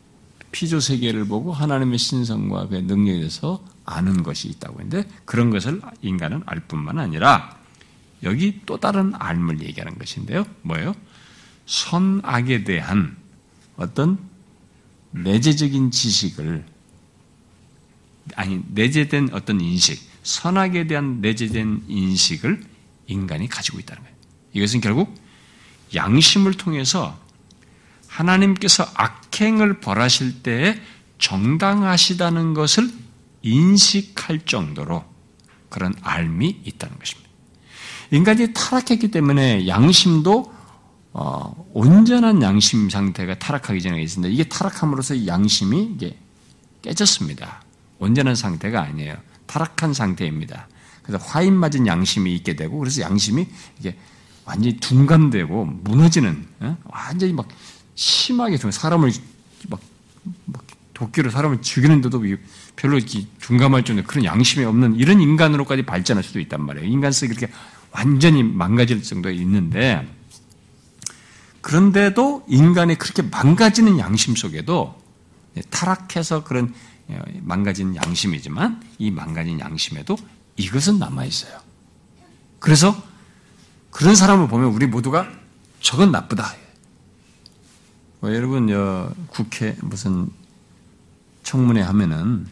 피조 0.53 0.79
세계를 0.79 1.25
보고 1.27 1.53
하나님의 1.53 1.99
신성과 1.99 2.69
그 2.69 2.77
능력에 2.77 3.19
대해서 3.19 3.65
아는 3.85 4.23
것이 4.23 4.49
있다고 4.49 4.81
했는데 4.81 5.09
그런 5.25 5.51
것을 5.51 5.81
인간은 6.03 6.43
알 6.47 6.61
뿐만 6.61 7.01
아니라 7.01 7.59
여기 8.23 8.61
또 8.65 8.77
다른 8.77 9.13
알을 9.19 9.61
얘기하는 9.61 9.99
것인데요. 9.99 10.45
뭐예요? 10.63 10.95
선악에 11.67 12.63
대한 12.63 13.17
어떤 13.77 14.19
내재적인 15.11 15.91
지식을 15.91 16.65
아니 18.37 18.61
내재된 18.69 19.31
어떤 19.33 19.61
인식, 19.61 20.01
선악에 20.23 20.87
대한 20.87 21.21
내재된 21.21 21.87
인식을 21.89 22.63
인간이 23.09 23.49
가지고 23.49 23.81
있다는 23.81 24.01
거예요. 24.05 24.17
이것은 24.53 24.81
결국 24.81 25.22
양심을 25.95 26.55
통해서 26.55 27.19
하나님께서 28.09 28.87
악행을 28.95 29.81
벌하실 29.81 30.43
때에 30.43 30.81
정당하시다는 31.19 32.55
것을 32.55 32.91
인식할 33.43 34.41
정도로 34.45 35.05
그런 35.69 35.95
알미 36.03 36.61
있다는 36.65 36.99
것입니다. 36.99 37.31
인간이 38.11 38.53
타락했기 38.53 39.11
때문에 39.11 39.67
양심도 39.67 40.53
어, 41.15 41.67
온전한 41.73 42.43
양심 42.43 42.89
상태가 42.89 43.39
타락하기 43.39 43.83
전에 43.83 44.03
있습니다. 44.03 44.33
이게 44.33 44.45
타락함으로써 44.45 45.27
양심이 45.27 45.83
이게 45.95 46.17
깨졌습니다. 46.83 47.63
온전한 47.99 48.35
상태가 48.35 48.83
아니에요. 48.83 49.17
타락한 49.47 49.95
상태입니다. 49.95 50.69
그래서 51.03 51.25
화인 51.25 51.55
맞은 51.55 51.87
양심이 51.87 52.35
있게 52.37 52.57
되고 52.57 52.79
그래서 52.79 53.03
양심이 53.03 53.47
이게 53.79 53.97
완전히 54.45 54.77
둔감되고 54.79 55.65
무너지는 55.65 56.47
어? 56.61 56.77
완전히 56.85 57.33
막 57.33 57.49
심하게 57.95 58.57
사람을 58.57 59.13
막, 59.69 59.81
막 60.47 60.65
도끼로 60.95 61.31
사람을 61.31 61.63
죽이는데도 61.63 62.23
별로 62.77 62.99
둔감할 63.41 63.85
정도 63.85 64.03
그런 64.05 64.25
양심이 64.25 64.65
없는 64.65 64.97
이런 64.97 65.21
인간으로까지 65.21 65.83
발전할 65.83 66.23
수도 66.23 66.41
있단 66.41 66.65
말이에요. 66.65 66.87
인간성이 66.89 67.35
그렇게 67.35 67.53
완전히 67.91 68.43
망가질 68.43 69.03
정도에 69.03 69.35
있는데 69.35 70.09
그런데도 71.61 72.45
인간이 72.49 72.97
그렇게 72.97 73.23
망가지는 73.23 73.99
양심 73.99 74.35
속에도 74.35 75.01
타락해서 75.71 76.45
그런 76.45 76.75
어, 77.09 77.23
망가진 77.41 77.95
양심이지만 77.97 78.83
이 78.99 79.11
망가진 79.11 79.61
양심에도 79.61 80.17
이것은 80.57 80.99
남아 80.99 81.25
있어요. 81.25 81.61
그래서 82.59 83.12
그런 83.93 84.17
사람을 84.17 84.49
보면 84.49 84.71
우리 84.71 84.87
모두가 84.87 85.31
저건 85.81 86.11
나쁘다. 86.11 86.55
뭐 88.21 88.35
여러분, 88.35 88.69
여 88.71 89.13
국회 89.29 89.77
무슨 89.83 90.29
청문회 91.45 91.83
하면은 91.83 92.47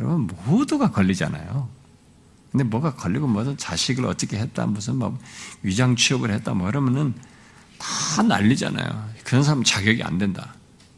여러분 0.00 0.26
모두가 0.46 0.90
걸리잖아요. 0.90 1.68
근데 2.50 2.64
뭐가 2.64 2.94
걸리고 2.94 3.26
무슨 3.26 3.56
자식을 3.56 4.06
어떻게 4.06 4.38
했다, 4.38 4.66
무슨 4.66 4.96
뭐 4.96 5.18
위장 5.62 5.96
취업을 5.96 6.30
했다, 6.30 6.54
뭐 6.54 6.68
이러면은 6.68 7.14
다 7.78 8.22
난리잖아요. 8.22 9.10
그런 9.24 9.42
사람 9.42 9.62
자격이 9.62 10.02
안 10.02 10.18
된다. 10.18 10.54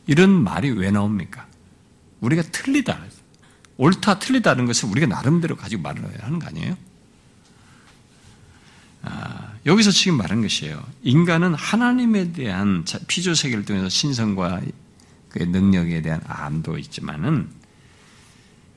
이런 0.06 0.30
말이 0.30 0.70
왜 0.70 0.90
나옵니까? 0.90 1.46
우리가 2.20 2.42
틀리다. 2.42 3.00
옳다, 3.78 4.18
틀리다는 4.20 4.66
것을 4.66 4.88
우리가 4.90 5.06
나름대로 5.06 5.56
가지고 5.56 5.82
말을 5.82 6.22
하는 6.22 6.38
거 6.38 6.46
아니에요? 6.46 6.76
아, 9.02 9.52
여기서 9.66 9.90
지금 9.90 10.16
말한 10.18 10.42
것이에요. 10.42 10.82
인간은 11.02 11.54
하나님에 11.54 12.32
대한 12.32 12.84
피조 13.08 13.34
세계를 13.34 13.64
통해서 13.64 13.88
신성과 13.88 14.60
그 15.28 15.42
능력에 15.42 16.02
대한 16.02 16.20
암도 16.26 16.78
있지만은 16.78 17.48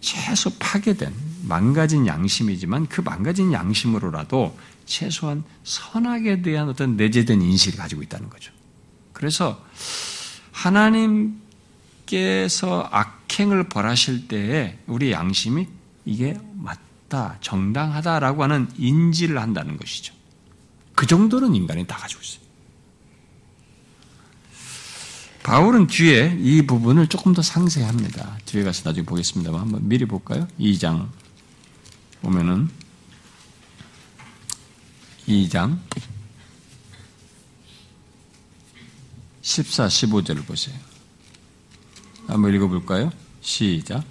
최소 0.02 0.50
파괴된 0.58 1.14
망가진 1.44 2.08
양심이지만 2.08 2.88
그 2.88 3.02
망가진 3.02 3.54
양심으로라도 3.54 4.58
최소한 4.86 5.44
선악에 5.64 6.42
대한 6.42 6.70
어떤 6.70 6.98
내재된 6.98 7.42
인식을 7.42 7.78
가지고 7.78 8.02
있다는 8.02 8.30
거죠. 8.30 8.52
그래서 9.14 9.64
하나님께서 10.52 11.38
악행을 12.92 13.70
벌하실 13.70 14.28
때에 14.28 14.80
우리 14.88 15.12
양심이 15.12 15.68
이게 16.06 16.36
맞다, 16.56 17.38
정당하다라고 17.42 18.42
하는 18.44 18.68
인지를 18.78 19.40
한다는 19.40 19.78
것이죠. 19.78 20.18
그 21.00 21.08
정도는 21.08 21.56
인간이 21.56 21.88
다 21.88 21.96
가지고 21.96 22.22
있어요. 22.22 22.42
바울은 25.44 25.88
뒤에 25.88 26.38
이 26.42 26.64
부분을 26.64 27.08
조금 27.08 27.34
더 27.34 27.42
상세히 27.42 27.86
합니다. 27.86 28.38
뒤에 28.44 28.66
가서 28.66 28.90
나중에 28.90 29.06
보겠습니다만 29.06 29.62
한번 29.62 29.88
미리 29.88 30.04
볼까요? 30.04 30.46
2장 30.60 31.08
보면은 32.22 32.70
2장 35.26 35.80
14, 39.42 39.88
15절을 39.88 40.46
보세요. 40.46 40.76
한번 42.28 42.54
읽어볼까요? 42.54 43.10
시작. 43.40 44.04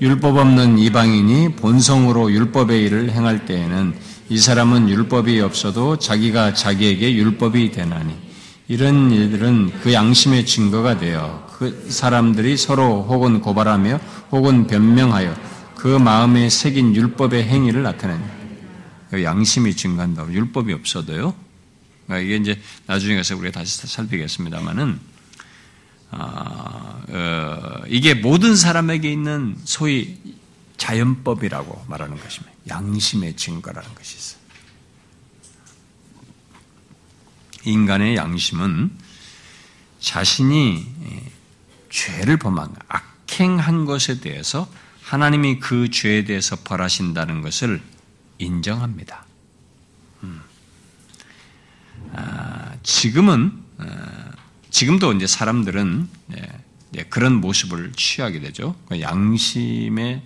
율법 0.00 0.38
없는 0.38 0.78
이방인이 0.78 1.56
본성으로 1.56 2.32
율법의 2.32 2.82
일을 2.84 3.10
행할 3.10 3.44
때에는 3.44 4.09
이 4.30 4.38
사람은 4.38 4.88
율법이 4.88 5.40
없어도 5.40 5.98
자기가 5.98 6.54
자기에게 6.54 7.14
율법이 7.16 7.72
되나니 7.72 8.14
이런 8.68 9.10
일들은 9.10 9.72
그 9.82 9.92
양심의 9.92 10.46
증거가 10.46 10.96
되어 10.96 11.48
그 11.58 11.88
사람들이 11.90 12.56
서로 12.56 13.02
혹은 13.02 13.40
고발하며 13.40 14.00
혹은 14.30 14.68
변명하여 14.68 15.34
그 15.74 15.88
마음에 15.88 16.48
새긴 16.48 16.94
율법의 16.94 17.42
행위를 17.42 17.82
나타낸다. 17.82 18.30
그 19.10 19.24
양심이 19.24 19.74
증가한다고 19.74 20.32
율법이 20.32 20.72
없어도요. 20.74 21.34
그러니까 22.06 22.24
이게 22.24 22.36
이제 22.36 22.60
나중에 22.86 23.16
가서 23.16 23.36
우리가 23.36 23.58
다시 23.58 23.84
살피겠습니다만은 23.84 25.00
아, 26.12 27.00
어, 27.08 27.82
이게 27.88 28.14
모든 28.14 28.54
사람에게 28.54 29.10
있는 29.10 29.56
소위 29.64 30.18
자연법이라고 30.76 31.86
말하는 31.88 32.16
것입니다. 32.16 32.52
양심의 32.70 33.36
증거라는 33.36 33.94
것이 33.94 34.16
있어요. 34.16 34.40
인간의 37.64 38.16
양심은 38.16 38.90
자신이 40.00 40.86
죄를 41.90 42.38
범한 42.38 42.74
악행한 42.88 43.84
것에 43.84 44.20
대해서 44.20 44.70
하나님이 45.02 45.58
그 45.58 45.90
죄에 45.90 46.24
대해서 46.24 46.56
벌하신다는 46.56 47.42
것을 47.42 47.82
인정합니다. 48.38 49.26
음. 50.22 50.40
아, 52.14 52.72
지금은 52.82 53.52
아, 53.78 54.30
지금도 54.70 55.12
이제 55.14 55.26
사람들은 55.26 56.08
예, 56.96 57.02
그런 57.04 57.34
모습을 57.40 57.92
취하게 57.92 58.40
되죠. 58.40 58.74
그 58.88 59.00
양심의 59.00 60.22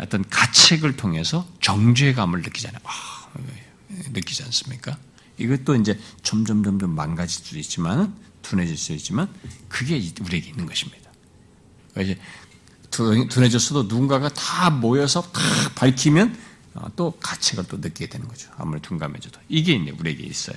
어떤 0.00 0.28
가책을 0.28 0.96
통해서 0.96 1.46
정죄감을 1.60 2.42
느끼잖아요. 2.42 2.80
아, 2.84 3.28
느끼지 4.12 4.42
않습니까? 4.44 4.98
이것도 5.38 5.76
이제 5.76 5.98
점점 6.22 6.62
점점 6.62 6.94
망가질 6.94 7.44
수도 7.44 7.58
있지만 7.58 8.14
둔해질 8.42 8.76
수 8.76 8.92
있지만 8.92 9.28
그게 9.68 9.96
우리에게 10.20 10.50
있는 10.50 10.66
것입니다. 10.66 11.10
이제 11.98 12.18
둔해졌어도 12.90 13.84
누군가가 13.84 14.28
다 14.30 14.70
모여서 14.70 15.22
다 15.22 15.40
밝히면 15.76 16.36
어, 16.74 16.86
또 16.94 17.12
가책을 17.20 17.64
또 17.68 17.78
느끼게 17.78 18.08
되는 18.08 18.28
거죠. 18.28 18.50
아무리 18.56 18.80
둔감해져도 18.80 19.40
이게 19.48 19.74
이제 19.74 19.90
우리에게 19.90 20.24
있어요. 20.24 20.56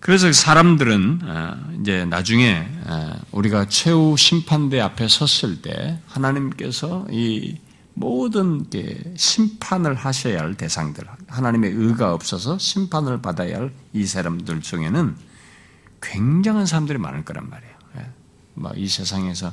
그래서 0.00 0.32
사람들은 0.32 1.20
어, 1.24 1.56
이제 1.80 2.04
나중에 2.04 2.66
어, 2.86 3.12
우리가 3.32 3.68
최후 3.68 4.16
심판대 4.16 4.80
앞에 4.80 5.06
섰을 5.08 5.60
때 5.62 6.00
하나님께서 6.06 7.06
이 7.10 7.58
모든 7.94 8.64
심판을 9.16 9.94
하셔야 9.96 10.38
할 10.40 10.54
대상들, 10.54 11.04
하나님의 11.26 11.72
의가 11.72 12.14
없어서 12.14 12.56
심판을 12.58 13.20
받아야 13.20 13.56
할 13.56 13.72
이 13.92 14.06
사람들 14.06 14.60
중에는 14.60 15.16
굉장한 16.00 16.66
사람들이 16.66 16.98
많을 16.98 17.24
거란 17.24 17.50
말이에요. 17.50 17.74
예. 17.98 18.06
이 18.76 18.86
세상에서 18.88 19.52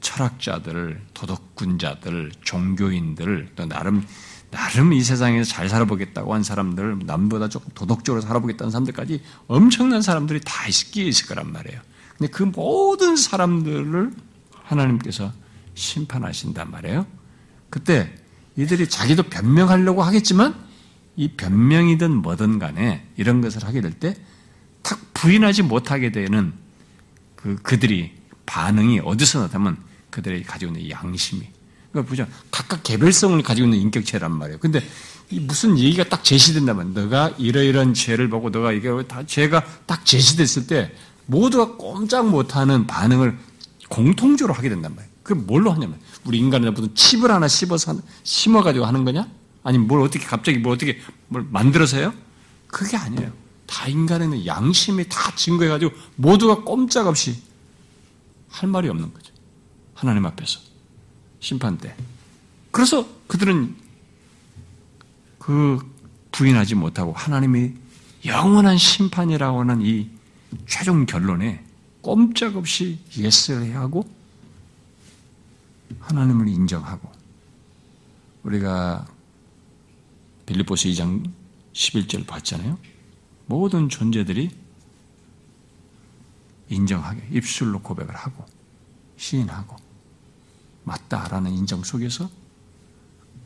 철학자들, 0.00 1.00
도덕군자들, 1.14 2.32
종교인들, 2.42 3.50
또 3.56 3.66
나름 3.66 4.04
나름 4.50 4.92
이 4.94 5.02
세상에서 5.02 5.50
잘 5.50 5.68
살아보겠다고 5.68 6.32
한 6.32 6.42
사람들, 6.42 7.00
남보다 7.04 7.48
조금 7.48 7.70
도덕적으로 7.74 8.22
살아보겠다는 8.22 8.70
사람들까지 8.70 9.22
엄청난 9.46 10.00
사람들이 10.00 10.40
다 10.44 10.66
있기에 10.68 11.04
있을 11.04 11.26
거란 11.26 11.52
말이에요. 11.52 11.80
근데 12.16 12.30
그 12.30 12.42
모든 12.44 13.16
사람들을 13.16 14.10
하나님께서 14.64 15.32
심판하신단 15.74 16.70
말이에요. 16.70 17.06
그때 17.70 18.12
이들이 18.56 18.88
자기도 18.88 19.22
변명하려고 19.22 20.02
하겠지만 20.02 20.54
이 21.16 21.28
변명이든 21.28 22.10
뭐든 22.10 22.58
간에 22.58 23.06
이런 23.16 23.40
것을 23.40 23.64
하게 23.64 23.80
될 23.80 23.92
때 23.92 24.14
탁 24.82 24.98
부인하지 25.12 25.64
못하게 25.64 26.10
되는 26.12 26.54
그 27.36 27.56
그들이 27.56 28.12
반응이 28.48 29.00
어디서 29.00 29.40
나타나면 29.40 29.76
그들이 30.10 30.42
가지고 30.42 30.72
있는 30.74 30.90
양심이 30.90 31.46
그러니까 31.92 32.08
보자 32.08 32.26
각각 32.50 32.82
개별성을 32.82 33.40
가지고 33.42 33.66
있는 33.66 33.78
인격체란 33.78 34.36
말이에요. 34.36 34.58
근데 34.58 34.82
무슨 35.30 35.78
얘기가 35.78 36.04
딱 36.04 36.24
제시된다면 36.24 36.94
너가 36.94 37.34
이러이러한 37.38 37.94
죄를 37.94 38.28
보고 38.30 38.50
너가 38.50 38.72
이게 38.72 38.90
다 39.06 39.24
죄가 39.26 39.64
딱 39.86 40.04
제시됐을 40.04 40.66
때 40.66 40.92
모두가 41.26 41.76
꼼짝 41.76 42.28
못하는 42.28 42.86
반응을 42.86 43.38
공통적으로 43.88 44.54
하게 44.54 44.70
된단 44.70 44.94
말이에요. 44.94 45.12
그게 45.22 45.38
뭘로 45.40 45.70
하냐면 45.70 45.98
우리 46.24 46.38
인간은 46.38 46.72
무슨 46.72 46.94
칩을 46.94 47.30
하나 47.30 47.46
씹어서 47.48 47.98
심어 48.22 48.62
가지고 48.62 48.86
하는 48.86 49.04
거냐? 49.04 49.28
아니면 49.62 49.86
뭘 49.86 50.00
어떻게 50.00 50.24
갑자기 50.24 50.58
뭘 50.58 50.74
어떻게 50.74 50.98
뭘 51.28 51.46
만들어서요? 51.50 52.14
그게 52.66 52.96
아니에요. 52.96 53.30
다 53.66 53.86
인간에는 53.86 54.46
양심이 54.46 55.06
다 55.10 55.34
증거해가지고 55.36 55.92
모두가 56.16 56.64
꼼짝없이 56.64 57.47
할 58.48 58.68
말이 58.68 58.88
없는 58.88 59.12
거죠. 59.12 59.32
하나님 59.94 60.26
앞에서. 60.26 60.60
심판 61.40 61.78
때. 61.78 61.94
그래서 62.70 63.08
그들은 63.26 63.76
그 65.38 65.78
부인하지 66.32 66.74
못하고 66.74 67.12
하나님이 67.12 67.72
영원한 68.26 68.76
심판이라고 68.76 69.60
하는 69.60 69.80
이 69.82 70.10
최종 70.66 71.06
결론에 71.06 71.64
꼼짝없이 72.02 72.98
예스를 73.16 73.76
하고 73.76 74.08
하나님을 76.00 76.48
인정하고 76.48 77.10
우리가 78.42 79.06
빌립보스 80.46 80.88
2장 80.88 81.30
11절 81.72 82.26
봤잖아요. 82.26 82.78
모든 83.46 83.88
존재들이 83.88 84.50
인정하게 86.68 87.26
입술로 87.30 87.80
고백을 87.80 88.14
하고 88.14 88.44
시인하고 89.16 89.76
맞다라는 90.84 91.52
인정 91.52 91.82
속에서 91.82 92.30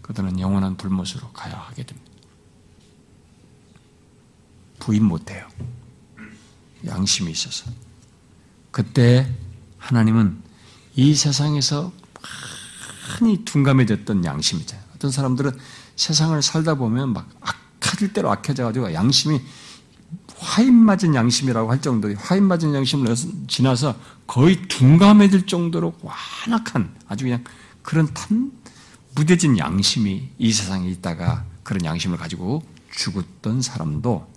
그들은 0.03 0.39
영원한 0.41 0.77
불못으로 0.77 1.31
가야 1.33 1.55
하게 1.55 1.85
됩니다. 1.85 2.11
부인 4.79 5.05
못해요. 5.05 5.47
양심이 6.85 7.31
있어서. 7.31 7.71
그때 8.73 9.33
하나님은 9.79 10.43
이 10.97 11.15
세상에서 11.15 11.93
많이 13.21 13.45
둔감해졌던 13.45 14.25
양심이잖아요. 14.25 14.85
어떤 14.97 15.11
사람들은 15.11 15.57
세상을 15.97 16.41
살다 16.43 16.75
보면 16.75 17.13
막 17.13 17.29
악해질 17.41 18.13
대로 18.13 18.31
악해져가지고 18.31 18.93
양심이 18.93 19.41
화인 20.43 20.75
맞은 20.75 21.15
양심이라고 21.15 21.71
할 21.71 21.81
정도로 21.81 22.15
화인 22.17 22.45
맞은 22.45 22.75
양심을 22.75 23.15
지나서 23.47 23.97
거의 24.27 24.61
둔감해질 24.67 25.47
정도로 25.47 25.95
완악한 26.03 26.95
아주 27.07 27.25
그냥 27.25 27.45
그런 27.83 28.13
탄 28.13 28.51
무뎌진 29.15 29.57
양심이 29.57 30.31
이 30.39 30.53
세상에 30.53 30.89
있다가 30.91 31.45
그런 31.63 31.85
양심을 31.85 32.19
가지고 32.19 32.63
죽었던 32.91 33.63
사람도 33.63 34.29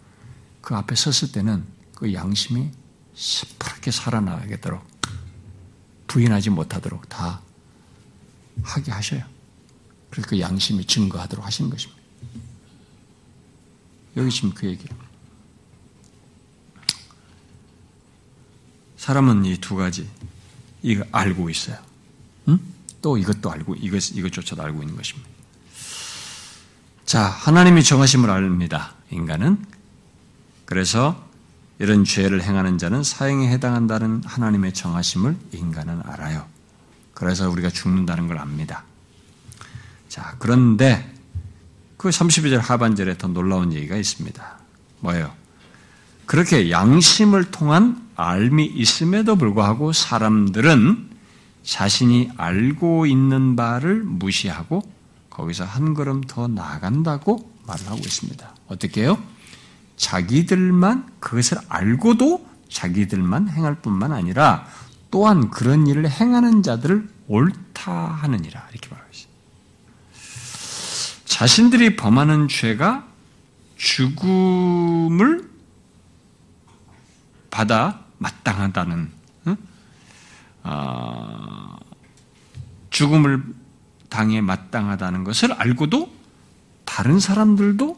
그 0.62 0.76
앞에 0.76 0.96
섰을 0.96 1.32
때는 1.32 1.66
그 1.96 2.14
양심이 2.14 2.70
시퍼렇게 3.16 3.90
살아나가도록 3.90 4.86
부인하지 6.08 6.52
못하도록 6.52 7.10
다 7.10 7.42
하게 8.62 8.92
하셔요. 8.92 9.24
그래서 10.12 10.30
그 10.30 10.40
양심이 10.40 10.86
증거하도록 10.86 11.44
하시는 11.44 11.70
것입니다. 11.70 12.02
여기 14.18 14.30
지금 14.30 14.52
그 14.54 14.68
얘기예요. 14.68 15.05
사람은 19.06 19.46
이 19.46 19.56
두 19.58 19.76
가지 19.76 20.10
이거 20.82 21.06
알고 21.12 21.52
있어요. 21.52 21.78
응? 22.48 22.58
또 23.04 23.20
이것도 23.20 23.52
알고 23.52 23.76
이것 23.76 24.10
이것조차도 24.10 24.64
알고 24.64 24.82
있는 24.82 24.96
것입니다. 24.96 25.30
자, 27.06 27.22
하나님이 27.22 27.84
정하심을 27.84 28.32
압니다. 28.32 28.96
인간은 29.12 29.64
그래서 30.66 31.24
이런 31.78 32.04
죄를 32.04 32.42
행하는 32.42 32.80
자는 32.80 33.04
사형에 33.04 33.48
해당한다는 33.50 34.24
하나님의 34.26 34.74
정하심을 34.74 35.38
인간은 35.52 36.02
알아요. 36.04 36.48
그래서 37.14 37.48
우리가 37.48 37.70
죽는다는 37.70 38.26
걸 38.26 38.40
압니다. 38.40 38.86
자, 40.10 40.36
그런데 40.40 41.14
그 41.98 42.10
32절 42.10 42.58
하반절에 42.58 43.20
더 43.20 43.28
놀라운 43.28 43.72
얘기가 43.72 43.98
있습니다. 43.98 44.58
뭐예요? 45.02 45.32
그렇게 46.26 46.72
양심을 46.72 47.52
통한 47.52 48.02
알미 48.16 48.66
있음에도 48.66 49.36
불구하고 49.36 49.94
사람들은 49.94 51.10
자신이 51.64 52.32
알고 52.38 53.06
있는 53.06 53.56
바를 53.56 54.04
무시하고 54.04 54.82
거기서 55.30 55.66
한 55.66 55.94
걸음 55.94 56.22
더 56.22 56.48
나간다고 56.48 57.52
말을 57.68 57.88
하고 57.88 57.98
있습니다. 57.98 58.56
어떻게 58.68 59.02
해요? 59.02 59.18
자기들만 59.98 61.08
그것을 61.20 61.58
알고도 61.68 62.46
자기들만 62.70 63.50
행할 63.50 63.76
뿐만 63.76 64.12
아니라 64.12 64.68
또한 65.12 65.50
그런 65.50 65.88
일을 65.88 66.10
행하는 66.10 66.64
자들을 66.64 67.08
옳다 67.28 67.92
하느니라 67.92 68.68
이렇게 68.72 68.90
말하고 68.90 69.10
있습니다. 69.12 69.36
자신들이 71.26 71.96
범하는 71.96 72.48
죄가 72.48 73.06
죽음을 73.78 75.55
받아 77.56 78.02
마땅하다는 78.18 79.12
어, 80.64 81.78
죽음을 82.90 83.46
당해 84.10 84.42
마땅하다는 84.42 85.24
것을 85.24 85.54
알고도 85.54 86.14
다른 86.84 87.22
사람들도 87.22 87.98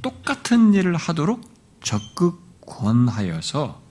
똑같은 0.00 0.72
일을 0.72 0.96
하도록 0.96 1.42
적극 1.82 2.40
권하여서 2.62 3.82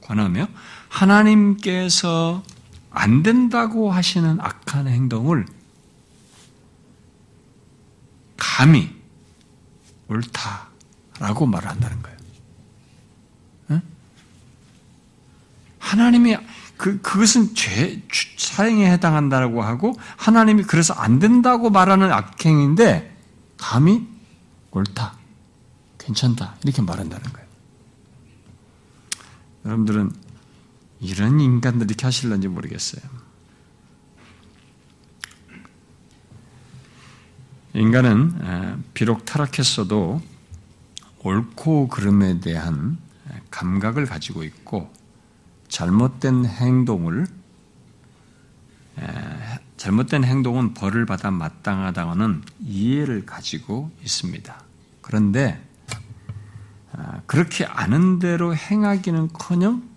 권하며 0.00 0.46
하나님께서 0.88 2.42
안 2.90 3.22
된다고 3.22 3.92
하시는 3.92 4.40
악한 4.40 4.88
행동을 4.88 5.44
감히 8.38 8.96
옳다라고 10.08 11.44
말한다는 11.44 12.00
거예요. 12.00 12.19
하나님이 15.80 16.36
그 16.76 17.00
그것은 17.00 17.54
죄 17.54 18.00
사형에 18.38 18.90
해당한다고 18.92 19.62
하고 19.62 19.92
하나님이 20.16 20.62
그래서 20.62 20.94
안 20.94 21.18
된다고 21.18 21.68
말하는 21.68 22.12
악행인데 22.12 23.16
감히 23.56 24.06
옳다, 24.70 25.14
괜찮다 25.98 26.54
이렇게 26.64 26.80
말한다는 26.80 27.32
거예요. 27.32 27.48
여러분들은 29.64 30.12
이런 31.00 31.40
인간들이 31.40 31.88
이렇게 31.88 32.06
하실런지 32.06 32.48
모르겠어요. 32.48 33.02
인간은 37.74 38.82
비록 38.94 39.24
타락했어도 39.24 40.22
옳고 41.22 41.88
그름에 41.88 42.40
대한 42.40 42.98
감각을 43.50 44.06
가지고 44.06 44.44
있고 44.44 44.90
잘못된 45.70 46.44
행동을 46.44 47.26
잘못된 49.78 50.24
행동은 50.24 50.74
벌을 50.74 51.06
받아 51.06 51.30
마땅하다는 51.30 52.42
이해를 52.60 53.24
가지고 53.24 53.90
있습니다. 54.02 54.62
그런데 55.00 55.58
아, 56.92 57.22
그렇게 57.26 57.64
아는 57.64 58.18
대로 58.18 58.54
행하기는커녕 58.54 59.88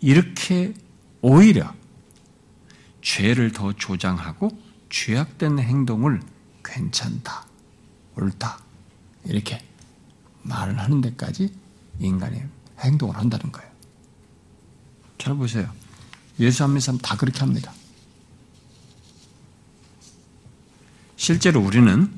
이렇게 0.00 0.72
오히려 1.20 1.74
죄를 3.02 3.52
더 3.52 3.74
조장하고 3.74 4.50
죄악된 4.88 5.58
행동을 5.58 6.20
괜찮다, 6.64 7.44
옳다 8.16 8.58
이렇게 9.24 9.62
말을 10.42 10.78
하는 10.78 11.02
데까지 11.02 11.52
인간이 11.98 12.40
행동을 12.80 13.16
한다는 13.16 13.52
거예요. 13.52 13.67
잘 15.18 15.34
보세요. 15.34 15.70
예수 16.40 16.62
안 16.64 16.70
믿는 16.70 16.80
사람 16.80 16.98
다 17.00 17.16
그렇게 17.16 17.40
합니다. 17.40 17.72
실제로 21.16 21.60
우리는 21.60 22.16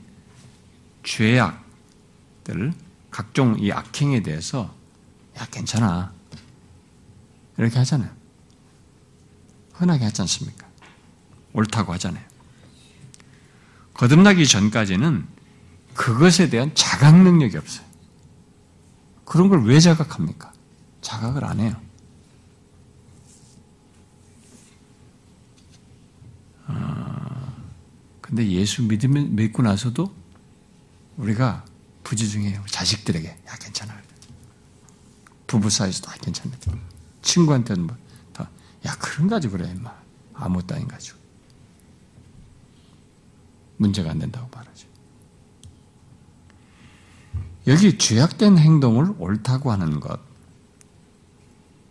죄악들, 1.03 2.75
각종 3.11 3.57
이 3.59 3.73
악행에 3.73 4.23
대해서 4.23 4.75
야 5.39 5.47
괜찮아 5.51 6.13
이렇게 7.57 7.79
하잖아요. 7.79 8.11
흔하게 9.73 10.05
하지 10.05 10.21
않습니까? 10.23 10.69
옳다고 11.55 11.93
하잖아요. 11.95 12.23
거듭나기 13.95 14.47
전까지는 14.47 15.27
그것에 15.95 16.51
대한 16.51 16.75
자각 16.75 17.23
능력이 17.23 17.57
없어요. 17.57 17.87
그런 19.25 19.49
걸 19.49 19.63
왜 19.65 19.81
자각합니까? 19.81 20.53
자각을 21.01 21.45
안 21.45 21.61
해요. 21.61 21.81
아, 26.73 27.53
근데 28.21 28.49
예수 28.49 28.83
믿으면, 28.83 29.35
믿고 29.35 29.63
나서도 29.63 30.15
우리가 31.17 31.65
부지중해요. 32.05 32.65
자식들에게. 32.67 33.29
야, 33.29 33.55
괜찮아. 33.61 33.95
부부 35.47 35.69
사이에서도 35.69 36.11
아, 36.11 36.15
괜찮네. 36.15 36.57
친구한테는 37.23 37.87
뭐, 37.87 37.97
다, 38.33 38.49
야, 38.87 38.95
그런 38.99 39.29
가지고 39.29 39.59
그래, 39.59 39.71
임마. 39.71 39.93
아무것도 40.35 40.75
아닌 40.75 40.89
가지고. 40.89 41.19
문제가 43.77 44.11
안 44.11 44.19
된다고 44.19 44.49
말하죠. 44.55 44.87
여기 47.67 47.99
죄악된 47.99 48.59
행동을 48.59 49.15
옳다고 49.19 49.73
하는 49.73 50.01
것, 50.01 50.21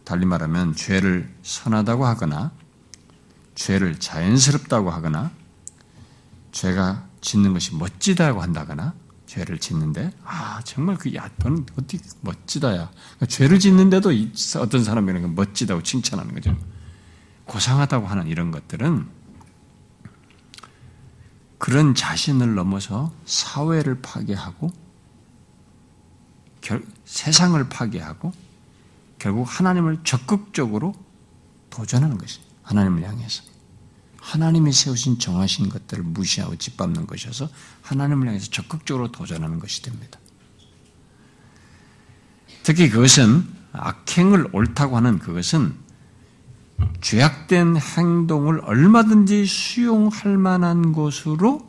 달리 0.03 0.25
말하면 0.25 0.75
죄를 0.75 1.31
선하다고 1.43 2.05
하거나 2.05 2.51
죄를 3.59 3.99
자연스럽다고 3.99 4.89
하거나 4.89 5.31
죄가 6.53 7.05
짓는 7.19 7.51
것이 7.51 7.75
멋지다고 7.75 8.41
한다거나 8.41 8.93
죄를 9.27 9.59
짓는데 9.59 10.13
아 10.23 10.61
정말 10.63 10.97
그야 10.97 11.29
너는 11.37 11.65
어떻게 11.73 11.99
멋지다야. 12.21 12.89
그러니까 12.89 13.25
죄를 13.25 13.59
짓는데도 13.59 14.11
어떤 14.59 14.83
사람에는 14.83 15.35
멋지다고 15.35 15.83
칭찬하는 15.83 16.33
거죠. 16.33 16.57
고상하다고 17.45 18.07
하는 18.07 18.27
이런 18.27 18.51
것들은 18.51 19.05
그런 21.57 21.93
자신을 21.93 22.55
넘어서 22.55 23.11
사회를 23.25 24.01
파괴하고 24.01 24.71
결, 26.61 26.81
세상을 27.03 27.67
파괴하고 27.67 28.31
결국 29.19 29.43
하나님을 29.43 29.99
적극적으로 30.05 30.95
도전하는 31.69 32.17
것이 32.17 32.39
하나님을 32.63 33.03
향해서 33.03 33.48
하나님이 34.21 34.71
세우신 34.71 35.19
정하신 35.19 35.69
것들을 35.69 36.03
무시하고 36.03 36.55
짓밟는 36.57 37.07
것이어서 37.07 37.49
하나님을 37.81 38.27
향해서 38.27 38.49
적극적으로 38.51 39.11
도전하는 39.11 39.59
것이 39.59 39.81
됩니다. 39.81 40.19
특히 42.63 42.89
그것은 42.89 43.47
악행을 43.71 44.49
옳다고 44.51 44.97
하는 44.97 45.19
그것은 45.19 45.73
죄악된 47.01 47.77
행동을 47.77 48.61
얼마든지 48.61 49.45
수용할 49.45 50.37
만한 50.37 50.93
것으로 50.93 51.67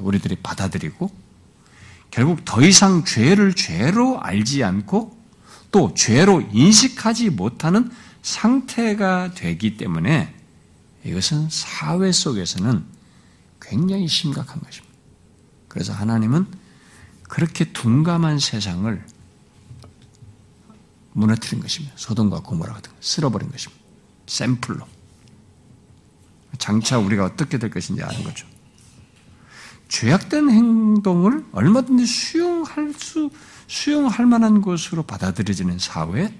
우리들이 0.00 0.36
받아들이고 0.36 1.10
결국 2.10 2.44
더 2.44 2.62
이상 2.62 3.04
죄를 3.04 3.54
죄로 3.54 4.20
알지 4.20 4.64
않고 4.64 5.16
또 5.70 5.94
죄로 5.94 6.40
인식하지 6.52 7.30
못하는 7.30 7.90
상태가 8.22 9.32
되기 9.34 9.76
때문에 9.76 10.34
이것은 11.04 11.48
사회 11.50 12.12
속에서는 12.12 12.84
굉장히 13.60 14.08
심각한 14.08 14.60
것입니다. 14.60 14.94
그래서 15.68 15.92
하나님은 15.92 16.46
그렇게 17.28 17.64
둔감한 17.72 18.38
세상을 18.38 19.04
무너뜨린 21.12 21.60
것입니다. 21.60 21.94
소돔과 21.96 22.40
고모라 22.40 22.74
같은 22.74 22.92
거 22.92 22.96
쓸어버린 23.00 23.50
것입니다. 23.50 23.82
샘플로. 24.26 24.86
장차 26.58 26.98
우리가 26.98 27.24
어떻게 27.24 27.58
될 27.58 27.70
것인지 27.70 28.02
아는 28.02 28.22
거죠. 28.24 28.46
죄악된 29.88 30.50
행동을 30.50 31.44
얼마든지 31.52 32.06
수용할 32.06 32.92
수, 32.94 33.30
수용할 33.66 34.26
만한 34.26 34.60
것으로 34.60 35.02
받아들여지는 35.02 35.78
사회, 35.78 36.34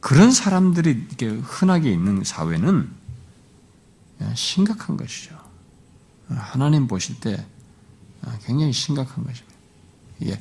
그런 0.00 0.32
사람들이 0.32 0.90
이렇게 0.90 1.28
흔하게 1.28 1.90
있는 1.92 2.24
사회는 2.24 2.90
심각한 4.34 4.96
것이죠. 4.96 5.38
하나님 6.28 6.86
보실 6.86 7.18
때 7.20 7.44
굉장히 8.44 8.72
심각한 8.72 9.24
것입니다. 9.24 9.56
이게 10.20 10.38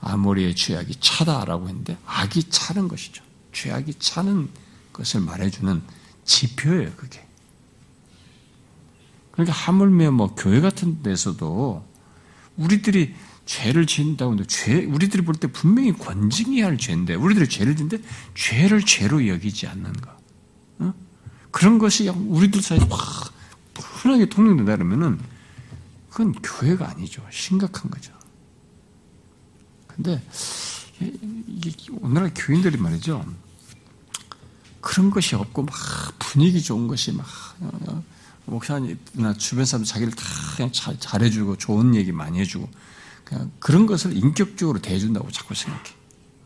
아모리의 0.00 0.54
죄악이 0.54 0.96
차다라고 1.00 1.68
했는데 1.68 1.96
악이 2.06 2.44
차는 2.50 2.88
것이죠. 2.88 3.22
죄악이 3.52 3.94
차는 3.94 4.48
것을 4.92 5.20
말해주는 5.20 5.82
지표예요, 6.24 6.92
그게. 6.96 7.26
그러니까 9.32 9.56
하물며 9.56 10.10
뭐 10.10 10.34
교회 10.34 10.60
같은 10.60 11.02
데서도 11.02 11.86
우리들이 12.56 13.14
죄를 13.46 13.86
지은다고 13.86 14.32
하는데 14.32 14.46
죄, 14.48 14.84
우리들이 14.84 15.24
볼 15.24 15.36
때 15.36 15.46
분명히 15.46 15.92
권징해야 15.92 16.66
할 16.66 16.76
죄인데 16.76 17.14
우리들이 17.14 17.48
죄를 17.48 17.76
짓는데 17.76 18.04
죄를 18.34 18.82
죄로 18.84 19.26
여기지 19.26 19.66
않는 19.68 19.92
거. 19.94 20.17
어? 21.48 21.50
그런 21.50 21.78
것이 21.78 22.08
우리들 22.08 22.62
사이에 22.62 22.84
막 22.86 23.32
흔하게 23.78 24.26
통용된다 24.26 24.76
그러면은 24.76 25.18
그건 26.10 26.32
교회가 26.32 26.88
아니죠. 26.90 27.24
심각한 27.30 27.90
거죠. 27.90 28.12
근데 29.86 30.22
오늘날 32.00 32.32
교인들이 32.34 32.76
말이죠. 32.76 33.24
그런 34.80 35.10
것이 35.10 35.34
없고 35.34 35.62
막 35.62 35.74
분위기 36.18 36.62
좋은 36.62 36.86
것이 36.88 37.12
막 37.12 37.26
어, 37.60 38.02
목사님이나 38.46 39.34
주변 39.34 39.64
사람 39.64 39.84
자기를 39.84 40.12
다 40.12 40.24
그냥 40.56 40.72
잘, 40.72 40.98
잘해주고 40.98 41.56
좋은 41.56 41.94
얘기 41.94 42.12
많이 42.12 42.38
해주고 42.40 42.68
그냥 43.24 43.50
그런 43.58 43.86
것을 43.86 44.16
인격적으로 44.16 44.80
대해준다고 44.80 45.30
자꾸 45.30 45.54
생각해. 45.54 45.84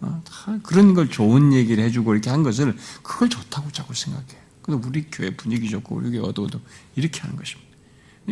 어? 0.00 0.22
다 0.28 0.58
그런 0.62 0.94
걸 0.94 1.08
좋은 1.08 1.52
얘기를 1.52 1.84
해주고 1.84 2.14
이렇게 2.14 2.30
한 2.30 2.42
것을 2.42 2.76
그걸 3.02 3.28
좋다고 3.28 3.70
자꾸 3.70 3.94
생각해. 3.94 4.41
근데 4.62 4.86
우리 4.86 5.10
교회 5.10 5.34
분위기 5.36 5.68
좋고 5.68 5.96
우리 5.96 6.10
교회 6.10 6.20
어두워도 6.20 6.60
이렇게 6.94 7.20
하는 7.20 7.36
것입니다. 7.36 7.70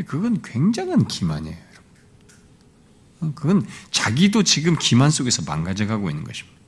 그건 0.07 0.41
굉장한 0.43 1.09
기만이에요, 1.09 1.57
여러분. 1.57 1.85
어, 3.21 3.33
그건 3.35 3.67
자기도 3.91 4.45
지금 4.45 4.77
기만 4.79 5.11
속에서 5.11 5.43
망가져가고 5.43 6.09
있는 6.09 6.25
것입니다. 6.25 6.59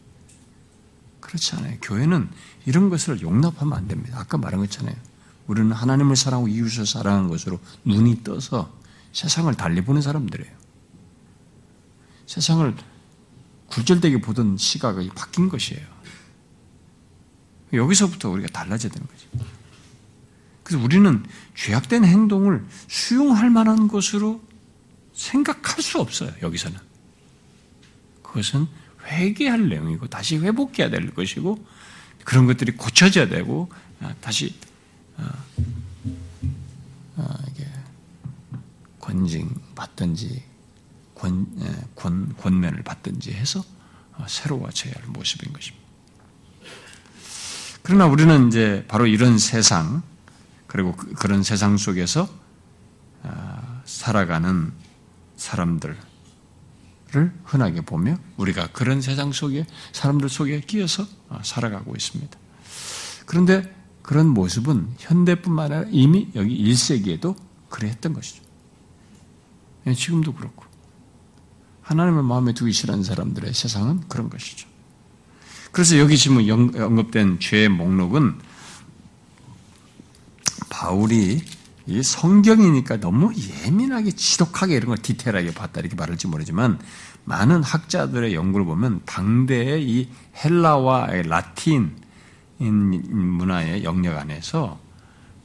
그렇지 1.20 1.54
않아요. 1.56 1.78
교회는 1.80 2.28
이런 2.66 2.90
것을 2.90 3.22
용납하면 3.22 3.72
안 3.72 3.88
됩니다. 3.88 4.18
아까 4.18 4.36
말한 4.36 4.60
것잖아요. 4.60 4.94
우리는 5.46 5.72
하나님을 5.72 6.16
사랑하고 6.16 6.48
이웃을 6.48 6.84
사랑하는 6.84 7.28
것으로 7.28 7.58
눈이 7.84 8.24
떠서 8.24 8.76
세상을 9.12 9.52
달리 9.54 9.82
보는 9.82 10.02
사람들이에요. 10.02 10.52
세상을 12.26 12.74
굴절되게 13.68 14.20
보던 14.20 14.56
시각이 14.58 15.10
바뀐 15.14 15.48
것이에요. 15.48 15.86
여기서부터 17.72 18.30
우리가 18.30 18.48
달라져야 18.48 18.92
되는 18.92 19.06
거죠. 19.06 19.46
그래서 20.62 20.84
우리는 20.84 21.24
죄악된 21.54 22.04
행동을 22.04 22.64
수용할 22.88 23.50
만한 23.50 23.88
것으로 23.88 24.42
생각할 25.12 25.82
수 25.82 26.00
없어요, 26.00 26.32
여기서는. 26.42 26.78
그것은 28.22 28.66
회개할 29.04 29.68
내용이고, 29.68 30.06
다시 30.06 30.38
회복해야 30.38 30.90
될 30.90 31.14
것이고, 31.14 31.66
그런 32.24 32.46
것들이 32.46 32.72
고쳐져야 32.72 33.28
되고, 33.28 33.70
아, 34.00 34.14
다시 34.20 34.54
어, 35.16 35.24
어, 37.16 37.34
이게 37.50 37.66
권징 39.00 39.54
받든지 39.74 40.42
권, 41.14 41.46
예, 41.60 41.70
권, 41.94 42.34
권면을 42.36 42.82
받든지 42.82 43.32
해서 43.32 43.64
어, 44.14 44.24
새로워져야 44.28 44.94
할 44.94 45.04
모습인 45.08 45.52
것입니다. 45.52 45.81
그러나 47.82 48.06
우리는 48.06 48.48
이제 48.48 48.84
바로 48.88 49.06
이런 49.06 49.38
세상, 49.38 50.02
그리고 50.66 50.94
그, 50.94 51.12
그런 51.14 51.42
세상 51.42 51.76
속에서 51.76 52.28
살아가는 53.84 54.72
사람들을 55.36 55.96
흔하게 57.44 57.82
보며 57.82 58.16
우리가 58.36 58.68
그런 58.68 59.00
세상 59.00 59.32
속에 59.32 59.66
사람들 59.92 60.28
속에 60.28 60.60
끼어서 60.60 61.06
살아가고 61.42 61.94
있습니다. 61.94 62.38
그런데 63.26 63.74
그런 64.02 64.28
모습은 64.28 64.94
현대뿐만 64.98 65.72
아니라 65.72 65.88
이미 65.92 66.30
여기 66.34 66.56
1세기에도 66.64 67.36
그랬던 67.68 68.12
것이죠. 68.14 68.42
예, 69.86 69.94
지금도 69.94 70.34
그렇고. 70.34 70.64
하나님을 71.82 72.22
마음에 72.22 72.52
두기 72.52 72.72
싫어하는 72.72 73.04
사람들의 73.04 73.52
세상은 73.54 74.00
그런 74.08 74.30
것이죠. 74.30 74.68
그래서 75.72 75.98
여기 75.98 76.16
지금 76.16 76.36
언급된 76.48 77.40
죄의 77.40 77.70
목록은 77.70 78.34
바울이 80.68 81.42
이 81.86 82.02
성경이니까 82.02 83.00
너무 83.00 83.32
예민하게 83.34 84.12
지독하게 84.12 84.76
이런 84.76 84.88
걸 84.88 84.98
디테일하게 84.98 85.52
봤다 85.54 85.80
이렇게 85.80 85.96
말할지 85.96 86.28
모르지만 86.28 86.78
많은 87.24 87.62
학자들의 87.62 88.34
연구를 88.34 88.66
보면 88.66 89.00
당대의 89.06 89.82
이 89.88 90.08
헬라와 90.44 91.08
라틴 91.24 91.96
문화의 92.58 93.82
영역 93.82 94.16
안에서 94.18 94.78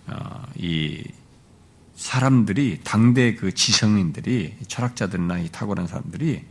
어, 0.07 0.43
이 0.57 1.03
사람들이 1.95 2.81
당대 2.83 3.33
그 3.33 3.53
지성인들이 3.53 4.55
철학자들이나 4.67 5.39
이 5.39 5.49
탁월한 5.51 5.87
사람들이 5.87 6.45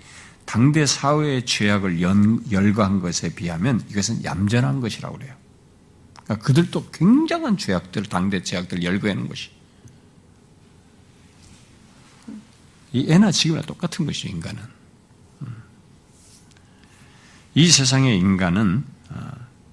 당대 0.47 0.87
사회의 0.87 1.45
죄악을 1.45 2.01
연, 2.01 2.43
열거한 2.51 3.01
것에 3.01 3.35
비하면 3.35 3.85
이것은 3.91 4.25
얌전한 4.25 4.81
것이라고 4.81 5.19
그래요. 5.19 5.35
그러니까 6.25 6.47
그들도 6.47 6.91
굉장한 6.93 7.59
죄악들, 7.59 8.05
당대 8.05 8.43
죄악들을 8.43 8.83
열거하는 8.83 9.29
것이. 9.29 9.51
이 12.93 13.13
애나 13.13 13.33
지금이나 13.33 13.67
똑같은 13.67 14.07
것이 14.07 14.29
인간은. 14.29 14.63
음. 15.43 15.57
이 17.55 17.69
세상의 17.69 18.17
인간은 18.19 18.85
어, 19.11 19.31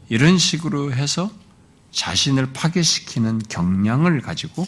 이런 0.10 0.38
식으로 0.38 0.92
해서 0.92 1.32
자신을 1.92 2.52
파괴시키는 2.54 3.44
경향을 3.48 4.22
가지고 4.22 4.68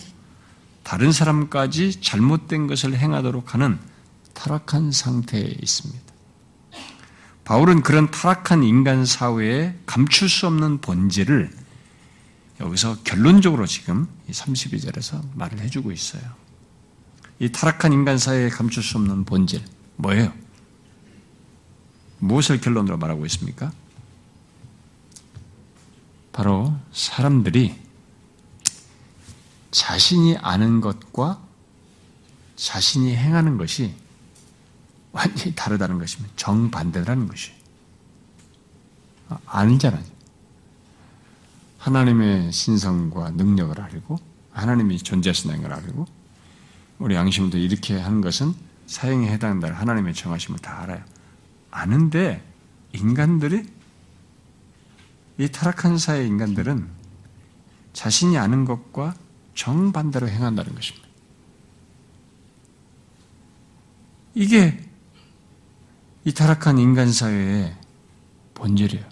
다른 0.83 1.11
사람까지 1.11 1.99
잘못된 2.01 2.67
것을 2.67 2.95
행하도록 2.95 3.53
하는 3.55 3.79
타락한 4.35 4.91
상태에 4.91 5.41
있습니다. 5.41 6.05
바울은 7.43 7.81
그런 7.81 8.11
타락한 8.11 8.63
인간 8.63 9.05
사회에 9.05 9.75
감출 9.87 10.29
수 10.29 10.45
없는 10.45 10.81
본질을 10.81 11.51
여기서 12.59 12.99
결론적으로 13.03 13.65
지금 13.65 14.07
32절에서 14.29 15.21
말을 15.33 15.59
해주고 15.59 15.91
있어요. 15.91 16.21
이 17.39 17.51
타락한 17.51 17.91
인간 17.91 18.17
사회에 18.17 18.49
감출 18.49 18.81
수 18.81 18.97
없는 18.97 19.25
본질, 19.25 19.63
뭐예요? 19.97 20.31
무엇을 22.19 22.61
결론으로 22.61 22.97
말하고 22.97 23.25
있습니까? 23.25 23.71
바로 26.31 26.75
사람들이 26.91 27.75
자신이 29.71 30.37
아는 30.37 30.79
것과 30.81 31.41
자신이 32.55 33.15
행하는 33.15 33.57
것이 33.57 33.93
완전히 35.15 35.55
다르다는 35.55 35.97
것이면 35.97 36.29
정반대라는 36.35 37.27
것이 37.29 37.53
아니잖아요. 39.45 40.03
하나님의 41.79 42.51
신성과 42.51 43.31
능력을 43.31 43.79
알고 43.79 44.19
하나님이 44.51 44.97
존재하신다는 44.97 45.63
걸 45.63 45.73
알고 45.73 46.05
우리 46.99 47.15
양심도 47.15 47.57
이렇게 47.57 47.97
하는 47.97 48.19
것은 48.19 48.53
사형에 48.87 49.31
해당한다 49.31 49.73
하나님의 49.73 50.13
정하심을 50.13 50.59
다 50.59 50.81
알아요. 50.81 51.03
아는데 51.71 52.45
인간들이 52.91 53.65
이 55.37 55.47
타락한 55.47 55.97
사회 55.97 56.25
인간들은 56.25 56.87
자신이 57.93 58.37
아는 58.37 58.65
것과 58.65 59.15
정반대로 59.53 60.27
행한다는 60.27 60.75
것입니다. 60.75 61.07
이게 64.33 64.84
이 66.25 66.33
타락한 66.33 66.79
인간 66.79 67.11
사회의 67.11 67.75
본질이에요. 68.55 69.05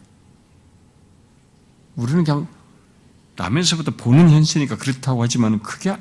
우리는 1.96 2.24
그냥 2.24 2.48
남에서부터 3.36 3.92
보는 3.92 4.32
현실이니까 4.32 4.78
그렇다고 4.78 5.22
하지만 5.22 5.62
그게 5.62 5.96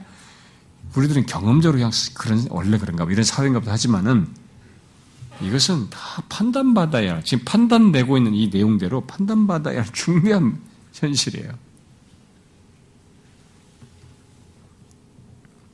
우리들은 0.97 1.27
경험적으로 1.27 1.77
그냥 1.77 1.91
그런 2.15 2.47
원래 2.49 2.79
그런가 2.79 3.05
이런 3.05 3.25
사회인가 3.25 3.61
보다 3.61 3.73
하지만은 3.73 4.27
이것은 5.43 5.91
다 5.91 6.23
판단받아야 6.31 7.23
지금 7.25 7.45
판단되고 7.45 8.17
있는 8.17 8.35
이 8.35 8.49
내용대로 8.49 9.03
판단받아야 9.03 9.81
할 9.81 9.93
중요한 9.93 10.61
현실이에요. 10.95 11.53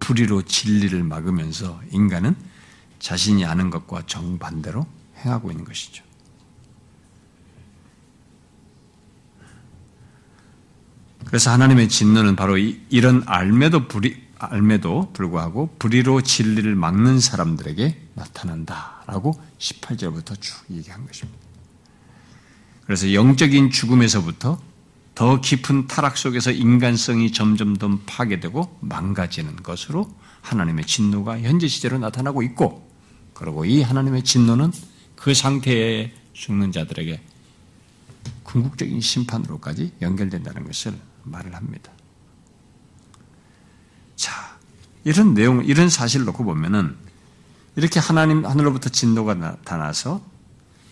불의로 0.01 0.43
진리를 0.43 1.01
막으면서 1.05 1.81
인간은 1.93 2.35
자신이 2.99 3.45
아는 3.45 3.71
것과 3.71 4.03
정반대로 4.07 4.87
행하고 5.25 5.51
있는 5.51 5.65
것이죠. 5.65 6.05
그래서 11.29 11.51
하나님의 11.51 11.89
진노는 11.89 12.37
바로 12.37 12.57
이, 12.57 12.81
런 12.91 13.23
알매도 13.27 13.87
불이, 13.89 14.29
알매도 14.39 15.13
불구하고 15.13 15.75
불의로 15.79 16.23
진리를 16.23 16.75
막는 16.75 17.21
사람들에게 17.21 18.09
나타난다라고 18.15 19.39
18절부터 19.59 20.41
쭉 20.41 20.65
얘기한 20.71 21.07
것입니다. 21.07 21.39
그래서 22.87 23.13
영적인 23.13 23.71
죽음에서부터 23.71 24.59
더 25.15 25.41
깊은 25.41 25.89
타락 25.89 26.17
속에서 26.17 26.51
인간성이 26.51 27.33
점점 27.33 27.77
더 27.77 27.99
파괴되고 28.07 28.79
망가지는 28.81 29.57
것으로 29.57 30.09
하나님의 30.41 30.87
진노가 30.87 31.41
현재 31.41 31.69
시제로 31.69 31.99
나타나고 31.99 32.43
있고, 32.45 32.89
그리고 33.35 33.67
이 33.67 33.83
하나님의 33.83 34.23
진노는 34.23 34.73
그 35.19 35.35
상태에 35.35 36.13
죽는 36.33 36.73
자들에게 36.73 37.21
궁극적인 38.45 39.01
심판으로까지 39.01 39.93
연결된다는 40.01 40.65
것을 40.65 40.95
말을 41.25 41.55
합니다. 41.55 41.91
자, 44.17 44.57
이런 45.05 45.35
내용, 45.35 45.65
이런 45.65 45.89
사실을 45.89 46.25
놓고 46.27 46.45
보면은 46.45 46.97
이렇게 47.77 48.01
하나님 48.01 48.45
하늘로부터 48.47 48.91
진노가 48.91 49.35
나타나서 49.35 50.23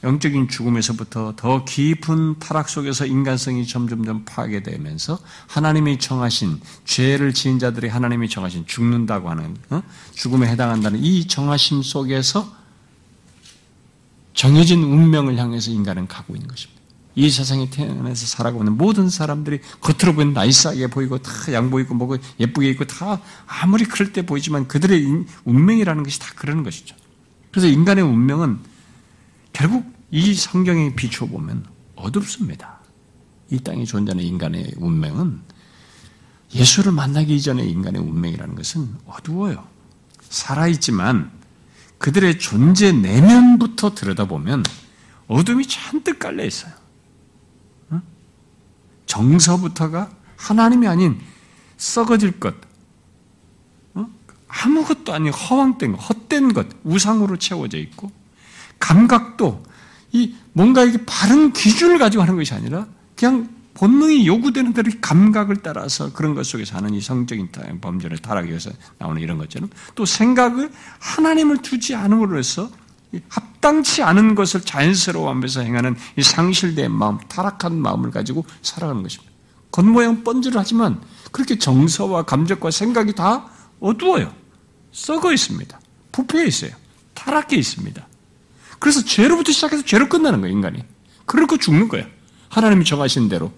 영적인 0.05 0.49
죽음에서부터 0.49 1.35
더 1.37 1.65
깊은 1.65 2.39
타락 2.39 2.69
속에서 2.69 3.07
인간성이 3.07 3.67
점점점 3.67 4.25
파괴되면서 4.25 5.19
하나님이 5.47 5.99
정하신 5.99 6.61
죄를 6.85 7.33
지은 7.33 7.59
자들이 7.59 7.89
하나님이 7.89 8.29
정하신 8.29 8.67
죽는다고 8.67 9.31
하는 9.31 9.57
어? 9.71 9.83
죽음에 10.15 10.49
해당한다는 10.49 11.03
이 11.03 11.27
정하심 11.27 11.83
속에서 11.83 12.66
정해진 14.37 14.83
운명을 14.83 15.39
향해서 15.39 15.71
인간은 15.73 16.07
가고 16.07 16.37
있는 16.37 16.47
것입니다. 16.47 16.77
이 17.15 17.31
세상에 17.31 17.71
태어나서 17.71 18.27
살아가고 18.27 18.63
있는 18.63 18.77
모든 18.77 19.09
사람들이 19.09 19.61
겉으로 19.81 20.15
보면 20.15 20.35
나이스하게 20.35 20.89
보이고 20.89 21.17
다 21.17 21.33
양보 21.55 21.81
있고 21.81 21.95
뭐고 21.95 22.19
예쁘게 22.39 22.69
있고 22.71 22.85
다 22.85 23.23
아무리 23.47 23.87
그럴 23.87 24.13
때 24.13 24.25
보이지만 24.27 24.69
그들의 24.69 25.25
운명이라는 25.45 26.03
것이 26.03 26.21
다 26.21 26.29
그러는 26.37 26.63
것이죠. 26.63 26.95
그래서 27.51 27.67
인간의 27.69 28.05
운명은 28.05 28.59
결국 29.55 29.91
이 30.11 30.35
성경에 30.35 30.95
비추어 30.95 31.27
보면 31.27 31.65
어둡습니다. 31.95 32.81
이 33.51 33.59
땅에 33.61 33.85
존재하는 33.85 34.23
인간의 34.23 34.75
운명은 34.77 35.41
예수를 36.55 36.93
만나기 36.93 37.37
이전의 37.37 37.71
인간의 37.71 38.03
운명이라는 38.03 38.55
것은 38.55 38.95
어두워요. 39.07 39.67
살아있지만 40.29 41.36
그들의 41.99 42.39
존재 42.39 42.93
내면부터 42.93 43.95
들여다보면 43.95 44.65
어둠이 45.29 45.67
잔뜩 45.67 46.19
깔려 46.19 46.45
있어요. 46.45 46.73
정서부터가 49.07 50.11
하나님이 50.37 50.87
아닌 50.89 51.21
썩어질 51.77 52.39
것, 52.39 52.55
아무것도 54.49 55.13
아닌 55.13 55.33
허황된 55.33 55.93
것, 55.93 55.99
헛된 55.99 56.53
것, 56.55 56.67
우상으로 56.85 57.37
채워져 57.37 57.79
있고, 57.79 58.11
감각도 58.79 59.63
이 60.13 60.35
뭔가 60.53 60.85
이게 60.85 61.05
바른 61.05 61.53
기준을 61.53 61.99
가지고 61.99 62.23
하는 62.23 62.37
것이 62.37 62.55
아니라 62.55 62.87
그냥 63.17 63.56
본능이 63.77 64.27
요구되는 64.27 64.73
대로 64.73 64.91
감각을 65.03 65.57
따라서 65.57 66.11
그런 66.13 66.35
것 66.35 66.47
속에서 66.47 66.77
하는 66.77 66.95
이 66.95 67.01
성적인 67.01 67.51
범죄를 67.83 68.19
타락에 68.19 68.49
위해서 68.49 68.71
나오는 68.99 69.21
이런 69.21 69.37
것처럼 69.37 69.69
또 69.95 70.07
생각을 70.07 70.73
하나님을 70.99 71.59
두지 71.59 71.95
않음으로써 71.95 72.71
합당치 73.29 74.03
않은 74.03 74.35
것을 74.35 74.63
자연스러워하면서 74.63 75.61
행하는 75.61 75.95
이 76.17 76.23
상실된 76.23 76.91
마음, 76.91 77.19
타락한 77.29 77.79
마음을 77.79 78.11
가지고 78.11 78.47
살아가는 78.63 79.03
것입니다. 79.03 79.31
겉모양 79.73 80.25
번지를 80.25 80.59
하지만 80.59 81.01
그렇게 81.31 81.59
정서와 81.59 82.23
감정과 82.23 82.71
생각이 82.71 83.15
다 83.15 83.47
어두워요. 83.79 84.33
썩어 84.91 85.35
있습니다. 85.35 85.79
부패해 86.13 86.47
있어요. 86.47 86.71
타락해 87.13 87.57
있습니다. 87.57 88.07
그래서 88.79 89.05
죄로부터 89.05 89.53
시작해서 89.53 89.83
죄로 89.85 90.09
끝나는 90.09 90.41
거예요, 90.41 90.55
인간이. 90.55 90.83
그러고 91.27 91.59
죽는 91.59 91.89
거예요. 91.89 92.07
하나님이 92.49 92.87
정하신 92.87 93.29
대로 93.29 93.53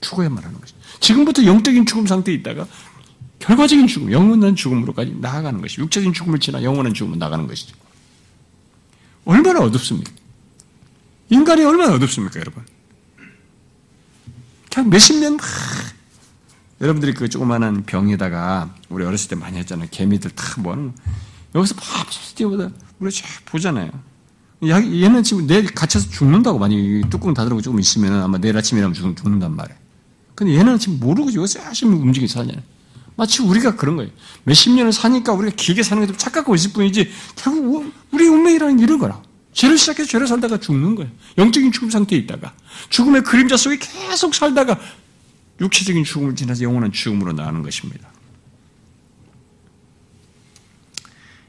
죽어야만 0.00 0.42
하는 0.42 0.60
거죠. 0.60 0.76
지금부터 1.00 1.44
영적인 1.44 1.86
죽음 1.86 2.06
상태에 2.06 2.34
있다가 2.34 2.66
결과적인 3.38 3.86
죽음, 3.86 4.12
영원한 4.12 4.56
죽음으로까지 4.56 5.16
나아가는 5.20 5.60
것이 5.60 5.80
육체적인 5.80 6.12
죽음을 6.12 6.38
지나 6.38 6.62
영원한 6.62 6.94
죽음으로 6.94 7.18
나가는 7.18 7.46
것이죠. 7.46 7.76
얼마나 9.24 9.60
어둡습니까? 9.60 10.10
인간이 11.30 11.64
얼마나 11.64 11.94
어둡습니까, 11.94 12.40
여러분? 12.40 12.64
그냥 14.72 14.90
몇십 14.90 15.16
년, 15.16 15.38
하... 15.38 15.46
여러분들이 16.80 17.12
그 17.12 17.28
조그마한 17.28 17.84
병에다가 17.84 18.74
우리 18.88 19.04
어렸을 19.04 19.28
때 19.28 19.36
많이 19.36 19.58
했잖아요. 19.58 19.88
개미들 19.90 20.30
다 20.30 20.60
뭐하는 20.60 20.92
여기서 21.54 21.74
밥 21.74 22.06
때보다 22.36 22.70
우리 23.00 23.10
쫙 23.10 23.24
보잖아요. 23.46 23.90
얘는 24.62 25.22
지금 25.22 25.46
내일 25.46 25.66
갇혀서 25.66 26.10
죽는다고 26.10 26.58
만약에 26.58 27.02
뚜껑 27.10 27.34
닫으라고 27.34 27.60
조금 27.60 27.80
있으면 27.80 28.22
아마 28.22 28.38
내일 28.38 28.56
아침이라면 28.56 28.94
죽, 28.94 29.14
는단 29.28 29.54
말이에요. 29.56 29.87
근데 30.38 30.54
얘는 30.54 30.78
지금 30.78 31.00
모르고 31.00 31.34
여기서 31.34 31.64
열심히 31.64 31.96
움직이고 31.96 32.32
사잖아요. 32.32 32.62
마치 33.16 33.42
우리가 33.42 33.74
그런 33.74 33.96
거예요. 33.96 34.08
몇십 34.44 34.72
년을 34.72 34.92
사니까 34.92 35.32
우리가 35.32 35.56
길게 35.56 35.82
사는 35.82 36.06
것도 36.06 36.16
착각하고 36.16 36.54
있을 36.54 36.72
뿐이지 36.74 37.10
결국 37.34 37.92
우리 38.12 38.28
운명이라는 38.28 38.76
게 38.76 38.84
이런 38.84 39.00
거라. 39.00 39.20
죄를 39.52 39.76
시작해서 39.76 40.08
죄를 40.08 40.28
살다가 40.28 40.60
죽는 40.60 40.94
거예요. 40.94 41.10
영적인 41.38 41.72
죽음 41.72 41.90
상태에 41.90 42.16
있다가 42.20 42.54
죽음의 42.88 43.24
그림자 43.24 43.56
속에 43.56 43.78
계속 43.78 44.32
살다가 44.32 44.78
육체적인 45.60 46.04
죽음을 46.04 46.36
지나서 46.36 46.62
영원한 46.62 46.92
죽음으로 46.92 47.32
나가는 47.32 47.60
것입니다. 47.60 48.08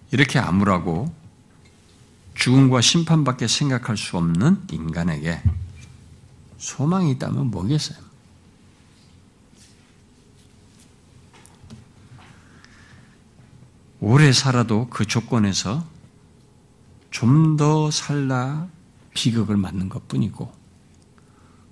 이렇게 0.09 0.39
암울하고 0.39 1.13
죽음과 2.33 2.81
심판밖에 2.81 3.47
생각할 3.47 3.97
수 3.97 4.17
없는 4.17 4.63
인간에게 4.71 5.43
소망이 6.57 7.11
있다면 7.11 7.51
뭐겠어요? 7.51 8.08
오래 14.01 14.31
살아도 14.31 14.87
그 14.89 15.05
조건에서 15.05 15.85
좀 17.11 17.57
더 17.57 17.91
살다 17.91 18.67
비극을 19.13 19.57
맞는 19.57 19.89
것 19.89 20.07
뿐이고, 20.07 20.51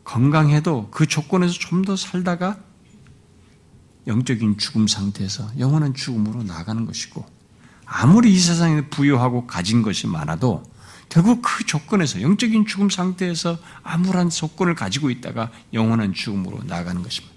건강해도 0.04 0.90
그 0.92 1.06
조건에서 1.06 1.54
좀 1.54 1.86
더 1.86 1.96
살다가 1.96 2.58
영적인 4.08 4.58
죽음 4.58 4.88
상태에서 4.88 5.52
영원한 5.60 5.94
죽음으로 5.94 6.44
나가는 6.44 6.86
것이고, 6.86 7.26
아무리 7.86 8.34
이 8.34 8.40
세상에 8.40 8.90
부유하고 8.90 9.48
가진 9.48 9.82
것이 9.82 10.08
많아도 10.08 10.64
결국 11.08 11.42
그 11.42 11.66
조건에서 11.66 12.22
영적인 12.22 12.66
죽음 12.66 12.90
상태에서 12.90 13.58
암울한 13.84 14.30
조건을 14.30 14.76
가지고 14.76 15.10
있다가 15.10 15.52
영원한 15.72 16.14
죽음으로 16.14 16.64
나가는 16.64 17.02
것입니다. 17.02 17.34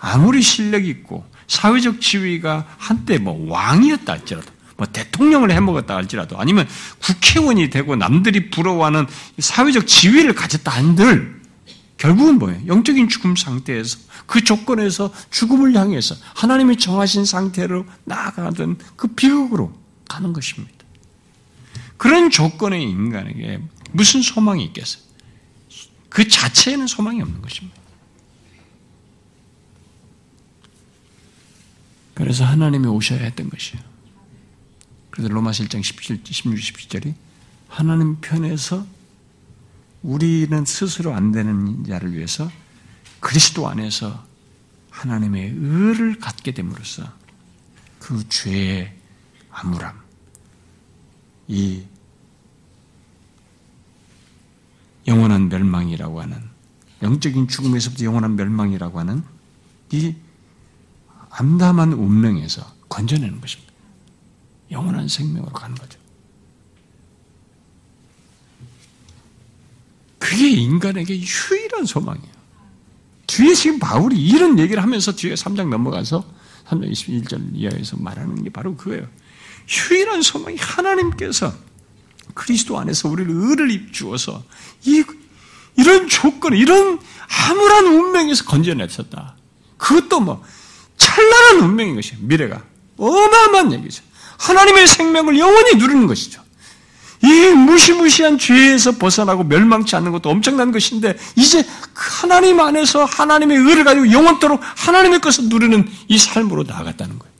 아무리 0.00 0.42
실력 0.42 0.84
있고 0.84 1.24
사회적 1.48 2.00
지위가 2.00 2.66
한때 2.78 3.18
뭐 3.18 3.50
왕이었다 3.50 4.12
할지라도 4.12 4.52
뭐 4.76 4.86
대통령을 4.86 5.50
해먹었다 5.50 5.96
할지라도 5.96 6.38
아니면 6.38 6.68
국회의원이 7.02 7.70
되고 7.70 7.96
남들이 7.96 8.50
부러워하는 8.50 9.06
사회적 9.38 9.86
지위를 9.86 10.34
가졌다 10.34 10.70
한들 10.70 11.38
결국은 11.96 12.38
뭐예요? 12.38 12.60
영적인 12.68 13.08
죽음 13.08 13.34
상태에서 13.34 13.98
그 14.26 14.44
조건에서 14.44 15.12
죽음을 15.30 15.74
향해서 15.74 16.14
하나님이 16.34 16.76
정하신 16.76 17.24
상태로 17.24 17.86
나아가던 18.04 18.78
그 18.94 19.08
비극으로 19.08 19.76
가는 20.08 20.32
것입니다. 20.32 20.72
그런 21.96 22.30
조건의 22.30 22.84
인간에게 22.84 23.60
무슨 23.90 24.22
소망이 24.22 24.64
있겠어요? 24.66 25.02
그 26.08 26.28
자체에는 26.28 26.86
소망이 26.86 27.20
없는 27.20 27.42
것입니다. 27.42 27.77
그래서 32.18 32.44
하나님이 32.44 32.88
오셔야 32.88 33.20
했던 33.20 33.48
것이에요. 33.48 33.80
그래서 35.10 35.32
로마서 35.32 35.62
1장 35.62 35.84
17, 35.84 36.20
16, 36.24 36.54
17절이 36.56 37.14
하나님 37.68 38.16
편에서 38.20 38.84
우리는 40.02 40.64
스스로 40.64 41.14
안 41.14 41.30
되는 41.30 41.84
자를 41.84 42.12
위해서 42.14 42.50
그리스도 43.20 43.68
안에서 43.68 44.26
하나님의 44.90 45.54
의를 45.58 46.18
갖게 46.18 46.50
됨으로써 46.50 47.04
그 48.00 48.28
죄의 48.28 48.92
암울함, 49.52 49.96
이 51.46 51.84
영원한 55.06 55.48
멸망이라고 55.48 56.20
하는 56.20 56.42
영적인 57.00 57.46
죽음에서부터 57.46 58.04
영원한 58.04 58.34
멸망이라고 58.34 58.98
하는 58.98 59.22
이 59.92 60.16
암담한 61.38 61.92
운명에서 61.92 62.62
건져내는 62.88 63.40
것입니다. 63.40 63.72
영원한 64.70 65.06
생명으로 65.06 65.52
가는 65.52 65.74
거죠. 65.76 65.98
그게 70.18 70.50
인간에게 70.50 71.20
유일한 71.20 71.86
소망이에요. 71.86 72.38
뒤에 73.28 73.54
지금 73.54 73.78
바울이 73.78 74.16
이런 74.20 74.58
얘기를 74.58 74.82
하면서 74.82 75.12
뒤에 75.12 75.34
3장 75.34 75.68
넘어가서 75.68 76.24
3장 76.66 76.90
21절 76.90 77.50
이하에서 77.54 77.96
말하는 77.98 78.42
게 78.42 78.50
바로 78.50 78.76
그거예요. 78.76 79.06
유일한 79.90 80.22
소망이 80.22 80.56
하나님께서 80.56 81.54
그리스도 82.34 82.78
안에서 82.78 83.08
우리를 83.08 83.30
의를 83.32 83.70
입주어서 83.70 84.42
이, 84.84 85.04
이런 85.76 86.08
조건, 86.08 86.54
이런 86.54 86.98
암울한 87.48 87.86
운명에서 87.86 88.44
건져내셨다. 88.44 89.36
그것도 89.76 90.20
뭐 90.20 90.44
찬란한 91.48 91.60
운명인 91.60 91.96
것이에요. 91.96 92.18
미래가. 92.20 92.62
어마어마한 92.98 93.72
얘기죠. 93.72 94.02
하나님의 94.38 94.86
생명을 94.86 95.38
영원히 95.38 95.74
누리는 95.76 96.06
것이죠. 96.06 96.42
이 97.22 97.26
무시무시한 97.26 98.38
죄에서 98.38 98.92
벗어나고 98.92 99.44
멸망치 99.44 99.96
않는 99.96 100.12
것도 100.12 100.30
엄청난 100.30 100.70
것인데 100.70 101.18
이제 101.34 101.66
하나님 101.94 102.60
안에서 102.60 103.04
하나님의 103.04 103.56
의를 103.58 103.82
가지고 103.82 104.12
영원토록 104.12 104.60
하나님의 104.62 105.20
것을 105.20 105.48
누리는 105.48 105.88
이 106.06 106.18
삶으로 106.18 106.62
나아갔다는 106.62 107.18
거예요. 107.18 107.34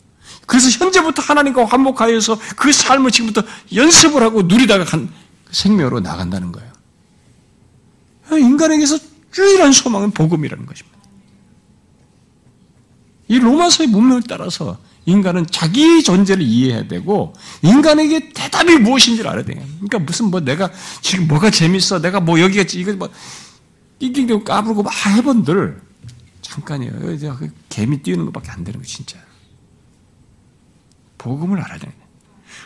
그래서 0.46 0.70
현재부터 0.70 1.22
하나님과 1.22 1.66
화목하여서 1.66 2.38
그 2.56 2.72
삶을 2.72 3.10
지금부터 3.12 3.42
연습을 3.74 4.22
하고 4.22 4.42
누리다가 4.42 4.84
간 4.84 5.08
생명으로 5.52 6.00
나간다는 6.00 6.50
거예요. 6.50 6.72
인간에게서 8.32 8.98
유일한 9.38 9.72
소망은 9.72 10.10
복음이라는 10.10 10.66
것입니다. 10.66 10.97
이 13.28 13.38
로마서의 13.38 13.88
문명을 13.88 14.22
따라서 14.28 14.78
인간은 15.06 15.46
자기 15.50 16.02
존재를 16.02 16.42
이해해야 16.42 16.86
되고 16.88 17.34
인간에게 17.62 18.32
대답이 18.32 18.76
무엇인지를 18.78 19.30
알아야 19.30 19.44
돼요. 19.44 19.62
그러니까 19.76 19.98
무슨 20.00 20.26
뭐 20.26 20.40
내가 20.40 20.70
지금 21.00 21.28
뭐가 21.28 21.50
재밌어, 21.50 22.00
내가 22.00 22.20
뭐 22.20 22.40
여기가 22.40 22.64
이거 22.74 22.92
뭐 22.94 23.08
낑낑대고 24.00 24.44
까불고 24.44 24.82
막 24.82 24.92
해본들 25.06 25.80
잠깐이에요. 26.42 26.92
그 27.38 27.50
개미 27.68 28.02
띄우는 28.02 28.26
것밖에 28.26 28.50
안 28.50 28.64
되는 28.64 28.80
거 28.80 28.86
진짜. 28.86 29.18
복음을 31.18 31.60
알아야 31.60 31.78
되는 31.78 31.94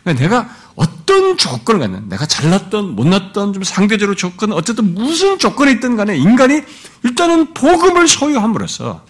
그러니까 0.03 0.23
내가 0.23 0.57
어떤 0.75 1.37
조건을 1.37 1.81
갖는, 1.81 2.09
내가 2.09 2.27
잘났던, 2.27 2.97
못났던, 2.97 3.53
좀 3.53 3.63
상대적으로 3.63 4.17
조건, 4.17 4.53
어쨌든 4.53 4.95
무슨 4.95 5.39
조건이 5.39 5.73
있든 5.73 5.97
간에 5.97 6.17
인간이 6.17 6.63
일단은 7.05 7.55
복음을 7.55 8.09
소유함으로써 8.09 9.05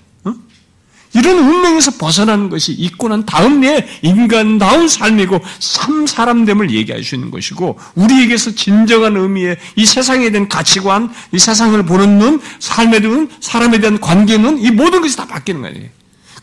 이런 1.15 1.39
운명에서 1.39 1.93
벗어나는 1.99 2.49
것이 2.49 2.73
있고 2.73 3.09
난 3.09 3.27
다음에 3.27 3.87
인간다운 4.01 4.89
삶이고 4.89 5.41
참 5.59 6.07
사람됨을 6.07 6.71
얘기할 6.71 7.05
수 7.05 7.15
있는 7.15 7.31
것이고 7.31 7.79
우리에게서 7.95 8.55
진정한 8.55 9.17
의미의 9.17 9.59
이 9.77 9.85
세상에 9.85 10.31
대한 10.31 10.49
가치관, 10.49 11.13
이 11.33 11.39
세상을 11.39 11.83
보는 11.85 12.19
눈, 12.19 12.41
삶에 12.59 13.01
대한 13.01 13.29
사람에 13.41 13.79
대한 13.81 14.01
관계는 14.01 14.59
이 14.59 14.71
모든 14.71 15.03
것이 15.03 15.17
다 15.17 15.27
바뀌는 15.27 15.61
거예요. 15.63 15.89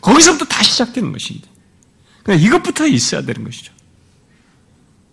거기서부터 0.00 0.44
다시 0.44 0.72
시작되는 0.72 1.12
것입니다. 1.12 1.48
그러니까 2.22 2.46
이것부터 2.46 2.86
있어야 2.86 3.22
되는 3.22 3.44
것이죠. 3.44 3.72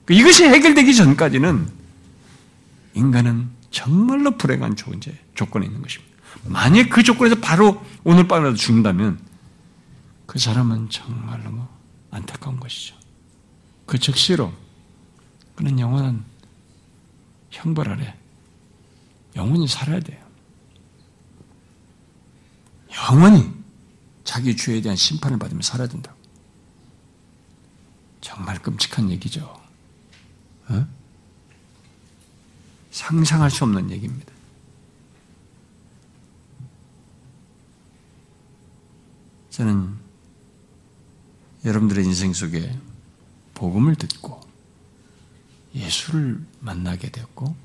그러니까 0.06 0.22
이것이 0.22 0.46
해결되기 0.46 0.96
전까지는 0.96 1.68
인간은 2.94 3.50
정말로 3.72 4.38
불행한 4.38 4.76
조건에 4.76 5.66
있는 5.66 5.82
것입니다. 5.82 6.16
만약 6.46 6.90
그 6.90 7.04
조건에서 7.04 7.36
바로 7.36 7.84
오늘 8.04 8.28
밤이라도 8.28 8.56
죽는다면 8.56 9.20
그 10.28 10.38
사람은 10.38 10.90
정말로 10.90 11.50
뭐 11.50 11.80
안타까운 12.12 12.60
것이죠. 12.60 12.96
그 13.86 13.98
즉시로 13.98 14.54
그는 15.56 15.80
영원한 15.80 16.24
형벌 17.50 17.90
아래 17.90 18.16
영원히 19.36 19.68
살아야 19.68 20.00
돼요. 20.02 20.24
영원히 22.92 23.52
자기 24.24 24.56
죄에 24.56 24.82
대한 24.82 24.98
심판을 24.98 25.40
받으며 25.40 25.62
살아야 25.62 25.88
된다. 25.88 26.14
정말 28.20 28.62
끔찍한 28.62 29.10
얘기죠. 29.12 29.42
어? 30.68 30.88
상상할 32.92 33.50
수 33.50 33.64
없는 33.64 33.90
얘기입니다. 33.92 34.34
저는 39.52 40.07
여러분들의 41.68 42.04
인생 42.06 42.34
속에 42.34 42.78
복음을 43.54 43.96
듣고 43.96 44.42
예수를 45.76 46.44
만나게 46.60 47.12
되었고 47.12 47.56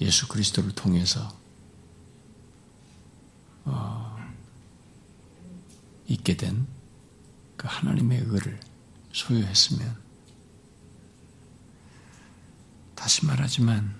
예수 0.00 0.26
그리스도를 0.28 0.72
통해서 0.72 1.36
어, 3.64 4.18
있게 6.08 6.36
된 6.36 6.80
그 7.60 7.66
하나님의 7.68 8.22
의를 8.26 8.58
소유했으면 9.12 9.94
다시 12.94 13.26
말하지만 13.26 13.94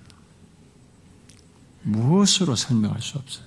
무엇으로 1.83 2.57
설명할 2.57 3.03
수 3.03 3.19
없어요. 3.19 3.47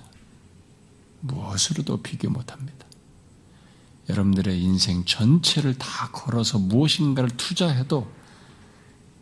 무엇으로도 1.22 2.00
비교 2.00 2.30
못합니다. 2.30 2.86
여러분들의 4.08 4.60
인생 4.60 5.04
전체를 5.04 5.78
다 5.78 6.10
걸어서 6.12 6.58
무엇인가를 6.58 7.30
투자해도 7.30 8.10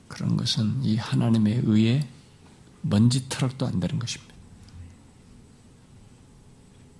그런 0.08 0.36
것은 0.36 0.82
이 0.82 0.96
하나님의 0.96 1.62
의에 1.64 2.08
먼지 2.82 3.28
트럭도 3.28 3.66
안 3.66 3.80
되는 3.80 3.98
것입니다. 3.98 4.34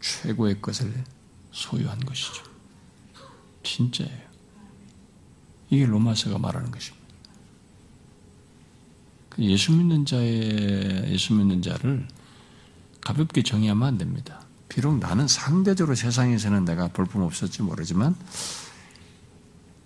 최고의 0.00 0.60
것을 0.62 0.92
소유한 1.50 1.98
것이죠. 2.00 2.42
진짜예요. 3.62 4.32
이게 5.70 5.86
로마서가 5.86 6.38
말하는 6.38 6.70
것입니다. 6.70 7.02
그 9.30 9.42
예수 9.44 9.72
믿는 9.72 10.04
자의 10.04 11.10
예수 11.10 11.34
믿는 11.34 11.62
자를 11.62 12.06
가볍게 13.00 13.42
정의하면 13.42 13.88
안 13.88 13.98
됩니다. 13.98 14.44
비록 14.74 14.98
나는 14.98 15.28
상대적으로 15.28 15.94
세상에서는 15.94 16.64
내가 16.64 16.88
볼품 16.88 17.20
없었지 17.22 17.60
모르지만 17.60 18.16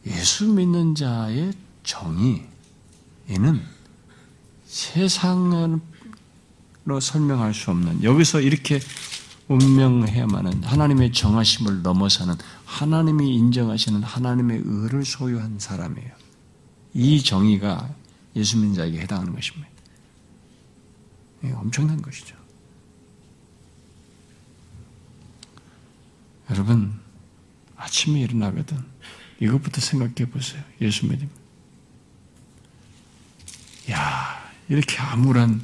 예수 0.07 0.47
믿는 0.47 0.95
자의 0.95 1.53
정의 1.83 2.47
이는 3.29 3.61
세상으로 4.67 5.81
설명할 7.01 7.53
수 7.53 7.73
없는 7.73 8.05
여기서 8.05 8.41
이렇게 8.41 8.79
운명해야만은 9.49 10.63
하나님의 10.63 11.13
정하심을 11.13 11.83
넘어서는 11.83 12.37
하나님이 12.65 13.35
인정하시는 13.35 14.05
하나님의 14.05 14.63
의를 14.65 15.05
소유한 15.05 15.59
사람이에요. 15.59 16.13
이 16.95 17.25
정의가 17.25 17.93
예수 18.37 18.59
믿는 18.59 18.75
자에게 18.75 19.01
해당하는 19.01 19.35
것입니다. 19.35 19.69
엄청난 21.55 22.01
것이죠. 22.01 22.46
여러분, 26.51 26.99
아침에 27.77 28.21
일어나거든. 28.21 28.79
이것부터 29.41 29.81
생각해 29.81 30.31
보세요. 30.31 30.63
예수 30.81 31.07
믿음. 31.07 31.29
야, 33.91 34.51
이렇게 34.69 34.99
암울한 34.99 35.61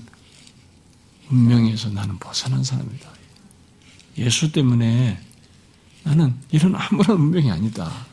운명에서 1.31 1.91
나는 1.91 2.19
벗어난 2.19 2.63
사람이다. 2.63 3.11
예수 4.19 4.53
때문에 4.53 5.21
나는 6.03 6.39
이런 6.51 6.75
암울한 6.75 7.17
운명이 7.17 7.51
아니다. 7.51 8.07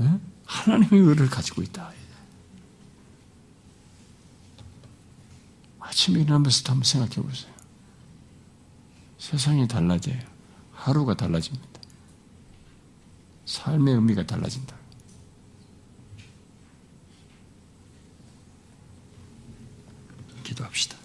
에? 0.00 0.04
하나님의 0.46 1.00
의를 1.00 1.28
가지고 1.28 1.62
있다. 1.62 1.92
아침에 5.80 6.20
일어나면서 6.22 6.62
한번 6.70 6.84
생각해 6.84 7.16
보세요. 7.16 7.52
세상이 9.18 9.68
달라져요. 9.68 10.31
하루가 10.82 11.14
달라집니다. 11.14 11.80
삶의 13.46 13.94
의미가 13.94 14.26
달라진다. 14.26 14.74
기도합시다. 20.42 21.01